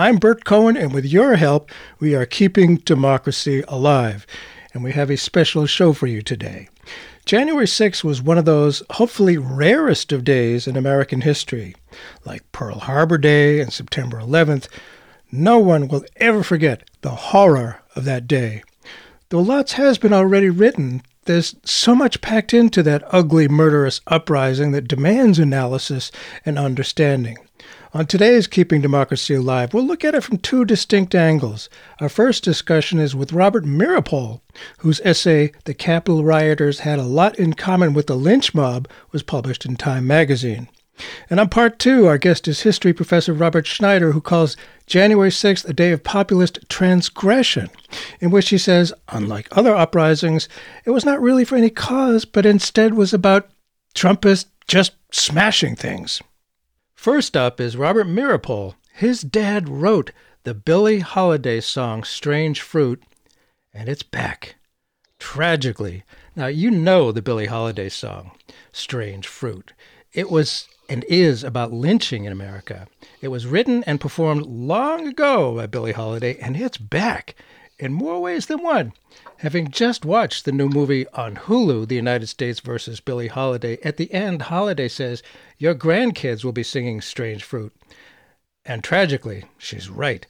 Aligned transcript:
I'm 0.00 0.16
Bert 0.16 0.46
Cohen, 0.46 0.78
and 0.78 0.94
with 0.94 1.04
your 1.04 1.36
help, 1.36 1.70
we 1.98 2.14
are 2.14 2.24
keeping 2.24 2.76
democracy 2.76 3.62
alive. 3.68 4.26
And 4.72 4.82
we 4.82 4.92
have 4.92 5.10
a 5.10 5.18
special 5.18 5.66
show 5.66 5.92
for 5.92 6.06
you 6.06 6.22
today. 6.22 6.70
January 7.26 7.66
6th 7.66 8.02
was 8.02 8.22
one 8.22 8.38
of 8.38 8.46
those 8.46 8.82
hopefully 8.92 9.36
rarest 9.36 10.10
of 10.10 10.24
days 10.24 10.66
in 10.66 10.74
American 10.74 11.20
history. 11.20 11.74
Like 12.24 12.50
Pearl 12.50 12.78
Harbor 12.78 13.18
Day 13.18 13.60
and 13.60 13.70
September 13.74 14.18
11th, 14.18 14.68
no 15.30 15.58
one 15.58 15.86
will 15.86 16.06
ever 16.16 16.42
forget 16.42 16.82
the 17.02 17.10
horror 17.10 17.82
of 17.94 18.06
that 18.06 18.26
day. 18.26 18.62
Though 19.28 19.42
lots 19.42 19.72
has 19.72 19.98
been 19.98 20.14
already 20.14 20.48
written, 20.48 21.02
there's 21.26 21.56
so 21.62 21.94
much 21.94 22.22
packed 22.22 22.54
into 22.54 22.82
that 22.84 23.04
ugly, 23.08 23.48
murderous 23.48 24.00
uprising 24.06 24.72
that 24.72 24.88
demands 24.88 25.38
analysis 25.38 26.10
and 26.46 26.58
understanding. 26.58 27.36
On 27.92 28.06
today's 28.06 28.46
Keeping 28.46 28.80
Democracy 28.80 29.34
Alive, 29.34 29.74
we'll 29.74 29.84
look 29.84 30.04
at 30.04 30.14
it 30.14 30.22
from 30.22 30.38
two 30.38 30.64
distinct 30.64 31.12
angles. 31.12 31.68
Our 32.00 32.08
first 32.08 32.44
discussion 32.44 33.00
is 33.00 33.16
with 33.16 33.32
Robert 33.32 33.64
Meeropol, 33.64 34.42
whose 34.78 35.00
essay, 35.00 35.50
The 35.64 35.74
Capitol 35.74 36.22
Rioters 36.22 36.80
Had 36.80 37.00
a 37.00 37.04
Lot 37.04 37.36
in 37.36 37.54
Common 37.54 37.92
with 37.92 38.06
the 38.06 38.14
Lynch 38.14 38.54
Mob, 38.54 38.86
was 39.10 39.24
published 39.24 39.66
in 39.66 39.74
Time 39.74 40.06
magazine. 40.06 40.68
And 41.28 41.40
on 41.40 41.48
part 41.48 41.80
two, 41.80 42.06
our 42.06 42.16
guest 42.16 42.46
is 42.46 42.60
history 42.60 42.92
professor 42.92 43.34
Robert 43.34 43.66
Schneider, 43.66 44.12
who 44.12 44.20
calls 44.20 44.56
January 44.86 45.30
6th 45.30 45.68
a 45.68 45.72
day 45.72 45.90
of 45.90 46.04
populist 46.04 46.60
transgression, 46.68 47.70
in 48.20 48.30
which 48.30 48.50
he 48.50 48.58
says, 48.58 48.92
unlike 49.08 49.48
other 49.50 49.74
uprisings, 49.74 50.48
it 50.84 50.90
was 50.90 51.04
not 51.04 51.20
really 51.20 51.44
for 51.44 51.56
any 51.56 51.70
cause, 51.70 52.24
but 52.24 52.46
instead 52.46 52.94
was 52.94 53.12
about 53.12 53.50
Trumpists 53.96 54.46
just 54.68 54.92
smashing 55.10 55.74
things. 55.74 56.22
First 57.00 57.34
up 57.34 57.62
is 57.62 57.78
Robert 57.78 58.06
Meeropol. 58.06 58.74
His 58.92 59.22
dad 59.22 59.70
wrote 59.70 60.12
the 60.44 60.52
Billie 60.52 60.98
Holiday 60.98 61.62
song 61.62 62.04
Strange 62.04 62.60
Fruit, 62.60 63.02
and 63.72 63.88
it's 63.88 64.02
back. 64.02 64.56
Tragically. 65.18 66.04
Now, 66.36 66.48
you 66.48 66.70
know 66.70 67.10
the 67.10 67.22
Billie 67.22 67.46
Holiday 67.46 67.88
song, 67.88 68.32
Strange 68.70 69.26
Fruit. 69.26 69.72
It 70.12 70.30
was 70.30 70.68
and 70.90 71.04
is 71.04 71.42
about 71.42 71.72
lynching 71.72 72.26
in 72.26 72.32
America. 72.32 72.86
It 73.22 73.28
was 73.28 73.46
written 73.46 73.82
and 73.84 73.98
performed 73.98 74.44
long 74.44 75.08
ago 75.08 75.56
by 75.56 75.68
Billie 75.68 75.92
Holiday, 75.92 76.36
and 76.38 76.54
it's 76.54 76.76
back 76.76 77.34
in 77.78 77.94
more 77.94 78.20
ways 78.20 78.44
than 78.44 78.62
one. 78.62 78.92
Having 79.38 79.70
just 79.70 80.04
watched 80.04 80.44
the 80.44 80.52
new 80.52 80.68
movie 80.68 81.08
on 81.14 81.34
Hulu, 81.34 81.88
The 81.88 81.96
United 81.96 82.26
States 82.26 82.60
versus 82.60 83.00
Billie 83.00 83.28
Holiday, 83.28 83.78
at 83.82 83.96
the 83.96 84.12
end, 84.12 84.42
Holiday 84.42 84.86
says, 84.86 85.22
Your 85.60 85.74
grandkids 85.74 86.42
will 86.42 86.52
be 86.52 86.62
singing 86.62 87.02
Strange 87.02 87.44
Fruit. 87.44 87.70
And 88.64 88.82
tragically, 88.82 89.44
she's 89.58 89.90
right. 89.90 90.26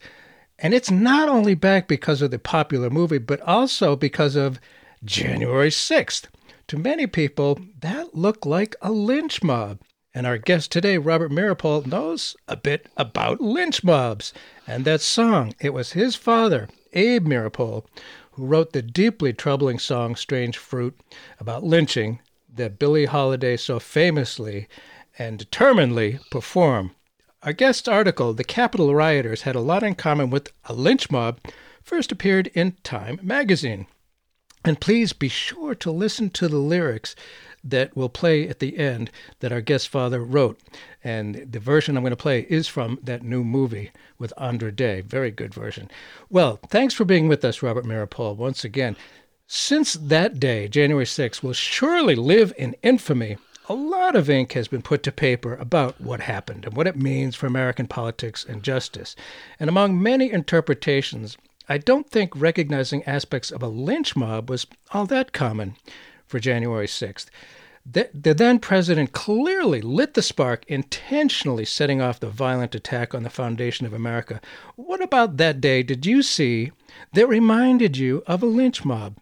And 0.58 0.74
it's 0.74 0.90
not 0.90 1.28
only 1.28 1.54
back 1.54 1.86
because 1.86 2.20
of 2.20 2.32
the 2.32 2.38
popular 2.40 2.90
movie, 2.90 3.18
but 3.18 3.40
also 3.42 3.94
because 3.94 4.34
of 4.34 4.58
January 5.04 5.70
6th. 5.70 6.24
To 6.66 6.76
many 6.76 7.06
people, 7.06 7.60
that 7.78 8.12
looked 8.16 8.44
like 8.44 8.74
a 8.82 8.90
lynch 8.90 9.40
mob. 9.40 9.78
And 10.12 10.26
our 10.26 10.36
guest 10.36 10.72
today, 10.72 10.98
Robert 10.98 11.30
Meeropol, 11.30 11.86
knows 11.86 12.34
a 12.48 12.56
bit 12.56 12.88
about 12.96 13.40
lynch 13.40 13.84
mobs 13.84 14.32
and 14.66 14.84
that 14.84 15.00
song. 15.00 15.54
It 15.60 15.72
was 15.72 15.92
his 15.92 16.16
father, 16.16 16.68
Abe 16.92 17.28
Meeropol, 17.28 17.84
who 18.32 18.46
wrote 18.46 18.72
the 18.72 18.82
deeply 18.82 19.32
troubling 19.32 19.78
song 19.78 20.16
Strange 20.16 20.58
Fruit 20.58 20.98
about 21.38 21.62
lynching 21.62 22.18
that 22.52 22.80
Billie 22.80 23.06
Holiday 23.06 23.56
so 23.56 23.78
famously 23.78 24.66
and 25.18 25.38
determinedly 25.38 26.18
perform. 26.30 26.92
Our 27.42 27.52
guest's 27.52 27.88
article, 27.88 28.34
The 28.34 28.44
Capitol 28.44 28.94
Rioters 28.94 29.42
Had 29.42 29.56
a 29.56 29.60
Lot 29.60 29.82
in 29.82 29.94
Common 29.94 30.30
with 30.30 30.52
a 30.66 30.74
Lynch 30.74 31.10
Mob, 31.10 31.40
first 31.82 32.12
appeared 32.12 32.48
in 32.48 32.76
Time 32.82 33.18
magazine. 33.22 33.86
And 34.64 34.80
please 34.80 35.14
be 35.14 35.28
sure 35.28 35.74
to 35.76 35.90
listen 35.90 36.28
to 36.30 36.48
the 36.48 36.58
lyrics 36.58 37.16
that 37.64 37.96
will 37.96 38.08
play 38.08 38.48
at 38.48 38.58
the 38.58 38.78
end 38.78 39.10
that 39.40 39.52
our 39.52 39.60
guest 39.60 39.88
father 39.88 40.22
wrote. 40.22 40.60
And 41.02 41.46
the 41.50 41.60
version 41.60 41.96
I'm 41.96 42.02
going 42.02 42.10
to 42.10 42.16
play 42.16 42.46
is 42.48 42.68
from 42.68 42.98
that 43.02 43.22
new 43.22 43.42
movie 43.42 43.90
with 44.18 44.34
Andra 44.36 44.70
Day. 44.70 45.00
Very 45.00 45.30
good 45.30 45.54
version. 45.54 45.90
Well, 46.28 46.58
thanks 46.68 46.94
for 46.94 47.04
being 47.04 47.28
with 47.28 47.44
us, 47.44 47.62
Robert 47.62 47.84
Meeropol, 47.84 48.36
once 48.36 48.64
again. 48.64 48.96
Since 49.46 49.94
that 49.94 50.38
day, 50.38 50.68
January 50.68 51.06
6th, 51.06 51.42
will 51.42 51.54
surely 51.54 52.14
live 52.14 52.52
in 52.56 52.76
infamy. 52.82 53.36
A 53.70 53.74
lot 53.74 54.16
of 54.16 54.28
ink 54.28 54.54
has 54.54 54.66
been 54.66 54.82
put 54.82 55.04
to 55.04 55.12
paper 55.12 55.54
about 55.54 56.00
what 56.00 56.22
happened 56.22 56.64
and 56.64 56.76
what 56.76 56.88
it 56.88 56.96
means 56.96 57.36
for 57.36 57.46
American 57.46 57.86
politics 57.86 58.44
and 58.44 58.64
justice. 58.64 59.14
And 59.60 59.70
among 59.70 60.02
many 60.02 60.28
interpretations, 60.32 61.38
I 61.68 61.78
don't 61.78 62.10
think 62.10 62.32
recognizing 62.34 63.04
aspects 63.04 63.52
of 63.52 63.62
a 63.62 63.68
lynch 63.68 64.16
mob 64.16 64.50
was 64.50 64.66
all 64.90 65.06
that 65.06 65.32
common 65.32 65.76
for 66.26 66.40
January 66.40 66.88
6th. 66.88 67.26
The, 67.86 68.10
the, 68.12 68.34
then 68.34 68.58
president 68.58 69.12
clearly 69.12 69.80
lit 69.80 70.14
the 70.14 70.22
spark, 70.22 70.64
intentionally 70.66 71.64
setting 71.64 72.02
off 72.02 72.18
the 72.18 72.28
violent 72.28 72.74
attack 72.74 73.14
on 73.14 73.22
the 73.22 73.30
foundation 73.30 73.86
of 73.86 73.92
America. 73.92 74.40
What 74.74 75.00
about 75.00 75.36
that 75.36 75.60
day 75.60 75.84
did 75.84 76.04
you 76.04 76.24
see 76.24 76.72
that 77.12 77.28
reminded 77.28 77.96
you 77.96 78.24
of 78.26 78.42
a 78.42 78.46
lynch 78.46 78.84
mob? 78.84 79.18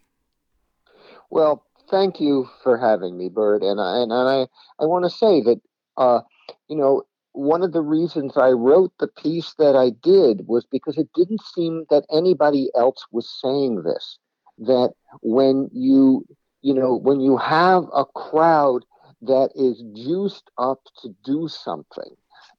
Well, 1.28 1.66
thank 1.90 2.20
you 2.20 2.48
for 2.62 2.76
having 2.78 3.16
me, 3.16 3.28
Bert. 3.28 3.62
And 3.62 3.80
I, 3.80 3.98
and 3.98 4.12
I, 4.12 4.46
I 4.80 4.86
want 4.86 5.04
to 5.04 5.10
say 5.10 5.40
that, 5.42 5.60
uh, 5.96 6.20
you 6.68 6.76
know, 6.76 7.02
one 7.32 7.62
of 7.62 7.72
the 7.72 7.82
reasons 7.82 8.36
I 8.36 8.50
wrote 8.50 8.92
the 8.98 9.08
piece 9.08 9.54
that 9.58 9.76
I 9.76 9.90
did 9.90 10.46
was 10.46 10.66
because 10.70 10.98
it 10.98 11.08
didn't 11.14 11.42
seem 11.42 11.84
that 11.90 12.04
anybody 12.12 12.70
else 12.76 13.06
was 13.12 13.30
saying 13.42 13.82
this. 13.82 14.18
That 14.58 14.92
when 15.22 15.68
you 15.72 16.24
you 16.62 16.74
know, 16.74 16.96
when 16.96 17.20
you 17.20 17.36
have 17.36 17.84
a 17.94 18.04
crowd 18.04 18.84
that 19.22 19.50
is 19.54 19.82
juiced 19.94 20.50
up 20.58 20.80
to 21.02 21.14
do 21.24 21.48
something, 21.48 22.16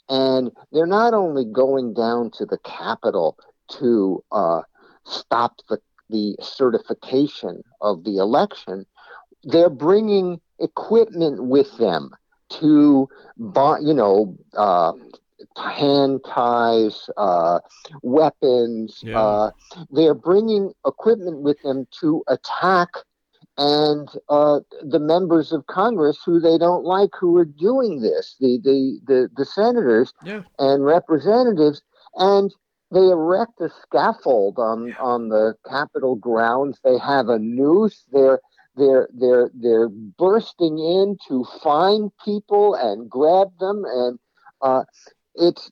and 0.09 0.51
they're 0.71 0.85
not 0.87 1.13
only 1.13 1.45
going 1.45 1.93
down 1.93 2.31
to 2.37 2.45
the 2.45 2.57
Capitol 2.63 3.37
to 3.79 4.23
uh, 4.31 4.61
stop 5.05 5.55
the, 5.69 5.79
the 6.09 6.35
certification 6.41 7.63
of 7.81 8.03
the 8.03 8.17
election, 8.17 8.85
they're 9.43 9.69
bringing 9.69 10.39
equipment 10.59 11.43
with 11.43 11.77
them 11.77 12.11
to, 12.59 13.07
buy, 13.37 13.79
you 13.79 13.93
know, 13.93 14.37
uh, 14.57 14.93
hand 15.57 16.21
ties, 16.27 17.09
uh, 17.17 17.59
weapons. 18.01 18.99
Yeah. 19.03 19.19
Uh, 19.19 19.51
they're 19.91 20.13
bringing 20.13 20.73
equipment 20.85 21.41
with 21.41 21.61
them 21.61 21.87
to 21.99 22.23
attack 22.27 22.89
and 23.59 24.07
uh, 24.29 24.61
the 24.81 24.99
members 24.99 25.51
of 25.51 25.67
Congress 25.67 26.19
who 26.25 26.39
they 26.39 26.57
don't 26.57 26.85
like 26.85 27.09
who 27.19 27.35
are 27.37 27.45
doing 27.45 28.01
this, 28.01 28.37
the 28.39 28.57
the 28.63 28.99
the, 29.05 29.29
the 29.35 29.45
senators 29.45 30.13
yeah. 30.23 30.43
and 30.59 30.85
representatives, 30.85 31.81
and 32.15 32.55
they 32.91 33.01
erect 33.01 33.59
a 33.59 33.69
scaffold 33.83 34.57
on 34.57 34.87
yeah. 34.87 34.95
on 35.01 35.27
the 35.27 35.55
Capitol 35.69 36.15
grounds. 36.15 36.79
They 36.85 36.97
have 36.99 37.27
a 37.27 37.37
noose. 37.37 38.05
They're 38.13 38.39
they're 38.79 39.09
they're 39.13 39.51
they're 39.53 39.89
bursting 39.89 40.79
in 40.79 41.17
to 41.27 41.45
find 41.61 42.11
people 42.23 42.73
and 42.75 43.09
grab 43.09 43.49
them, 43.59 43.83
and 43.85 44.19
uh, 44.61 44.83
it's 45.35 45.69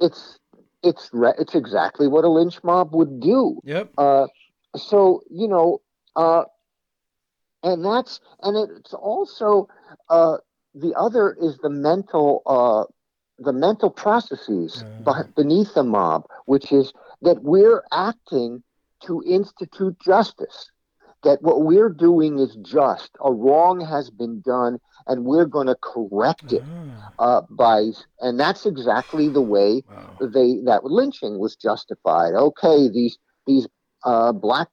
it's 0.00 0.38
it's 0.82 1.10
it's 1.12 1.54
exactly 1.54 2.08
what 2.08 2.24
a 2.24 2.28
lynch 2.28 2.62
mob 2.62 2.94
would 2.94 3.20
do. 3.20 3.60
Yep. 3.64 3.92
Uh, 3.98 4.26
so 4.76 5.22
you 5.30 5.48
know. 5.48 5.80
Uh, 6.16 6.44
and 7.62 7.84
that's 7.84 8.20
and 8.42 8.56
it's 8.78 8.94
also 8.94 9.68
uh, 10.08 10.36
the 10.74 10.94
other 10.94 11.36
is 11.40 11.58
the 11.58 11.70
mental 11.70 12.42
uh, 12.46 12.84
the 13.38 13.52
mental 13.52 13.90
processes 13.90 14.84
beneath 15.36 15.74
the 15.74 15.82
mob, 15.82 16.24
which 16.46 16.72
is 16.72 16.92
that 17.22 17.42
we're 17.42 17.82
acting 17.92 18.62
to 19.04 19.22
institute 19.26 19.96
justice. 20.00 20.70
That 21.24 21.42
what 21.42 21.62
we're 21.62 21.88
doing 21.88 22.38
is 22.38 22.56
just. 22.62 23.10
A 23.24 23.32
wrong 23.32 23.80
has 23.80 24.08
been 24.08 24.40
done, 24.40 24.78
and 25.06 25.24
we're 25.24 25.46
going 25.46 25.66
to 25.66 25.76
correct 25.80 26.52
it 26.52 26.62
uh, 27.18 27.42
by. 27.50 27.90
And 28.20 28.38
that's 28.38 28.66
exactly 28.66 29.28
the 29.28 29.42
way 29.42 29.82
wow. 29.90 30.16
they 30.20 30.60
that 30.64 30.84
lynching 30.84 31.38
was 31.38 31.56
justified. 31.56 32.34
Okay, 32.34 32.88
these 32.88 33.18
these 33.46 33.66
uh, 34.04 34.32
black 34.32 34.68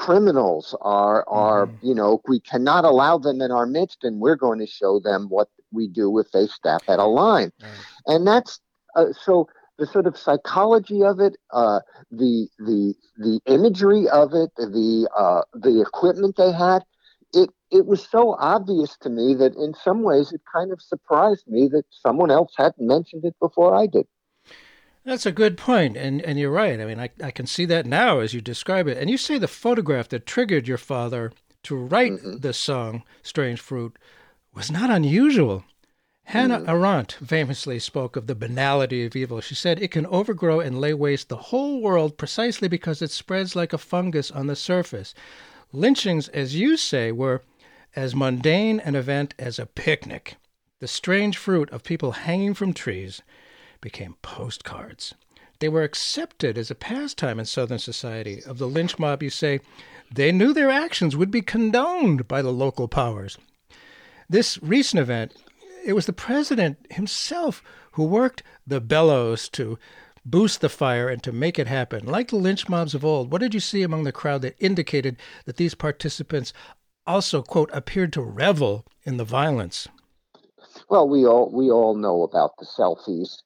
criminals 0.00 0.74
are 0.80 1.28
are 1.28 1.66
mm. 1.66 1.78
you 1.82 1.94
know 1.94 2.22
we 2.26 2.40
cannot 2.40 2.86
allow 2.86 3.18
them 3.18 3.42
in 3.42 3.50
our 3.50 3.66
midst 3.66 4.02
and 4.02 4.18
we're 4.18 4.34
going 4.34 4.58
to 4.58 4.66
show 4.66 4.98
them 4.98 5.26
what 5.28 5.48
we 5.72 5.86
do 5.86 6.18
if 6.18 6.30
they 6.32 6.46
step 6.46 6.80
at 6.88 6.98
a 6.98 7.04
line 7.04 7.52
mm. 7.60 7.66
and 8.06 8.26
that's 8.26 8.60
uh, 8.96 9.12
so 9.12 9.46
the 9.80 9.86
sort 9.86 10.06
of 10.06 10.16
psychology 10.16 11.02
of 11.02 11.18
it 11.18 11.36
uh, 11.52 11.80
the 12.12 12.46
the 12.58 12.94
the 13.16 13.40
imagery 13.46 14.08
of 14.10 14.34
it 14.34 14.50
the 14.56 15.08
uh, 15.16 15.42
the 15.54 15.80
equipment 15.80 16.36
they 16.36 16.52
had 16.52 16.84
it 17.32 17.50
it 17.70 17.86
was 17.86 18.06
so 18.06 18.36
obvious 18.38 18.96
to 18.98 19.08
me 19.08 19.34
that 19.34 19.54
in 19.56 19.72
some 19.74 20.02
ways 20.02 20.32
it 20.32 20.42
kind 20.52 20.70
of 20.70 20.80
surprised 20.82 21.46
me 21.48 21.66
that 21.68 21.84
someone 21.90 22.30
else 22.30 22.52
hadn't 22.56 22.86
mentioned 22.86 23.24
it 23.24 23.34
before 23.40 23.74
I 23.74 23.86
did 23.86 24.06
That's 25.04 25.24
a 25.24 25.32
good 25.32 25.56
point, 25.56 25.96
and 25.96 26.20
and 26.26 26.38
you're 26.38 26.52
right. 26.52 26.78
I 26.78 26.84
mean, 26.84 27.00
I, 27.00 27.08
I 27.24 27.30
can 27.30 27.46
see 27.46 27.66
that 27.66 27.86
now 27.86 28.20
as 28.20 28.34
you 28.34 28.42
describe 28.42 28.86
it. 28.86 28.98
And 28.98 29.08
you 29.08 29.16
say 29.16 29.38
the 29.38 29.48
photograph 29.48 30.10
that 30.10 30.26
triggered 30.26 30.68
your 30.68 30.78
father 30.78 31.32
to 31.62 31.74
write 31.74 32.12
mm-hmm. 32.12 32.38
this 32.44 32.58
song, 32.58 33.02
"Strange 33.22 33.60
Fruit," 33.60 33.96
was 34.54 34.70
not 34.70 34.90
unusual. 34.90 35.64
Hannah 36.30 36.60
mm-hmm. 36.60 36.70
Arendt 36.70 37.12
famously 37.26 37.80
spoke 37.80 38.14
of 38.14 38.28
the 38.28 38.36
banality 38.36 39.04
of 39.04 39.16
evil. 39.16 39.40
She 39.40 39.56
said 39.56 39.82
it 39.82 39.90
can 39.90 40.06
overgrow 40.06 40.60
and 40.60 40.80
lay 40.80 40.94
waste 40.94 41.28
the 41.28 41.36
whole 41.36 41.80
world 41.80 42.16
precisely 42.16 42.68
because 42.68 43.02
it 43.02 43.10
spreads 43.10 43.56
like 43.56 43.72
a 43.72 43.78
fungus 43.78 44.30
on 44.30 44.46
the 44.46 44.54
surface. 44.54 45.12
Lynchings, 45.72 46.28
as 46.28 46.54
you 46.54 46.76
say, 46.76 47.10
were 47.10 47.42
as 47.96 48.14
mundane 48.14 48.78
an 48.78 48.94
event 48.94 49.34
as 49.40 49.58
a 49.58 49.66
picnic. 49.66 50.36
The 50.78 50.86
strange 50.86 51.36
fruit 51.36 51.68
of 51.70 51.82
people 51.82 52.12
hanging 52.12 52.54
from 52.54 52.74
trees 52.74 53.22
became 53.80 54.14
postcards. 54.22 55.14
They 55.58 55.68
were 55.68 55.82
accepted 55.82 56.56
as 56.56 56.70
a 56.70 56.76
pastime 56.76 57.40
in 57.40 57.46
Southern 57.46 57.80
society. 57.80 58.40
Of 58.46 58.58
the 58.58 58.68
lynch 58.68 59.00
mob, 59.00 59.24
you 59.24 59.30
say, 59.30 59.58
they 60.14 60.30
knew 60.30 60.52
their 60.52 60.70
actions 60.70 61.16
would 61.16 61.32
be 61.32 61.42
condoned 61.42 62.28
by 62.28 62.40
the 62.40 62.52
local 62.52 62.86
powers. 62.86 63.36
This 64.28 64.62
recent 64.62 65.00
event 65.00 65.34
it 65.84 65.92
was 65.94 66.06
the 66.06 66.12
president 66.12 66.78
himself 66.90 67.62
who 67.92 68.04
worked 68.04 68.42
the 68.66 68.80
bellows 68.80 69.48
to 69.50 69.78
boost 70.24 70.60
the 70.60 70.68
fire 70.68 71.08
and 71.08 71.22
to 71.22 71.32
make 71.32 71.58
it 71.58 71.66
happen. 71.66 72.06
Like 72.06 72.28
the 72.28 72.36
lynch 72.36 72.68
mobs 72.68 72.94
of 72.94 73.04
old, 73.04 73.32
what 73.32 73.40
did 73.40 73.54
you 73.54 73.60
see 73.60 73.82
among 73.82 74.04
the 74.04 74.12
crowd 74.12 74.42
that 74.42 74.56
indicated 74.58 75.16
that 75.46 75.56
these 75.56 75.74
participants 75.74 76.52
also, 77.06 77.42
quote, 77.42 77.70
appeared 77.72 78.12
to 78.12 78.22
revel 78.22 78.86
in 79.04 79.16
the 79.16 79.24
violence? 79.24 79.88
Well, 80.88 81.08
we 81.08 81.26
all 81.26 81.50
we 81.52 81.70
all 81.70 81.94
know 81.94 82.22
about 82.22 82.52
the 82.58 82.66
selfies, 82.66 83.38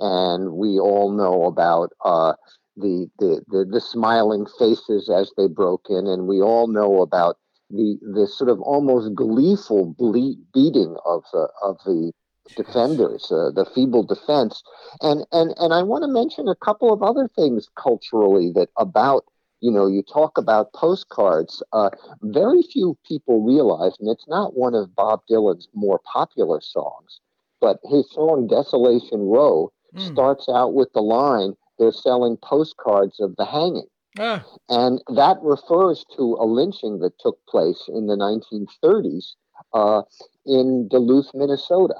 and 0.00 0.52
we 0.52 0.78
all 0.78 1.10
know 1.10 1.44
about 1.44 1.92
uh, 2.04 2.34
the, 2.76 3.08
the 3.18 3.42
the 3.48 3.64
the 3.64 3.80
smiling 3.80 4.46
faces 4.58 5.08
as 5.08 5.30
they 5.36 5.46
broke 5.46 5.86
in, 5.88 6.06
and 6.06 6.26
we 6.26 6.42
all 6.42 6.66
know 6.66 7.02
about 7.02 7.38
the 7.70 7.98
the 8.14 8.26
sort 8.26 8.50
of 8.50 8.60
almost 8.60 9.14
gleeful 9.14 9.94
ble- 9.98 10.36
beating 10.52 10.96
of 11.04 11.24
the 11.32 11.48
of 11.62 11.78
the 11.84 12.12
defenders, 12.56 13.30
uh, 13.32 13.50
the 13.50 13.68
feeble 13.74 14.04
defense, 14.04 14.62
and 15.00 15.26
and 15.32 15.54
and 15.58 15.72
I 15.72 15.82
want 15.82 16.02
to 16.02 16.08
mention 16.08 16.48
a 16.48 16.54
couple 16.54 16.92
of 16.92 17.02
other 17.02 17.28
things 17.28 17.68
culturally 17.76 18.52
that 18.52 18.68
about 18.76 19.24
you 19.60 19.70
know 19.70 19.86
you 19.86 20.02
talk 20.02 20.38
about 20.38 20.72
postcards. 20.72 21.62
Uh, 21.72 21.90
very 22.22 22.62
few 22.62 22.96
people 23.06 23.42
realize, 23.42 23.96
and 23.98 24.08
it's 24.08 24.28
not 24.28 24.56
one 24.56 24.74
of 24.74 24.94
Bob 24.94 25.22
Dylan's 25.28 25.68
more 25.74 26.00
popular 26.12 26.60
songs, 26.60 27.20
but 27.60 27.80
his 27.84 28.10
song 28.12 28.46
"Desolation 28.46 29.22
Row" 29.22 29.72
mm. 29.94 30.12
starts 30.12 30.48
out 30.48 30.72
with 30.72 30.92
the 30.92 31.02
line, 31.02 31.54
"They're 31.78 31.92
selling 31.92 32.36
postcards 32.36 33.18
of 33.18 33.34
the 33.36 33.44
hanging." 33.44 33.88
Ah. 34.18 34.44
And 34.68 35.02
that 35.14 35.38
refers 35.42 36.04
to 36.16 36.36
a 36.40 36.46
lynching 36.46 37.00
that 37.00 37.18
took 37.18 37.38
place 37.46 37.84
in 37.88 38.06
the 38.06 38.16
1930s 38.16 39.34
uh, 39.72 40.02
in 40.44 40.88
Duluth, 40.88 41.30
Minnesota. 41.34 41.96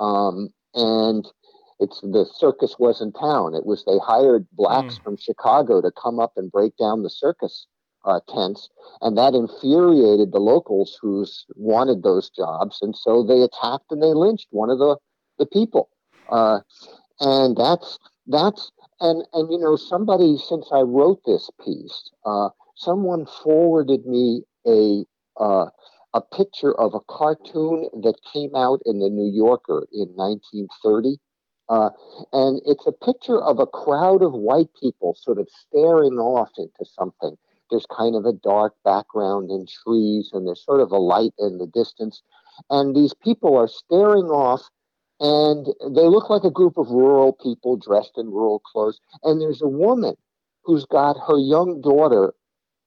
Um, 0.00 0.50
and 0.74 1.26
it's 1.80 2.00
the 2.00 2.26
circus 2.34 2.76
was 2.78 3.00
in 3.00 3.12
town. 3.12 3.54
It 3.54 3.66
was 3.66 3.84
they 3.84 3.98
hired 3.98 4.46
blacks 4.52 4.98
mm. 4.98 5.04
from 5.04 5.16
Chicago 5.16 5.80
to 5.80 5.90
come 5.90 6.18
up 6.18 6.32
and 6.36 6.50
break 6.50 6.76
down 6.76 7.02
the 7.02 7.10
circus 7.10 7.66
uh, 8.04 8.20
tents, 8.28 8.68
and 9.00 9.16
that 9.16 9.34
infuriated 9.34 10.32
the 10.32 10.40
locals 10.40 10.98
who 11.00 11.26
wanted 11.56 12.02
those 12.02 12.30
jobs, 12.30 12.78
and 12.82 12.96
so 12.96 13.22
they 13.22 13.42
attacked 13.42 13.90
and 13.90 14.02
they 14.02 14.14
lynched 14.14 14.48
one 14.50 14.70
of 14.70 14.78
the 14.78 14.96
the 15.38 15.46
people. 15.46 15.88
Uh, 16.28 16.60
and 17.20 17.56
that's 17.56 17.98
that's 18.26 18.72
and 19.00 19.24
and 19.32 19.50
you 19.50 19.58
know 19.58 19.76
somebody 19.76 20.36
since 20.38 20.68
I 20.72 20.80
wrote 20.80 21.22
this 21.24 21.50
piece, 21.64 22.10
uh, 22.24 22.50
someone 22.74 23.26
forwarded 23.26 24.06
me 24.06 24.44
a 24.66 25.04
uh, 25.40 25.66
a 26.14 26.20
picture 26.20 26.74
of 26.78 26.94
a 26.94 27.00
cartoon 27.08 27.88
that 28.02 28.20
came 28.32 28.54
out 28.54 28.80
in 28.86 28.98
the 28.98 29.10
New 29.10 29.30
Yorker 29.30 29.86
in 29.92 30.08
1930. 30.16 31.18
Uh, 31.68 31.90
and 32.32 32.62
it's 32.64 32.86
a 32.86 32.92
picture 32.92 33.40
of 33.42 33.58
a 33.58 33.66
crowd 33.66 34.22
of 34.22 34.32
white 34.32 34.70
people 34.80 35.14
sort 35.14 35.38
of 35.38 35.46
staring 35.50 36.18
off 36.18 36.48
into 36.56 36.84
something. 36.84 37.36
There's 37.70 37.86
kind 37.94 38.16
of 38.16 38.24
a 38.24 38.32
dark 38.32 38.74
background 38.84 39.50
and 39.50 39.68
trees, 39.68 40.30
and 40.32 40.46
there's 40.46 40.64
sort 40.64 40.80
of 40.80 40.90
a 40.90 40.96
light 40.96 41.34
in 41.38 41.58
the 41.58 41.66
distance. 41.66 42.22
And 42.70 42.96
these 42.96 43.12
people 43.12 43.54
are 43.54 43.68
staring 43.68 44.30
off 44.30 44.70
and 45.20 45.66
they 45.94 46.02
look 46.02 46.30
like 46.30 46.44
a 46.44 46.50
group 46.50 46.76
of 46.78 46.88
rural 46.90 47.32
people 47.32 47.76
dressed 47.76 48.12
in 48.16 48.26
rural 48.26 48.60
clothes. 48.60 49.00
And 49.24 49.40
there's 49.40 49.62
a 49.62 49.68
woman 49.68 50.14
who's 50.62 50.84
got 50.84 51.16
her 51.26 51.38
young 51.38 51.80
daughter 51.80 52.34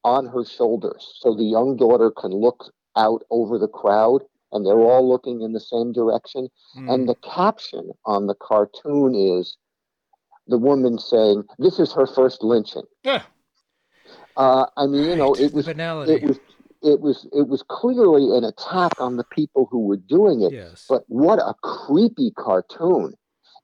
on 0.03 0.27
her 0.27 0.45
shoulders. 0.45 1.13
So 1.19 1.35
the 1.35 1.43
young 1.43 1.75
daughter 1.75 2.11
can 2.11 2.31
look 2.31 2.71
out 2.95 3.23
over 3.29 3.57
the 3.57 3.67
crowd 3.67 4.23
and 4.51 4.65
they're 4.65 4.79
all 4.79 5.07
looking 5.07 5.41
in 5.41 5.53
the 5.53 5.59
same 5.59 5.91
direction. 5.91 6.49
Mm. 6.77 6.93
And 6.93 7.09
the 7.09 7.15
caption 7.15 7.91
on 8.05 8.27
the 8.27 8.35
cartoon 8.35 9.15
is 9.15 9.57
the 10.47 10.57
woman 10.57 10.99
saying, 10.99 11.43
This 11.59 11.79
is 11.79 11.93
her 11.93 12.07
first 12.07 12.43
lynching. 12.43 12.83
Yeah. 13.03 13.23
Uh, 14.37 14.65
I 14.77 14.87
mean, 14.87 15.03
you 15.09 15.15
know, 15.15 15.33
it 15.33 15.53
was, 15.53 15.67
it 15.67 16.23
was 16.23 16.39
it 16.81 16.99
was 17.01 17.27
it 17.31 17.47
was 17.47 17.63
clearly 17.63 18.35
an 18.37 18.43
attack 18.43 18.99
on 18.99 19.17
the 19.17 19.23
people 19.23 19.67
who 19.69 19.85
were 19.85 19.97
doing 19.97 20.41
it. 20.41 20.51
Yes. 20.51 20.85
But 20.89 21.03
what 21.07 21.39
a 21.39 21.53
creepy 21.61 22.31
cartoon! 22.31 23.13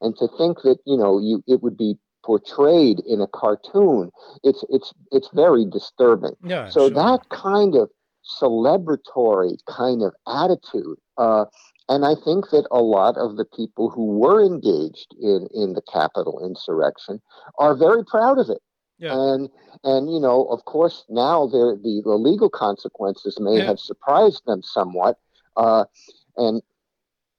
And 0.01 0.15
to 0.17 0.27
think 0.37 0.61
that 0.63 0.77
you 0.85 0.97
know 0.97 1.19
you 1.19 1.43
it 1.47 1.63
would 1.63 1.77
be 1.77 1.95
portrayed 2.23 2.99
in 3.07 3.21
a 3.21 3.27
cartoon, 3.27 4.11
it's 4.43 4.63
it's 4.69 4.93
it's 5.11 5.29
very 5.33 5.65
disturbing. 5.65 6.35
Yeah, 6.43 6.69
so 6.69 6.81
sure. 6.81 6.89
that 6.91 7.29
kind 7.29 7.75
of 7.75 7.89
celebratory 8.41 9.57
kind 9.67 10.03
of 10.03 10.13
attitude. 10.27 10.97
Uh, 11.17 11.45
and 11.89 12.03
I 12.05 12.15
think 12.15 12.49
that 12.49 12.67
a 12.69 12.81
lot 12.81 13.15
of 13.17 13.37
the 13.37 13.45
people 13.45 13.89
who 13.89 14.19
were 14.19 14.43
engaged 14.43 15.15
in, 15.21 15.47
in 15.53 15.73
the 15.73 15.81
Capitol 15.81 16.45
insurrection 16.45 17.21
are 17.57 17.75
very 17.75 18.03
proud 18.03 18.39
of 18.39 18.49
it. 18.49 18.61
Yeah. 18.99 19.13
And 19.13 19.49
and 19.83 20.11
you 20.11 20.19
know, 20.19 20.45
of 20.45 20.65
course, 20.65 21.05
now 21.09 21.47
the 21.47 21.79
the 21.81 22.09
legal 22.11 22.49
consequences 22.49 23.39
may 23.39 23.57
yeah. 23.57 23.65
have 23.65 23.79
surprised 23.79 24.44
them 24.45 24.63
somewhat, 24.63 25.19
uh, 25.55 25.85
and 26.35 26.61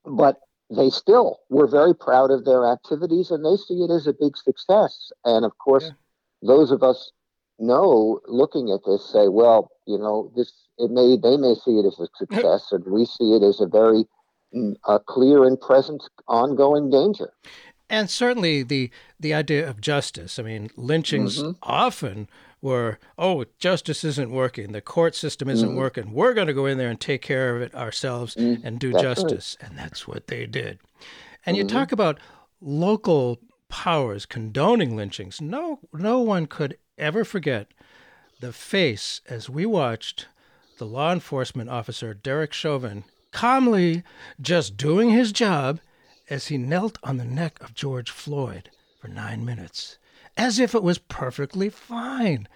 but 0.04 0.40
they 0.70 0.90
still 0.90 1.40
were 1.48 1.66
very 1.66 1.94
proud 1.94 2.30
of 2.30 2.44
their 2.44 2.66
activities, 2.66 3.30
and 3.30 3.44
they 3.44 3.56
see 3.56 3.82
it 3.82 3.90
as 3.90 4.06
a 4.06 4.12
big 4.12 4.36
success. 4.36 5.10
And 5.24 5.44
of 5.44 5.56
course, 5.58 5.84
yeah. 5.84 6.48
those 6.48 6.70
of 6.70 6.82
us 6.82 7.10
know 7.58 8.20
looking 8.28 8.70
at 8.70 8.84
this 8.84 9.04
say, 9.10 9.26
well, 9.28 9.72
you 9.86 9.98
know, 9.98 10.30
this 10.36 10.52
it 10.78 10.90
may 10.90 11.16
they 11.16 11.36
may 11.36 11.54
see 11.54 11.78
it 11.78 11.86
as 11.86 11.98
a 11.98 12.06
success, 12.16 12.70
and 12.70 12.84
we 12.86 13.04
see 13.04 13.34
it 13.34 13.42
as 13.42 13.60
a 13.60 13.66
very 13.66 14.04
mm, 14.54 14.76
a 14.86 15.00
clear 15.00 15.44
and 15.44 15.60
present 15.60 16.04
ongoing 16.28 16.88
danger 16.88 17.32
and 17.90 18.10
certainly 18.10 18.62
the 18.62 18.90
the 19.18 19.34
idea 19.34 19.68
of 19.68 19.80
justice. 19.80 20.38
I 20.38 20.42
mean, 20.42 20.70
lynchings 20.76 21.38
mm-hmm. 21.38 21.52
often 21.62 22.28
were, 22.60 22.98
oh, 23.16 23.44
justice 23.58 24.02
isn't 24.04 24.30
working, 24.30 24.72
the 24.72 24.80
court 24.80 25.14
system 25.14 25.48
isn't 25.48 25.68
mm-hmm. 25.68 25.78
working. 25.78 26.12
We're 26.12 26.34
going 26.34 26.48
to 26.48 26.54
go 26.54 26.66
in 26.66 26.78
there 26.78 26.90
and 26.90 27.00
take 27.00 27.22
care 27.22 27.54
of 27.54 27.62
it 27.62 27.74
ourselves 27.74 28.34
mm-hmm. 28.34 28.66
and 28.66 28.80
do 28.80 28.92
that's 28.92 29.02
justice, 29.02 29.56
right. 29.60 29.70
and 29.70 29.78
that's 29.78 30.08
what 30.08 30.26
they 30.26 30.46
did. 30.46 30.78
And 31.46 31.56
you 31.56 31.64
mm-hmm. 31.64 31.76
talk 31.76 31.92
about 31.92 32.18
local 32.60 33.38
powers 33.68 34.26
condoning 34.26 34.96
lynchings. 34.96 35.40
No, 35.40 35.80
no 35.92 36.20
one 36.20 36.46
could 36.46 36.78
ever 36.96 37.24
forget 37.24 37.68
the 38.40 38.52
face 38.52 39.20
as 39.28 39.48
we 39.48 39.66
watched 39.66 40.26
the 40.78 40.86
law 40.86 41.12
enforcement 41.12 41.70
officer 41.70 42.14
Derek 42.14 42.52
Chauvin 42.52 43.04
calmly 43.30 44.02
just 44.40 44.76
doing 44.76 45.10
his 45.10 45.32
job 45.32 45.80
as 46.30 46.48
he 46.48 46.58
knelt 46.58 46.98
on 47.02 47.16
the 47.16 47.24
neck 47.24 47.62
of 47.62 47.74
George 47.74 48.10
Floyd 48.10 48.70
for 49.00 49.08
nine 49.08 49.44
minutes, 49.44 49.98
as 50.36 50.58
if 50.58 50.74
it 50.74 50.82
was 50.82 50.98
perfectly 50.98 51.68
fine. 51.68 52.48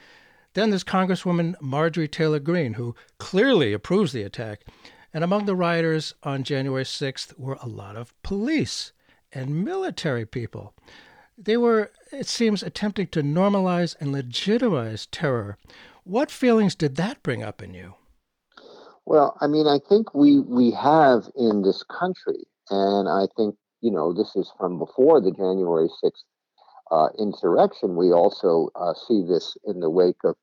Then 0.55 0.71
there's 0.71 0.85
Congresswoman 0.85 1.55
Marjorie 1.61 2.09
Taylor 2.09 2.38
Greene, 2.38 2.75
who 2.75 2.95
clearly 3.19 3.73
approves 3.73 4.12
the 4.12 4.23
attack. 4.23 4.64
And 5.14 5.25
among 5.25 5.47
the 5.47 5.57
rioters 5.57 6.14
on 6.23 6.43
January 6.43 6.85
6th 6.85 7.38
were 7.38 7.59
a 7.61 7.69
lot 7.69 7.97
of 7.97 8.14
police 8.23 8.93
and 9.33 9.64
military 9.64 10.26
people. 10.26 10.75
They 11.37 11.57
were, 11.57 11.91
it 12.12 12.26
seems, 12.26 12.62
attempting 12.62 13.09
to 13.09 13.23
normalize 13.23 13.97
and 14.00 14.12
legitimize 14.12 15.07
terror. 15.07 15.57
What 16.05 16.31
feelings 16.31 16.75
did 16.75 16.97
that 16.97 17.23
bring 17.23 17.43
up 17.43 17.62
in 17.62 17.75
you? 17.75 17.95
Well, 19.05 19.37
I 19.41 19.47
mean, 19.47 19.67
I 19.67 19.79
think 19.88 20.14
we 20.14 20.38
we 20.41 20.71
have 20.73 21.25
in 21.37 21.62
this 21.62 21.83
country, 21.83 22.45
and 22.71 23.09
I 23.09 23.26
think 23.37 23.57
you 23.82 23.90
know, 23.90 24.12
this 24.12 24.34
is 24.36 24.50
from 24.58 24.78
before 24.78 25.20
the 25.20 25.32
January 25.32 25.88
6th 26.02 26.24
uh, 26.90 27.08
insurrection. 27.18 27.96
We 27.96 28.12
also 28.12 28.70
uh, 28.74 28.94
see 28.94 29.22
this 29.26 29.56
in 29.66 29.80
the 29.80 29.90
wake 29.90 30.24
of, 30.24 30.36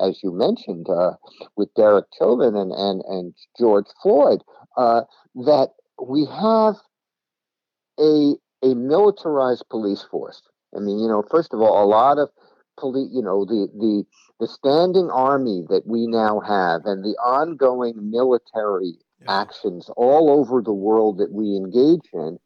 as 0.00 0.20
you 0.22 0.32
mentioned, 0.32 0.88
uh, 0.88 1.12
with 1.56 1.74
Derek 1.74 2.06
Chauvin 2.18 2.54
and, 2.54 2.72
and, 2.72 3.02
and 3.08 3.34
George 3.58 3.86
Floyd, 4.02 4.42
uh, 4.76 5.02
that 5.34 5.70
we 6.00 6.26
have 6.26 6.76
a, 7.98 8.34
a 8.62 8.74
militarized 8.74 9.64
police 9.70 10.02
force 10.10 10.42
I 10.74 10.80
mean, 10.80 10.98
you 10.98 11.08
know, 11.08 11.22
first 11.30 11.52
of 11.52 11.60
all, 11.60 11.84
a 11.84 11.86
lot 11.86 12.18
of 12.18 12.30
police, 12.78 13.10
you 13.12 13.22
know, 13.22 13.44
the 13.44 13.68
the 13.74 14.04
the 14.40 14.48
standing 14.48 15.10
army 15.10 15.64
that 15.68 15.86
we 15.86 16.06
now 16.06 16.40
have 16.40 16.82
and 16.84 17.04
the 17.04 17.16
ongoing 17.22 18.10
military 18.10 18.94
yeah. 19.20 19.40
actions 19.40 19.90
all 19.96 20.30
over 20.30 20.62
the 20.62 20.72
world 20.72 21.18
that 21.18 21.32
we 21.32 21.56
engage 21.56 22.08
in 22.12 22.38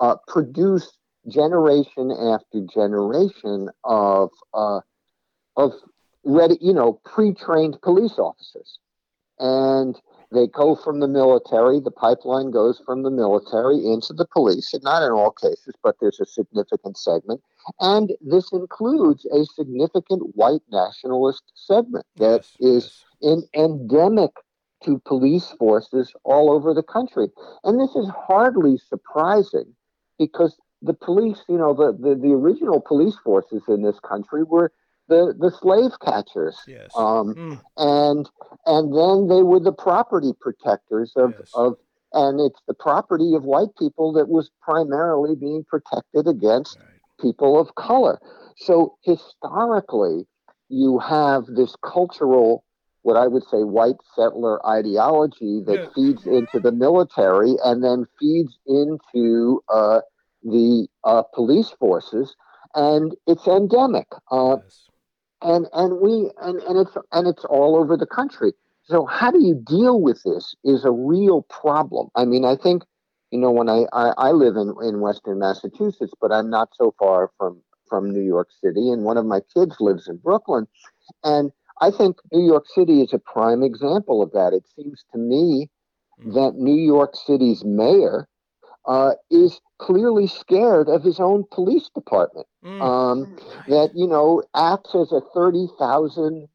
uh, 0.00 0.16
produce 0.28 0.96
generation 1.28 2.10
after 2.10 2.60
generation 2.72 3.68
of 3.84 4.30
uh, 4.52 4.80
of 5.56 5.72
ready, 6.24 6.58
you 6.60 6.72
know, 6.72 7.00
pre-trained 7.04 7.80
police 7.82 8.18
officers, 8.18 8.78
and 9.38 10.00
they 10.32 10.46
go 10.48 10.74
from 10.74 11.00
the 11.00 11.08
military. 11.08 11.80
The 11.80 11.90
pipeline 11.90 12.50
goes 12.50 12.82
from 12.84 13.02
the 13.02 13.10
military 13.10 13.76
into 13.86 14.12
the 14.12 14.26
police, 14.26 14.74
and 14.74 14.82
not 14.82 15.02
in 15.02 15.12
all 15.12 15.30
cases, 15.30 15.74
but 15.82 15.96
there's 16.00 16.20
a 16.20 16.26
significant 16.26 16.98
segment. 16.98 17.40
And 17.80 18.12
this 18.20 18.52
includes 18.52 19.24
a 19.26 19.44
significant 19.44 20.34
white 20.34 20.62
nationalist 20.70 21.44
segment 21.54 22.06
that 22.16 22.46
yes, 22.60 22.74
is 22.74 23.04
yes. 23.20 23.42
In, 23.54 23.62
endemic 23.62 24.32
to 24.84 25.00
police 25.04 25.54
forces 25.58 26.12
all 26.24 26.50
over 26.50 26.74
the 26.74 26.82
country. 26.82 27.28
And 27.62 27.80
this 27.80 27.94
is 27.96 28.08
hardly 28.08 28.78
surprising 28.78 29.74
because 30.18 30.56
the 30.82 30.94
police, 30.94 31.42
you 31.48 31.56
know, 31.56 31.74
the, 31.74 31.92
the, 31.92 32.14
the 32.14 32.32
original 32.32 32.80
police 32.80 33.16
forces 33.24 33.62
in 33.68 33.82
this 33.82 33.98
country 34.00 34.42
were 34.42 34.72
the 35.08 35.34
the 35.38 35.50
slave 35.50 35.92
catchers. 36.00 36.58
Yes. 36.66 36.90
Um, 36.96 37.34
mm. 37.34 37.60
And 37.76 38.28
and 38.66 38.92
then 38.92 39.28
they 39.28 39.42
were 39.42 39.60
the 39.60 39.72
property 39.72 40.32
protectors 40.40 41.12
of 41.16 41.34
yes. 41.38 41.50
of 41.54 41.76
and 42.12 42.40
it's 42.40 42.60
the 42.66 42.74
property 42.74 43.34
of 43.34 43.44
white 43.44 43.74
people 43.78 44.12
that 44.12 44.28
was 44.28 44.50
primarily 44.62 45.34
being 45.34 45.64
protected 45.64 46.28
against 46.28 46.78
right. 46.78 46.88
people 47.20 47.58
of 47.58 47.74
color. 47.74 48.20
So 48.56 48.96
historically, 49.02 50.26
you 50.68 51.00
have 51.00 51.46
this 51.46 51.74
cultural, 51.84 52.64
what 53.04 53.16
I 53.16 53.26
would 53.26 53.44
say, 53.44 53.62
white 53.62 53.96
settler 54.14 54.64
ideology 54.66 55.62
that 55.66 55.78
yeah. 55.78 55.88
feeds 55.94 56.26
into 56.26 56.58
the 56.58 56.72
military 56.72 57.54
and 57.64 57.82
then 57.82 58.06
feeds 58.18 58.58
into 58.66 59.62
uh, 59.72 60.00
the 60.42 60.88
uh, 61.04 61.22
police 61.32 61.70
forces, 61.78 62.36
and 62.74 63.14
it's 63.26 63.46
endemic. 63.46 64.08
Uh, 64.30 64.56
yes 64.62 64.88
and 65.44 65.68
and 65.72 66.00
we 66.00 66.30
and, 66.40 66.60
and 66.62 66.78
it's 66.78 66.96
and 67.12 67.28
it's 67.28 67.44
all 67.44 67.76
over 67.76 67.96
the 67.96 68.06
country. 68.06 68.52
So 68.84 69.06
how 69.06 69.30
do 69.30 69.40
you 69.40 69.54
deal 69.54 70.00
with 70.00 70.22
this 70.24 70.54
is 70.64 70.84
a 70.84 70.90
real 70.90 71.42
problem. 71.42 72.08
I 72.16 72.24
mean, 72.24 72.44
I 72.44 72.56
think 72.56 72.82
you 73.30 73.38
know 73.38 73.50
when 73.50 73.68
I 73.68 73.84
I, 73.92 74.12
I 74.16 74.30
live 74.32 74.56
in 74.56 74.74
in 74.82 75.00
Western 75.00 75.38
Massachusetts, 75.38 76.14
but 76.20 76.32
I'm 76.32 76.50
not 76.50 76.70
so 76.74 76.94
far 76.98 77.30
from 77.38 77.62
from 77.88 78.10
New 78.10 78.22
York 78.22 78.48
City, 78.62 78.90
and 78.90 79.04
one 79.04 79.18
of 79.18 79.26
my 79.26 79.40
kids 79.54 79.76
lives 79.78 80.08
in 80.08 80.16
Brooklyn, 80.16 80.66
and 81.22 81.52
I 81.80 81.90
think 81.90 82.16
New 82.32 82.44
York 82.44 82.66
City 82.68 83.00
is 83.00 83.12
a 83.12 83.18
prime 83.18 83.62
example 83.62 84.22
of 84.22 84.32
that. 84.32 84.52
It 84.52 84.64
seems 84.76 85.04
to 85.12 85.18
me 85.18 85.70
mm. 86.20 86.34
that 86.34 86.56
New 86.56 86.76
York 86.76 87.14
City's 87.16 87.64
mayor 87.64 88.28
uh, 88.86 89.12
is 89.30 89.60
clearly 89.78 90.26
scared 90.26 90.88
of 90.88 91.02
his 91.02 91.18
own 91.18 91.44
police 91.50 91.90
department. 91.94 92.46
Mm. 92.64 92.80
Um, 92.82 93.36
that 93.68 93.90
you 93.94 94.06
know 94.06 94.42
acts 94.54 94.94
as 94.94 95.12
a 95.12 95.20
thirty 95.34 95.66
thousand 95.78 96.48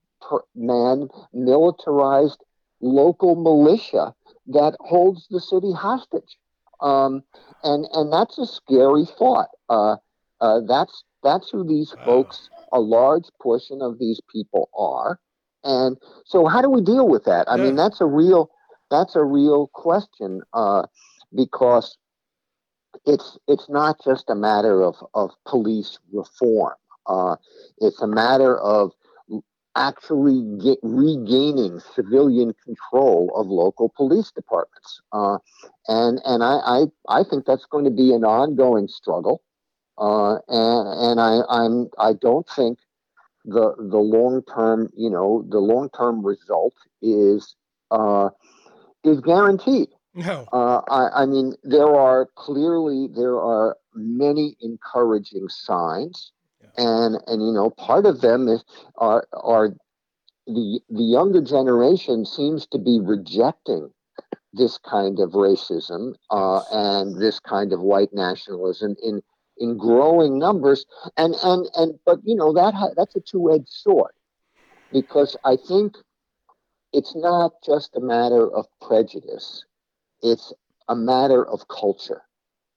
man 0.55 1.09
militarized 1.33 2.43
local 2.81 3.35
militia 3.35 4.13
that 4.47 4.75
holds 4.79 5.27
the 5.29 5.39
city 5.39 5.71
hostage, 5.73 6.37
um, 6.81 7.23
and 7.63 7.85
and 7.93 8.11
that's 8.11 8.37
a 8.37 8.45
scary 8.45 9.05
thought. 9.05 9.49
Uh, 9.69 9.97
uh, 10.41 10.61
that's 10.67 11.03
that's 11.23 11.49
who 11.49 11.63
these 11.63 11.93
wow. 11.97 12.05
folks, 12.05 12.49
a 12.71 12.79
large 12.79 13.25
portion 13.41 13.81
of 13.81 13.99
these 13.99 14.21
people 14.31 14.69
are, 14.77 15.19
and 15.63 15.97
so 16.25 16.47
how 16.47 16.61
do 16.61 16.69
we 16.69 16.81
deal 16.81 17.07
with 17.07 17.25
that? 17.25 17.49
I 17.49 17.57
yeah. 17.57 17.63
mean, 17.63 17.75
that's 17.75 18.01
a 18.01 18.05
real 18.05 18.49
that's 18.89 19.15
a 19.15 19.23
real 19.23 19.67
question 19.73 20.41
uh, 20.53 20.83
because 21.35 21.97
it's 23.05 23.37
it's 23.47 23.69
not 23.69 24.03
just 24.03 24.29
a 24.29 24.35
matter 24.35 24.81
of, 24.81 24.95
of 25.13 25.31
police 25.45 25.99
reform. 26.11 26.75
Uh, 27.05 27.35
it's 27.79 28.01
a 28.01 28.07
matter 28.07 28.59
of 28.59 28.91
actually 29.75 30.41
get, 30.61 30.77
regaining 30.83 31.79
civilian 31.95 32.53
control 32.63 33.31
of 33.35 33.47
local 33.47 33.91
police 33.95 34.31
departments. 34.31 35.01
Uh, 35.11 35.37
and 35.87 36.19
and 36.25 36.43
I, 36.43 36.57
I, 36.65 36.85
I 37.07 37.23
think 37.23 37.45
that's 37.45 37.65
going 37.65 37.85
to 37.85 37.91
be 37.91 38.13
an 38.13 38.23
ongoing 38.23 38.87
struggle. 38.87 39.41
Uh, 39.99 40.35
and 40.47 40.87
and 40.87 41.19
I 41.19 41.41
I'm 41.49 41.89
I 41.99 42.13
don't 42.13 42.47
think 42.55 42.79
the 43.45 43.75
the 43.77 43.97
long 43.97 44.43
term 44.43 44.89
you 44.95 45.09
know 45.09 45.45
the 45.49 45.59
long 45.59 45.89
term 45.89 46.25
result 46.25 46.73
is 47.01 47.55
uh, 47.91 48.29
is 49.03 49.19
guaranteed. 49.21 49.89
No. 50.15 50.45
Uh, 50.51 50.81
I, 50.89 51.21
I, 51.21 51.25
mean, 51.27 51.53
there 51.63 51.95
are 51.95 52.27
clearly 52.35 53.07
there 53.15 53.39
are 53.39 53.77
many 53.93 54.57
encouraging 54.59 55.47
signs, 55.49 56.31
yeah. 56.61 56.85
and 56.85 57.17
and 57.27 57.45
you 57.45 57.53
know, 57.53 57.69
part 57.69 58.05
of 58.05 58.21
them 58.21 58.47
is 58.47 58.63
are 58.97 59.27
are 59.33 59.69
the 60.47 60.79
the 60.89 61.03
younger 61.03 61.41
generation 61.41 62.25
seems 62.25 62.65
to 62.67 62.79
be 62.79 62.99
rejecting 62.99 63.91
this 64.53 64.79
kind 64.79 65.19
of 65.19 65.31
racism 65.31 66.15
uh, 66.31 66.61
and 66.71 67.21
this 67.21 67.39
kind 67.39 67.71
of 67.71 67.81
white 67.81 68.09
nationalism 68.11 68.95
in 69.03 69.21
in 69.59 69.77
growing 69.77 70.39
numbers, 70.39 70.85
and 71.17 71.35
and 71.43 71.67
and 71.75 71.99
but 72.05 72.19
you 72.23 72.35
know 72.35 72.53
that 72.53 72.73
that's 72.97 73.15
a 73.15 73.21
two 73.21 73.51
edged 73.51 73.69
sword 73.69 74.13
because 74.91 75.37
I 75.45 75.57
think 75.67 75.95
it's 76.93 77.15
not 77.15 77.51
just 77.63 77.95
a 77.95 77.99
matter 77.99 78.51
of 78.51 78.65
prejudice 78.81 79.65
it's 80.21 80.53
a 80.87 80.95
matter 80.95 81.45
of 81.45 81.67
culture. 81.67 82.21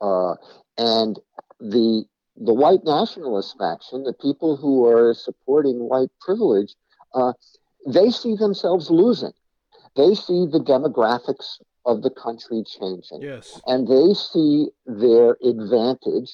Uh, 0.01 0.35
and 0.79 1.19
the 1.61 2.05
the 2.37 2.55
white 2.55 2.85
nationalist 2.85 3.57
faction, 3.59 4.05
the 4.05 4.15
people 4.15 4.57
who 4.57 4.87
are 4.87 5.13
supporting 5.13 5.89
white 5.89 6.09
privilege, 6.21 6.75
uh, 7.15 7.33
they 7.87 8.11
see 8.11 8.35
themselves 8.35 8.91
losing. 8.91 9.33
They 9.97 10.15
see 10.15 10.47
the 10.47 10.65
demographics 10.67 11.61
of 11.85 12.03
the 12.03 12.11
country 12.11 12.65
changing. 12.65 13.21
Yes. 13.21 13.61
And 13.67 13.87
they 13.87 14.15
see 14.15 14.69
their 14.87 15.37
advantage 15.45 16.33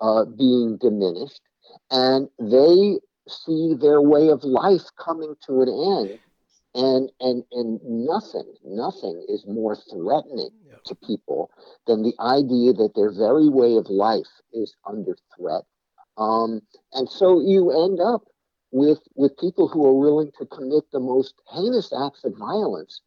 uh, 0.00 0.24
being 0.24 0.78
diminished. 0.78 1.40
And 1.90 2.28
they 2.38 2.98
see 3.28 3.74
their 3.74 4.00
way 4.00 4.28
of 4.28 4.44
life 4.44 4.84
coming 4.98 5.34
to 5.46 5.62
an 5.62 5.68
end 5.68 6.18
and 6.76 7.10
and 7.20 7.42
and 7.52 7.80
nothing 7.82 8.54
nothing 8.64 9.24
is 9.28 9.44
more 9.46 9.74
threatening 9.74 10.50
to 10.84 10.94
people 10.94 11.50
than 11.86 12.02
the 12.02 12.14
idea 12.20 12.72
that 12.72 12.92
their 12.94 13.10
very 13.10 13.48
way 13.48 13.76
of 13.76 13.88
life 13.88 14.28
is 14.52 14.76
under 14.86 15.16
threat 15.36 15.62
um, 16.18 16.60
and 16.92 17.08
so 17.08 17.40
you 17.40 17.70
end 17.84 17.98
up 18.00 18.22
with 18.72 19.00
with 19.14 19.36
people 19.38 19.68
who 19.68 19.86
are 19.86 19.94
willing 19.94 20.30
to 20.38 20.46
commit 20.46 20.84
the 20.92 21.00
most 21.00 21.34
heinous 21.52 21.92
acts 21.92 22.24
of 22.24 22.36
violence 22.36 23.00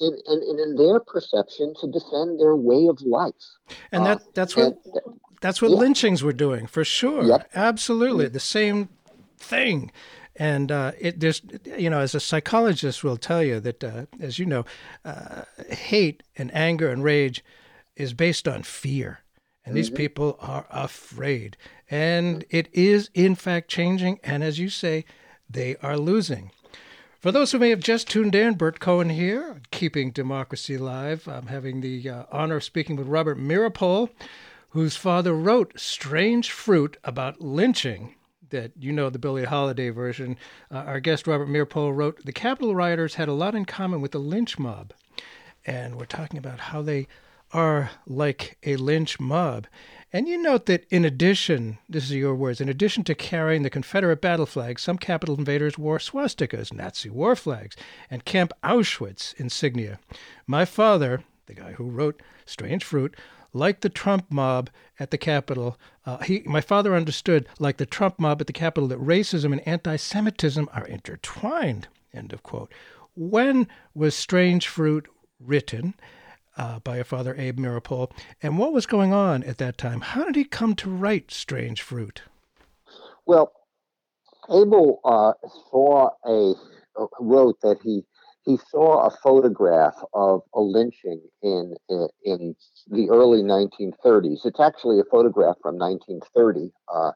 in, 0.00 0.18
in, 0.26 0.58
in 0.58 0.76
their 0.76 0.98
perception 1.00 1.74
to 1.80 1.86
defend 1.86 2.40
their 2.40 2.56
way 2.56 2.86
of 2.88 3.00
life. 3.02 3.34
And 3.92 4.06
that 4.06 4.18
uh, 4.18 4.24
that's 4.34 4.56
what 4.56 4.78
and, 4.84 5.20
that's 5.40 5.62
what 5.62 5.70
yeah. 5.70 5.76
lynchings 5.76 6.22
were 6.22 6.32
doing 6.32 6.66
for 6.66 6.84
sure. 6.84 7.24
Yep. 7.24 7.50
absolutely. 7.54 8.26
Mm-hmm. 8.26 8.32
the 8.32 8.40
same 8.40 8.88
thing. 9.38 9.92
And 10.36 10.72
uh, 10.72 10.92
it 10.98 11.20
there's 11.20 11.42
you 11.76 11.90
know 11.90 12.00
as 12.00 12.14
a 12.14 12.20
psychologist 12.20 13.04
will 13.04 13.16
tell 13.18 13.42
you 13.42 13.60
that 13.60 13.84
uh, 13.84 14.06
as 14.20 14.38
you 14.38 14.46
know 14.46 14.64
uh, 15.04 15.42
hate 15.68 16.22
and 16.36 16.54
anger 16.54 16.88
and 16.88 17.04
rage 17.04 17.44
is 17.96 18.14
based 18.14 18.48
on 18.48 18.62
fear. 18.62 19.20
And 19.64 19.76
these 19.76 19.88
mm-hmm. 19.88 19.96
people 19.96 20.38
are 20.40 20.66
afraid. 20.70 21.56
And 21.90 22.44
it 22.48 22.68
is 22.72 23.10
in 23.12 23.34
fact 23.34 23.68
changing. 23.68 24.18
And 24.24 24.42
as 24.42 24.58
you 24.58 24.70
say 24.70 25.04
they 25.48 25.76
are 25.82 25.98
losing 25.98 26.52
for 27.20 27.30
those 27.30 27.52
who 27.52 27.58
may 27.58 27.68
have 27.70 27.80
just 27.80 28.08
tuned 28.08 28.34
in, 28.34 28.54
Bert 28.54 28.80
Cohen 28.80 29.10
here, 29.10 29.60
Keeping 29.70 30.10
Democracy 30.10 30.76
Alive. 30.76 31.28
I'm 31.28 31.48
having 31.48 31.82
the 31.82 32.08
uh, 32.08 32.24
honor 32.32 32.56
of 32.56 32.64
speaking 32.64 32.96
with 32.96 33.06
Robert 33.06 33.38
Meeropol, 33.38 34.08
whose 34.70 34.96
father 34.96 35.34
wrote 35.34 35.78
Strange 35.78 36.50
Fruit 36.50 36.96
about 37.04 37.40
lynching 37.40 38.14
that 38.48 38.72
you 38.78 38.90
know 38.90 39.10
the 39.10 39.18
Billie 39.18 39.44
Holiday 39.44 39.90
version. 39.90 40.36
Uh, 40.70 40.78
our 40.78 40.98
guest 40.98 41.26
Robert 41.26 41.48
Meeropol 41.48 41.94
wrote, 41.94 42.24
"The 42.24 42.32
Capitol 42.32 42.74
rioters 42.74 43.14
had 43.14 43.28
a 43.28 43.34
lot 43.34 43.54
in 43.54 43.64
common 43.66 44.00
with 44.00 44.12
the 44.12 44.18
lynch 44.18 44.58
mob," 44.58 44.92
and 45.66 45.96
we're 45.96 46.06
talking 46.06 46.38
about 46.38 46.58
how 46.58 46.82
they 46.82 47.06
are 47.52 47.90
like 48.06 48.56
a 48.64 48.76
lynch 48.76 49.20
mob. 49.20 49.66
And 50.12 50.26
you 50.26 50.42
note 50.42 50.66
that 50.66 50.86
in 50.90 51.04
addition, 51.04 51.78
this 51.88 52.04
is 52.04 52.12
your 52.12 52.34
words, 52.34 52.60
in 52.60 52.68
addition 52.68 53.04
to 53.04 53.14
carrying 53.14 53.62
the 53.62 53.70
Confederate 53.70 54.20
battle 54.20 54.46
flag, 54.46 54.80
some 54.80 54.98
Capitol 54.98 55.38
invaders 55.38 55.78
wore 55.78 55.98
swastikas, 55.98 56.72
Nazi 56.72 57.08
war 57.08 57.36
flags, 57.36 57.76
and 58.10 58.24
Camp 58.24 58.52
Auschwitz 58.64 59.34
insignia. 59.38 60.00
My 60.48 60.64
father, 60.64 61.22
the 61.46 61.54
guy 61.54 61.72
who 61.72 61.84
wrote 61.84 62.22
Strange 62.44 62.82
Fruit, 62.82 63.16
like 63.52 63.80
the 63.80 63.88
Trump 63.88 64.26
mob 64.30 64.68
at 64.98 65.12
the 65.12 65.18
Capitol, 65.18 65.78
uh, 66.04 66.18
he, 66.18 66.42
my 66.44 66.60
father 66.60 66.96
understood, 66.96 67.48
like 67.60 67.76
the 67.76 67.86
Trump 67.86 68.18
mob 68.18 68.40
at 68.40 68.48
the 68.48 68.52
Capitol, 68.52 68.88
that 68.88 69.00
racism 69.00 69.52
and 69.52 69.66
anti 69.66 69.94
Semitism 69.94 70.68
are 70.72 70.86
intertwined. 70.86 71.86
End 72.12 72.32
of 72.32 72.42
quote. 72.42 72.72
When 73.14 73.68
was 73.94 74.16
Strange 74.16 74.66
Fruit 74.66 75.06
written? 75.38 75.94
Uh, 76.60 76.78
by 76.80 77.02
father, 77.02 77.34
Abe 77.38 77.58
Meeropol. 77.58 78.10
and 78.42 78.58
what 78.58 78.74
was 78.74 78.84
going 78.84 79.14
on 79.14 79.42
at 79.44 79.56
that 79.56 79.78
time? 79.78 80.02
How 80.02 80.26
did 80.26 80.36
he 80.36 80.44
come 80.44 80.74
to 80.74 80.90
write 80.90 81.30
Strange 81.30 81.80
Fruit? 81.80 82.20
Well, 83.24 83.50
Abel 84.50 85.00
uh, 85.02 85.32
saw 85.70 86.10
a 86.22 86.54
uh, 87.00 87.06
wrote 87.18 87.58
that 87.62 87.78
he 87.82 88.02
he 88.44 88.58
saw 88.70 89.06
a 89.06 89.10
photograph 89.10 89.94
of 90.12 90.42
a 90.52 90.60
lynching 90.60 91.22
in, 91.42 91.76
in, 91.88 92.08
in 92.26 92.56
the 92.88 93.08
early 93.08 93.42
1930s. 93.42 94.44
It's 94.44 94.60
actually 94.60 95.00
a 95.00 95.04
photograph 95.04 95.56
from 95.62 95.78
1930 95.78 96.72
uh, 96.92 97.12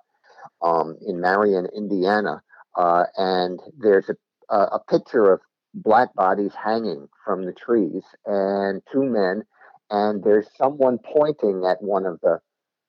um, 0.67 0.97
in 1.07 1.21
Marion, 1.21 1.69
Indiana, 1.77 2.43
uh, 2.77 3.05
and 3.19 3.61
there's 3.77 4.09
a, 4.09 4.57
a 4.57 4.81
picture 4.89 5.31
of 5.31 5.41
black 5.75 6.15
bodies 6.15 6.53
hanging 6.55 7.09
from 7.25 7.45
the 7.45 7.53
trees 7.53 8.03
and 8.25 8.83
two 8.93 9.03
men, 9.03 9.43
and 9.91 10.23
there's 10.23 10.47
someone 10.57 10.99
pointing 10.99 11.65
at 11.65 11.83
one 11.83 12.07
of 12.07 12.21
the 12.23 12.41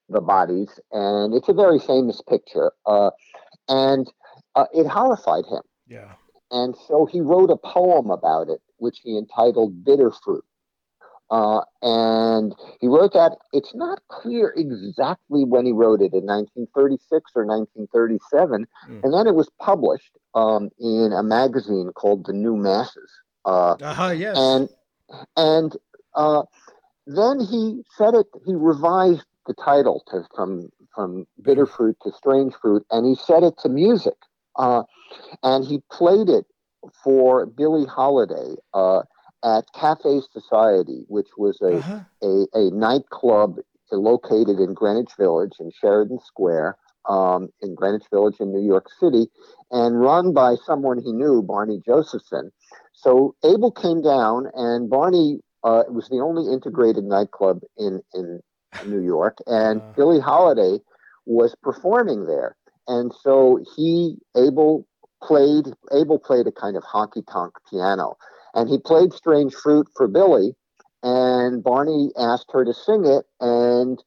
the 0.07 0.21
bodies, 0.21 0.79
and 0.91 1.33
it's 1.33 1.49
a 1.49 1.53
very 1.53 1.79
famous 1.79 2.21
picture, 2.29 2.71
uh, 2.85 3.09
and 3.67 4.11
uh, 4.55 4.65
it 4.71 4.85
horrified 4.85 5.45
him. 5.45 5.63
Yeah. 5.87 6.11
And 6.51 6.75
so 6.87 7.07
he 7.07 7.21
wrote 7.21 7.49
a 7.49 7.57
poem 7.57 8.11
about 8.11 8.49
it, 8.49 8.61
which 8.77 8.99
he 9.03 9.17
entitled 9.17 9.83
Bitter 9.83 10.11
Fruit. 10.11 10.45
Uh, 11.31 11.61
and 11.81 12.53
he 12.79 12.87
wrote 12.87 13.13
that. 13.13 13.37
It's 13.51 13.73
not 13.73 13.99
clear 14.09 14.53
exactly 14.55 15.43
when 15.43 15.65
he 15.65 15.71
wrote 15.71 16.01
it, 16.01 16.13
in 16.13 16.25
1936 16.25 17.31
or 17.35 17.45
1937. 17.45 18.67
Mm. 18.87 19.03
And 19.03 19.13
then 19.13 19.27
it 19.27 19.35
was 19.35 19.49
published 19.59 20.11
um, 20.35 20.69
in 20.79 21.13
a 21.13 21.23
magazine 21.23 21.91
called 21.95 22.25
The 22.25 22.33
New 22.33 22.55
Masses. 22.55 23.11
Uh 23.81 23.93
huh, 23.93 24.09
yes. 24.09 24.37
And, 24.37 24.69
and 25.35 25.77
uh, 26.15 26.43
then 27.07 27.39
he 27.39 27.83
said 27.97 28.13
it, 28.13 28.27
he 28.45 28.53
revised 28.53 29.25
the 29.47 29.53
title 29.53 30.03
to, 30.11 30.23
from, 30.35 30.69
from 30.93 31.25
Bitter 31.41 31.65
Fruit 31.65 31.97
to 32.03 32.11
Strange 32.11 32.53
Fruit, 32.61 32.85
and 32.91 33.05
he 33.05 33.15
set 33.15 33.43
it 33.43 33.55
to 33.59 33.69
music. 33.69 34.15
Uh, 34.55 34.83
and 35.43 35.65
he 35.65 35.81
played 35.91 36.29
it 36.29 36.45
for 37.03 37.45
Billie 37.45 37.85
Holiday 37.85 38.55
uh, 38.73 39.01
at 39.45 39.65
Cafe 39.73 40.21
Society, 40.33 41.05
which 41.07 41.29
was 41.37 41.61
a, 41.61 41.77
uh-huh. 41.77 41.99
a, 42.23 42.45
a, 42.53 42.71
nightclub 42.71 43.57
located 43.91 44.59
in 44.59 44.73
Greenwich 44.73 45.11
Village 45.17 45.53
in 45.59 45.71
Sheridan 45.79 46.19
Square 46.19 46.77
um, 47.07 47.49
in 47.61 47.75
Greenwich 47.75 48.05
Village 48.11 48.37
in 48.39 48.51
New 48.51 48.65
York 48.65 48.87
City, 48.99 49.27
and 49.71 50.01
run 50.01 50.33
by 50.33 50.55
someone 50.65 50.97
he 50.97 51.11
knew, 51.11 51.43
Barney 51.43 51.79
Josephson. 51.85 52.51
So 52.93 53.35
Abel 53.43 53.71
came 53.71 54.01
down, 54.01 54.47
and 54.55 54.89
Barney 54.89 55.39
uh, 55.63 55.83
was 55.89 56.09
the 56.09 56.17
only 56.17 56.51
integrated 56.51 57.03
nightclub 57.03 57.61
in, 57.77 58.01
in 58.15 58.41
New 58.87 59.01
York, 59.01 59.37
and 59.45 59.81
uh. 59.81 59.91
Billie 59.95 60.19
Holiday 60.19 60.79
was 61.25 61.55
performing 61.61 62.25
there. 62.25 62.55
And 62.87 63.11
so 63.21 63.59
he, 63.75 64.17
Abel, 64.35 64.87
played, 65.23 65.73
Abel 65.91 66.19
played 66.19 66.47
a 66.47 66.51
kind 66.51 66.77
of 66.77 66.83
honky 66.83 67.23
tonk 67.31 67.53
piano. 67.69 68.15
And 68.55 68.69
he 68.69 68.79
played 68.79 69.13
Strange 69.13 69.53
Fruit 69.53 69.87
for 69.95 70.07
Billie, 70.07 70.55
And 71.03 71.63
Barney 71.63 72.11
asked 72.17 72.51
her 72.53 72.65
to 72.65 72.73
sing 72.73 73.05
it. 73.05 73.25
And 73.39 74.01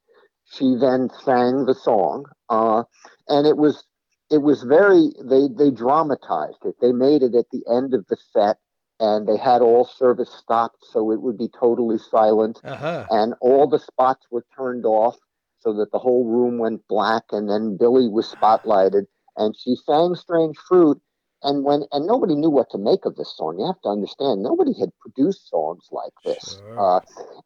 she 0.47 0.75
then 0.81 1.11
sang 1.25 1.67
the 1.67 1.75
song. 1.75 2.25
Uh, 2.49 2.85
and 3.29 3.47
it 3.47 3.57
was 3.57 3.85
it 4.31 4.43
was 4.43 4.63
very 4.63 5.11
they 5.23 5.49
they 5.49 5.71
dramatized 5.71 6.65
it 6.65 6.75
they 6.81 6.93
made 6.93 7.23
it 7.23 7.35
at 7.35 7.47
the 7.51 7.63
end 7.71 7.95
of 7.95 8.07
the 8.09 8.17
set 8.33 8.57
and 9.01 9.29
they 9.29 9.37
had 9.37 9.63
all 9.63 9.85
service 9.85 10.31
stopped 10.31 10.85
so 10.91 11.11
it 11.11 11.23
would 11.23 11.39
be 11.39 11.49
totally 11.49 11.99
silent 11.99 12.61
uh-huh. 12.65 13.07
and 13.11 13.35
all 13.41 13.67
the 13.67 13.79
spots 13.79 14.27
were 14.31 14.45
turned 14.57 14.85
off 14.85 15.17
so 15.61 15.73
that 15.73 15.91
the 15.93 15.99
whole 15.99 16.25
room 16.25 16.59
went 16.59 16.87
black 16.89 17.25
and 17.33 17.49
then 17.49 17.77
Billie 17.77 18.09
was 18.09 18.33
spotlighted 18.33 19.05
and 19.37 19.55
she 19.57 19.77
sang 19.77 20.15
Strange 20.15 20.57
Fruit 20.69 21.01
and 21.43 21.65
when 21.65 21.85
and 21.93 22.07
nobody 22.07 22.35
knew 22.35 22.51
what 22.51 22.71
to 22.71 22.79
make 22.79 23.05
of 23.05 23.17
this 23.17 23.37
song. 23.37 23.59
You 23.59 23.67
have 23.67 23.81
to 23.83 23.89
understand 23.89 24.43
nobody 24.43 24.73
had 24.79 24.91
produced 25.01 25.49
songs 25.49 25.89
like 25.91 26.13
this. 26.25 26.61
Sure. 26.61 26.81
Uh, 26.81 27.01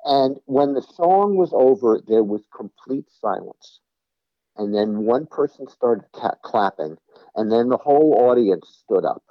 and 0.05 0.37
when 0.47 0.75
the 0.75 0.83
song 0.83 1.37
was 1.37 1.53
over, 1.53 2.01
there 2.07 2.25
was 2.25 2.43
complete 2.57 3.07
silence. 3.21 3.81
And 4.57 4.75
then 4.75 5.05
one 5.05 5.27
person 5.27 5.67
started 5.69 6.05
ca- 6.13 6.37
clapping, 6.43 6.99
and 7.35 7.51
then 7.51 7.69
the 7.69 7.79
whole 7.79 8.15
audience 8.29 8.83
stood 8.85 9.05
up, 9.05 9.23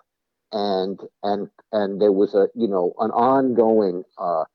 and 0.52 1.00
and 1.21 1.50
and 1.71 2.02
there 2.02 2.12
was 2.12 2.34
a 2.34 2.50
you 2.56 2.67
know 2.67 2.93
an 3.00 3.12
ongoing 3.12 4.04
uh, 4.17 4.45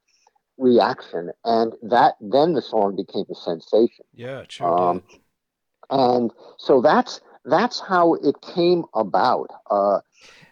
reaction, 0.59 1.31
and 1.45 1.73
that 1.83 2.15
then 2.21 2.55
the 2.55 2.63
song 2.63 2.97
became 2.97 3.27
a 3.31 3.35
sensation. 3.35 4.05
Yeah, 4.13 4.43
sure. 4.49 4.67
Um, 4.67 5.03
and 5.91 6.33
so 6.59 6.81
that's 6.81 7.21
that's 7.47 7.81
how 7.81 8.15
it 8.15 8.35
came 8.43 8.85
about, 8.95 9.49
uh, 9.71 10.01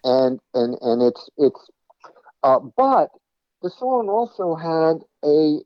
and 0.05 0.41
and 0.55 0.79
and 0.81 1.03
it's 1.03 1.29
it's, 1.37 1.71
uh, 2.43 2.61
but 2.77 3.11
the 3.63 3.71
song 3.71 4.09
also 4.09 4.55
had 4.55 5.03
a 5.25 5.61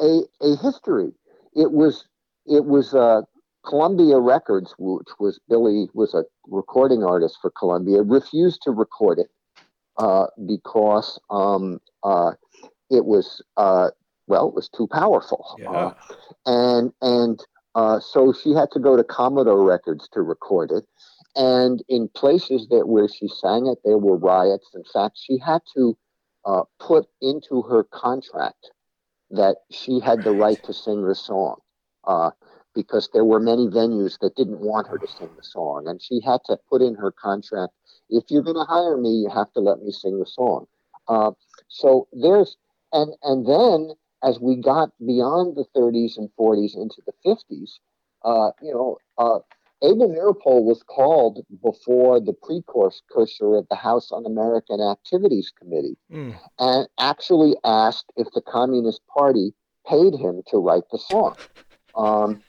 a 0.00 0.22
a 0.40 0.56
history. 0.62 1.12
It 1.54 1.72
was 1.72 2.06
it 2.46 2.64
was 2.64 2.94
uh, 2.94 3.22
Columbia 3.66 4.18
Records, 4.18 4.74
which 4.78 5.08
was 5.18 5.40
Billie 5.48 5.88
was 5.94 6.14
a 6.14 6.24
recording 6.46 7.04
artist 7.04 7.38
for 7.42 7.50
Columbia, 7.50 8.02
refused 8.02 8.62
to 8.62 8.70
record 8.70 9.18
it 9.18 9.30
uh, 9.96 10.26
because 10.46 11.20
um, 11.30 11.80
uh, 12.02 12.32
it 12.90 13.04
was 13.04 13.42
uh, 13.56 13.90
well, 14.26 14.48
it 14.48 14.54
was 14.54 14.68
too 14.68 14.86
powerful. 14.86 15.56
Yeah. 15.58 15.70
Uh, 15.70 15.94
and 16.46 16.92
and 17.02 17.40
uh, 17.74 18.00
so 18.00 18.32
she 18.32 18.52
had 18.52 18.70
to 18.72 18.80
go 18.80 18.96
to 18.96 19.04
Commodore 19.04 19.64
Records 19.64 20.08
to 20.12 20.22
record 20.22 20.70
it. 20.70 20.84
And 21.34 21.82
in 21.88 22.08
places 22.08 22.68
that 22.68 22.88
where 22.88 23.08
she 23.08 23.28
sang 23.28 23.66
it, 23.66 23.78
there 23.84 23.98
were 23.98 24.16
riots. 24.16 24.68
In 24.74 24.84
fact, 24.92 25.18
she 25.18 25.38
had 25.38 25.62
to 25.74 25.96
uh, 26.44 26.62
put 26.78 27.06
into 27.22 27.62
her 27.62 27.84
contract 27.84 28.70
that 29.30 29.56
she 29.70 30.00
had 30.00 30.22
the 30.22 30.32
right 30.32 30.62
to 30.64 30.74
sing 30.74 31.06
the 31.06 31.14
song 31.14 31.56
uh, 32.04 32.30
because 32.74 33.08
there 33.14 33.24
were 33.24 33.40
many 33.40 33.66
venues 33.66 34.18
that 34.20 34.36
didn't 34.36 34.60
want 34.60 34.88
her 34.88 34.98
to 34.98 35.06
sing 35.06 35.30
the 35.36 35.42
song. 35.42 35.86
And 35.86 36.02
she 36.02 36.20
had 36.20 36.40
to 36.46 36.58
put 36.68 36.82
in 36.82 36.94
her 36.96 37.10
contract 37.10 37.72
if 38.12 38.24
you're 38.28 38.42
going 38.42 38.56
to 38.56 38.64
hire 38.64 38.96
me, 38.96 39.10
you 39.10 39.30
have 39.30 39.52
to 39.54 39.60
let 39.60 39.82
me 39.82 39.90
sing 39.90 40.18
the 40.18 40.26
song. 40.26 40.66
Uh, 41.08 41.32
so 41.68 42.06
there's 42.12 42.56
and 42.92 43.14
and 43.22 43.46
then 43.46 43.94
as 44.22 44.38
we 44.40 44.56
got 44.56 44.90
beyond 45.04 45.56
the 45.56 45.64
30s 45.76 46.16
and 46.16 46.30
40s 46.38 46.76
into 46.76 47.02
the 47.06 47.12
50s, 47.26 47.78
uh, 48.24 48.52
you 48.62 48.72
know, 48.72 48.98
uh, 49.18 49.40
Abel 49.82 50.08
Meeropol 50.08 50.62
was 50.62 50.84
called 50.84 51.44
before 51.62 52.20
the 52.20 52.32
precursor 52.32 53.56
of 53.56 53.66
the 53.68 53.74
House 53.74 54.12
Un-American 54.12 54.80
Activities 54.80 55.52
Committee 55.58 55.96
mm. 56.10 56.38
and 56.60 56.88
actually 57.00 57.56
asked 57.64 58.12
if 58.16 58.28
the 58.32 58.42
Communist 58.42 59.00
Party 59.12 59.52
paid 59.88 60.14
him 60.14 60.42
to 60.48 60.58
write 60.58 60.84
the 60.92 60.98
song. 60.98 61.36
Um, 61.96 62.42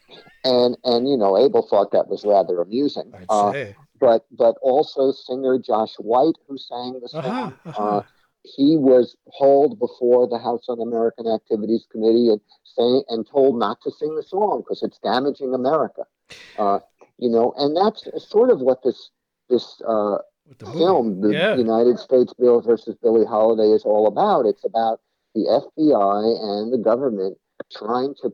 and, 0.45 0.77
and, 0.83 1.09
you 1.09 1.17
know, 1.17 1.36
Abel 1.36 1.65
thought 1.67 1.91
that 1.91 2.07
was 2.07 2.23
rather 2.23 2.62
amusing. 2.62 3.12
Uh, 3.27 3.65
but, 3.99 4.25
but 4.31 4.55
also 4.62 5.12
singer 5.12 5.57
Josh 5.57 5.95
White, 5.97 6.36
who 6.47 6.57
sang 6.59 6.99
the 6.99 7.17
uh-huh, 7.17 7.21
song, 7.21 7.53
uh-huh, 7.65 7.69
uh-huh 7.69 8.01
he 8.43 8.77
was 8.77 9.15
hauled 9.27 9.79
before 9.79 10.27
the 10.27 10.38
House 10.38 10.65
Un-American 10.67 11.27
Activities 11.27 11.88
Committee 11.91 12.29
and 12.29 12.41
saying 12.63 13.03
and 13.10 13.27
told 13.27 13.58
not 13.58 13.82
to 13.82 13.91
sing 13.91 14.15
the 14.15 14.23
song 14.23 14.62
because 14.62 14.84
it's 14.84 14.99
damaging 14.99 15.53
America. 15.53 16.03
Uh, 16.58 16.79
you 17.17 17.29
know, 17.29 17.53
and 17.58 17.75
that's 17.75 18.08
sort 18.29 18.49
of 18.49 18.60
what 18.60 18.84
this 18.84 19.12
this 19.49 19.82
uh, 19.88 20.17
the 20.60 20.65
film, 20.65 21.21
the 21.21 21.29
yeah. 21.29 21.56
United 21.56 21.99
States 21.99 22.34
Bill 22.34 22.62
versus 22.62 22.95
Billie 23.01 23.25
Holiday, 23.25 23.71
is 23.71 23.84
all 23.84 24.08
about. 24.08 24.45
It's 24.45 24.65
about 24.65 24.99
the 25.34 25.41
FBI 25.41 26.62
and 26.62 26.73
the 26.73 26.77
government 26.77 27.38
trying 27.71 28.13
to 28.21 28.34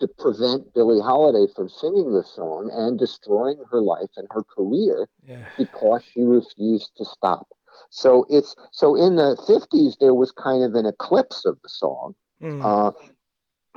to 0.00 0.08
prevent 0.08 0.72
Billie 0.74 1.00
Holiday 1.00 1.52
from 1.54 1.68
singing 1.68 2.12
the 2.12 2.22
song 2.22 2.70
and 2.72 2.98
destroying 2.98 3.58
her 3.70 3.80
life 3.80 4.10
and 4.16 4.28
her 4.30 4.44
career 4.44 5.08
yeah. 5.26 5.44
because 5.58 6.02
she 6.12 6.22
refused 6.22 6.92
to 6.96 7.04
stop. 7.04 7.48
So 7.90 8.26
it's 8.28 8.54
so 8.72 8.94
in 8.94 9.16
the 9.16 9.36
50s 9.48 9.98
there 9.98 10.14
was 10.14 10.32
kind 10.32 10.62
of 10.62 10.74
an 10.74 10.86
eclipse 10.86 11.44
of 11.44 11.58
the 11.62 11.68
song. 11.68 12.14
Mm. 12.42 12.64
Uh, 12.64 12.92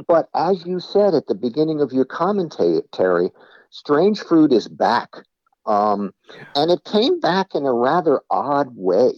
but 0.07 0.29
as 0.35 0.65
you 0.65 0.79
said 0.79 1.13
at 1.13 1.27
the 1.27 1.35
beginning 1.35 1.81
of 1.81 1.91
your 1.91 2.05
commentary, 2.05 2.81
Strange 3.69 4.19
Fruit 4.19 4.51
is 4.51 4.67
back. 4.67 5.09
Um, 5.65 6.13
and 6.55 6.71
it 6.71 6.83
came 6.85 7.19
back 7.19 7.53
in 7.53 7.65
a 7.65 7.73
rather 7.73 8.21
odd 8.29 8.75
way. 8.75 9.11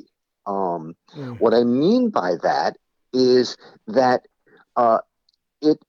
Um, 0.45 0.95
mm. 1.15 1.39
What 1.39 1.53
I 1.53 1.63
mean 1.63 2.09
by 2.09 2.35
that 2.43 2.77
is 3.13 3.55
that 3.87 4.27
uh, 4.75 4.99
it 5.61 5.79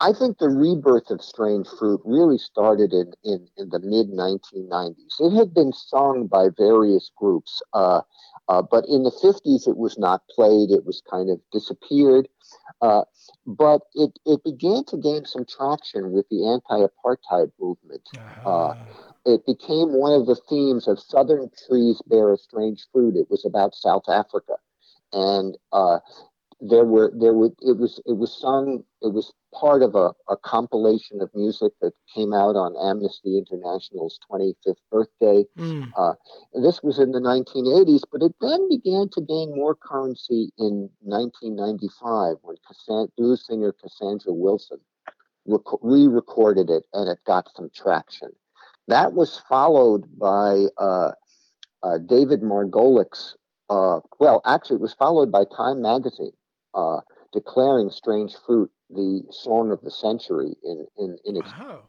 I 0.00 0.14
think 0.14 0.38
the 0.38 0.48
rebirth 0.48 1.10
of 1.10 1.22
Strange 1.22 1.68
Fruit 1.78 2.00
really 2.04 2.38
started 2.38 2.94
in, 2.94 3.12
in, 3.22 3.46
in 3.58 3.68
the 3.68 3.80
mid 3.80 4.08
1990s. 4.08 5.20
It 5.20 5.36
had 5.36 5.52
been 5.52 5.74
sung 5.74 6.26
by 6.26 6.48
various 6.56 7.10
groups, 7.16 7.60
uh, 7.74 8.00
uh, 8.50 8.62
but 8.62 8.86
in 8.88 9.04
the 9.04 9.12
50s 9.12 9.68
it 9.68 9.78
was 9.78 9.98
not 9.98 10.28
played, 10.28 10.72
it 10.72 10.84
was 10.86 11.02
kind 11.10 11.30
of 11.30 11.40
disappeared. 11.52 12.28
Uh, 12.82 13.04
but 13.46 13.82
it, 13.94 14.18
it 14.26 14.42
began 14.44 14.84
to 14.86 14.98
gain 14.98 15.24
some 15.24 15.46
traction 15.46 16.12
with 16.12 16.26
the 16.30 16.46
anti 16.48 16.86
apartheid 16.86 17.52
movement. 17.60 18.08
Uh, 18.44 18.74
it 19.26 19.46
became 19.46 19.92
one 19.94 20.14
of 20.14 20.26
the 20.26 20.36
themes 20.48 20.88
of 20.88 21.00
Southern 21.00 21.50
Trees 21.68 22.02
Bear 22.06 22.32
a 22.32 22.38
Strange 22.38 22.86
Fruit. 22.92 23.16
It 23.16 23.30
was 23.30 23.44
about 23.44 23.74
South 23.74 24.08
Africa. 24.08 24.54
And 25.12 25.56
uh, 25.72 26.00
there 26.60 26.84
were 26.84 27.12
there 27.18 27.32
were 27.32 27.50
it 27.62 27.78
was 27.78 28.00
it 28.06 28.16
was 28.16 28.38
sung 28.38 28.84
it 29.00 29.12
was 29.12 29.32
part 29.54 29.82
of 29.82 29.94
a, 29.94 30.12
a 30.28 30.36
compilation 30.36 31.20
of 31.20 31.30
music 31.34 31.72
that 31.80 31.92
came 32.14 32.32
out 32.32 32.54
on 32.54 32.76
Amnesty 32.80 33.36
International's 33.36 34.18
25th 34.30 34.76
birthday. 34.92 35.44
Mm. 35.58 35.90
Uh, 35.96 36.12
this 36.62 36.82
was 36.84 37.00
in 37.00 37.10
the 37.10 37.18
1980s, 37.18 38.02
but 38.12 38.22
it 38.22 38.32
then 38.40 38.68
began 38.68 39.08
to 39.08 39.20
gain 39.20 39.52
more 39.56 39.74
currency 39.74 40.52
in 40.56 40.88
1995 41.00 42.36
when 42.42 42.56
Cassandra, 42.64 43.10
blues 43.16 43.44
singer 43.44 43.72
Cassandra 43.72 44.32
Wilson 44.32 44.78
re-recorded 45.82 46.70
it 46.70 46.84
and 46.92 47.08
it 47.08 47.18
got 47.26 47.48
some 47.56 47.70
traction. 47.74 48.28
That 48.86 49.14
was 49.14 49.40
followed 49.48 50.04
by 50.16 50.66
uh, 50.78 51.12
uh, 51.82 51.98
David 51.98 52.42
Margolick's. 52.42 53.34
Uh, 53.68 54.00
well, 54.18 54.42
actually, 54.44 54.76
it 54.76 54.82
was 54.82 54.94
followed 54.94 55.32
by 55.32 55.44
Time 55.56 55.80
Magazine 55.80 56.32
uh, 56.74 57.00
declaring 57.32 57.90
Strange 57.90 58.34
Fruit 58.46 58.70
the 58.90 59.22
song 59.30 59.70
of 59.70 59.80
the 59.82 59.90
century 59.90 60.54
in, 60.64 60.86
in, 60.98 61.16
in 61.24 61.36
its 61.36 61.50
wow. 61.58 61.82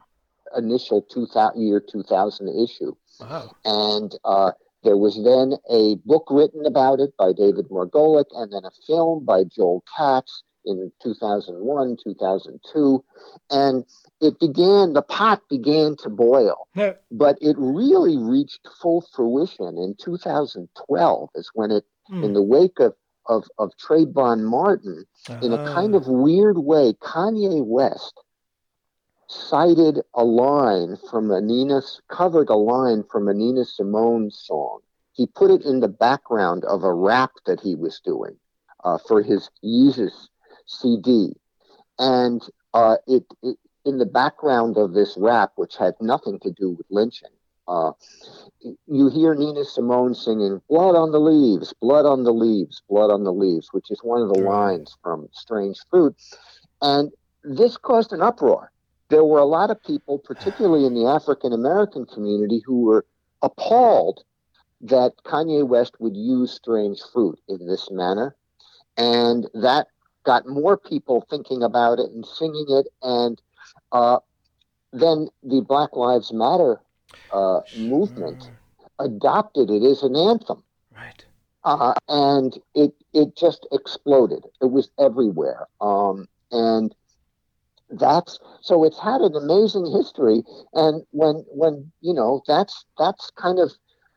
initial 0.57 1.01
2000, 1.01 1.61
year 1.61 1.79
2000 1.79 2.63
issue. 2.63 2.95
Wow. 3.19 3.51
And 3.65 4.15
uh, 4.23 4.51
there 4.83 4.97
was 4.97 5.15
then 5.23 5.57
a 5.69 5.95
book 6.05 6.27
written 6.29 6.65
about 6.65 6.99
it 6.99 7.15
by 7.17 7.33
David 7.33 7.69
Margolick, 7.69 8.25
and 8.33 8.51
then 8.51 8.63
a 8.65 8.71
film 8.87 9.25
by 9.25 9.43
Joel 9.43 9.83
Katz 9.95 10.43
in 10.65 10.91
2001, 11.01 11.97
2002. 12.03 13.03
And 13.49 13.85
it 14.21 14.39
began, 14.39 14.93
the 14.93 15.01
pot 15.01 15.41
began 15.49 15.95
to 15.97 16.09
boil, 16.09 16.67
yeah. 16.75 16.93
but 17.11 17.37
it 17.41 17.55
really 17.57 18.17
reached 18.17 18.67
full 18.81 19.01
fruition 19.13 19.77
in 19.77 19.95
2012, 19.99 21.29
is 21.35 21.51
when 21.53 21.71
it, 21.71 21.83
mm. 22.11 22.23
in 22.23 22.33
the 22.33 22.43
wake 22.43 22.79
of 22.79 22.93
of, 23.25 23.45
of 23.57 23.71
Trayvon 23.77 24.43
Martin, 24.43 25.05
uh-huh. 25.29 25.39
in 25.41 25.53
a 25.53 25.73
kind 25.73 25.95
of 25.95 26.07
weird 26.07 26.57
way, 26.57 26.93
Kanye 27.01 27.65
West 27.65 28.19
cited 29.27 30.01
a 30.13 30.23
line 30.23 30.97
from 31.09 31.31
a 31.31 31.39
Nina, 31.39 31.81
covered 32.09 32.49
a 32.49 32.55
line 32.55 33.03
from 33.09 33.29
Anina 33.29 33.63
Simone's 33.63 34.37
song. 34.45 34.79
He 35.13 35.27
put 35.27 35.51
it 35.51 35.63
in 35.63 35.79
the 35.79 35.87
background 35.87 36.65
of 36.65 36.83
a 36.83 36.93
rap 36.93 37.31
that 37.45 37.61
he 37.61 37.75
was 37.75 38.01
doing 38.03 38.37
uh, 38.83 38.97
for 39.07 39.21
his 39.21 39.49
Yeezus 39.63 40.27
CD. 40.65 41.33
And 41.97 42.41
uh, 42.73 42.97
it, 43.07 43.23
it, 43.41 43.57
in 43.85 43.97
the 43.97 44.05
background 44.05 44.77
of 44.77 44.93
this 44.93 45.15
rap, 45.17 45.51
which 45.55 45.77
had 45.77 45.95
nothing 46.01 46.39
to 46.39 46.51
do 46.51 46.71
with 46.71 46.85
lynching, 46.89 47.29
uh, 47.71 47.91
you 48.85 49.09
hear 49.09 49.33
Nina 49.33 49.63
Simone 49.63 50.13
singing 50.13 50.61
"Blood 50.69 50.95
on 50.95 51.11
the 51.11 51.19
Leaves, 51.19 51.73
Blood 51.81 52.05
on 52.05 52.23
the 52.23 52.33
Leaves, 52.33 52.81
Blood 52.89 53.11
on 53.11 53.23
the 53.23 53.31
Leaves," 53.31 53.69
which 53.71 53.89
is 53.89 53.99
one 54.03 54.21
of 54.21 54.27
the 54.27 54.37
lines 54.37 54.97
from 55.01 55.29
Strange 55.31 55.79
Fruit, 55.89 56.13
and 56.81 57.11
this 57.43 57.77
caused 57.77 58.11
an 58.11 58.21
uproar. 58.21 58.71
There 59.09 59.23
were 59.23 59.39
a 59.39 59.45
lot 59.45 59.71
of 59.71 59.81
people, 59.83 60.19
particularly 60.19 60.85
in 60.85 60.93
the 60.93 61.07
African 61.07 61.53
American 61.53 62.05
community, 62.05 62.61
who 62.65 62.81
were 62.81 63.05
appalled 63.41 64.23
that 64.81 65.13
Kanye 65.23 65.65
West 65.65 65.93
would 65.99 66.17
use 66.17 66.51
Strange 66.51 66.99
Fruit 67.13 67.39
in 67.47 67.67
this 67.67 67.89
manner, 67.89 68.35
and 68.97 69.49
that 69.53 69.87
got 70.23 70.45
more 70.45 70.77
people 70.77 71.25
thinking 71.29 71.63
about 71.63 71.99
it 71.99 72.11
and 72.11 72.25
singing 72.25 72.65
it, 72.67 72.87
and 73.01 73.41
uh, 73.93 74.19
then 74.91 75.29
the 75.41 75.61
Black 75.61 75.95
Lives 75.95 76.33
Matter 76.33 76.81
uh, 77.31 77.61
sure. 77.71 77.79
movement 77.79 78.49
adopted 78.99 79.69
it 79.69 79.83
as 79.83 80.03
an 80.03 80.15
anthem. 80.15 80.63
Right. 80.95 81.25
Uh, 81.63 81.93
and 82.07 82.57
it 82.73 82.93
it 83.13 83.35
just 83.35 83.67
exploded. 83.71 84.45
It 84.61 84.71
was 84.71 84.89
everywhere. 84.99 85.67
Um, 85.79 86.27
and 86.51 86.95
that's 87.89 88.39
so 88.61 88.83
it's 88.83 88.99
had 88.99 89.21
an 89.21 89.35
amazing 89.35 89.91
history. 89.91 90.43
And 90.73 91.03
when 91.11 91.45
when 91.49 91.91
you 92.01 92.13
know 92.13 92.41
that's 92.47 92.85
that's 92.97 93.31
kind 93.31 93.59
of 93.59 93.71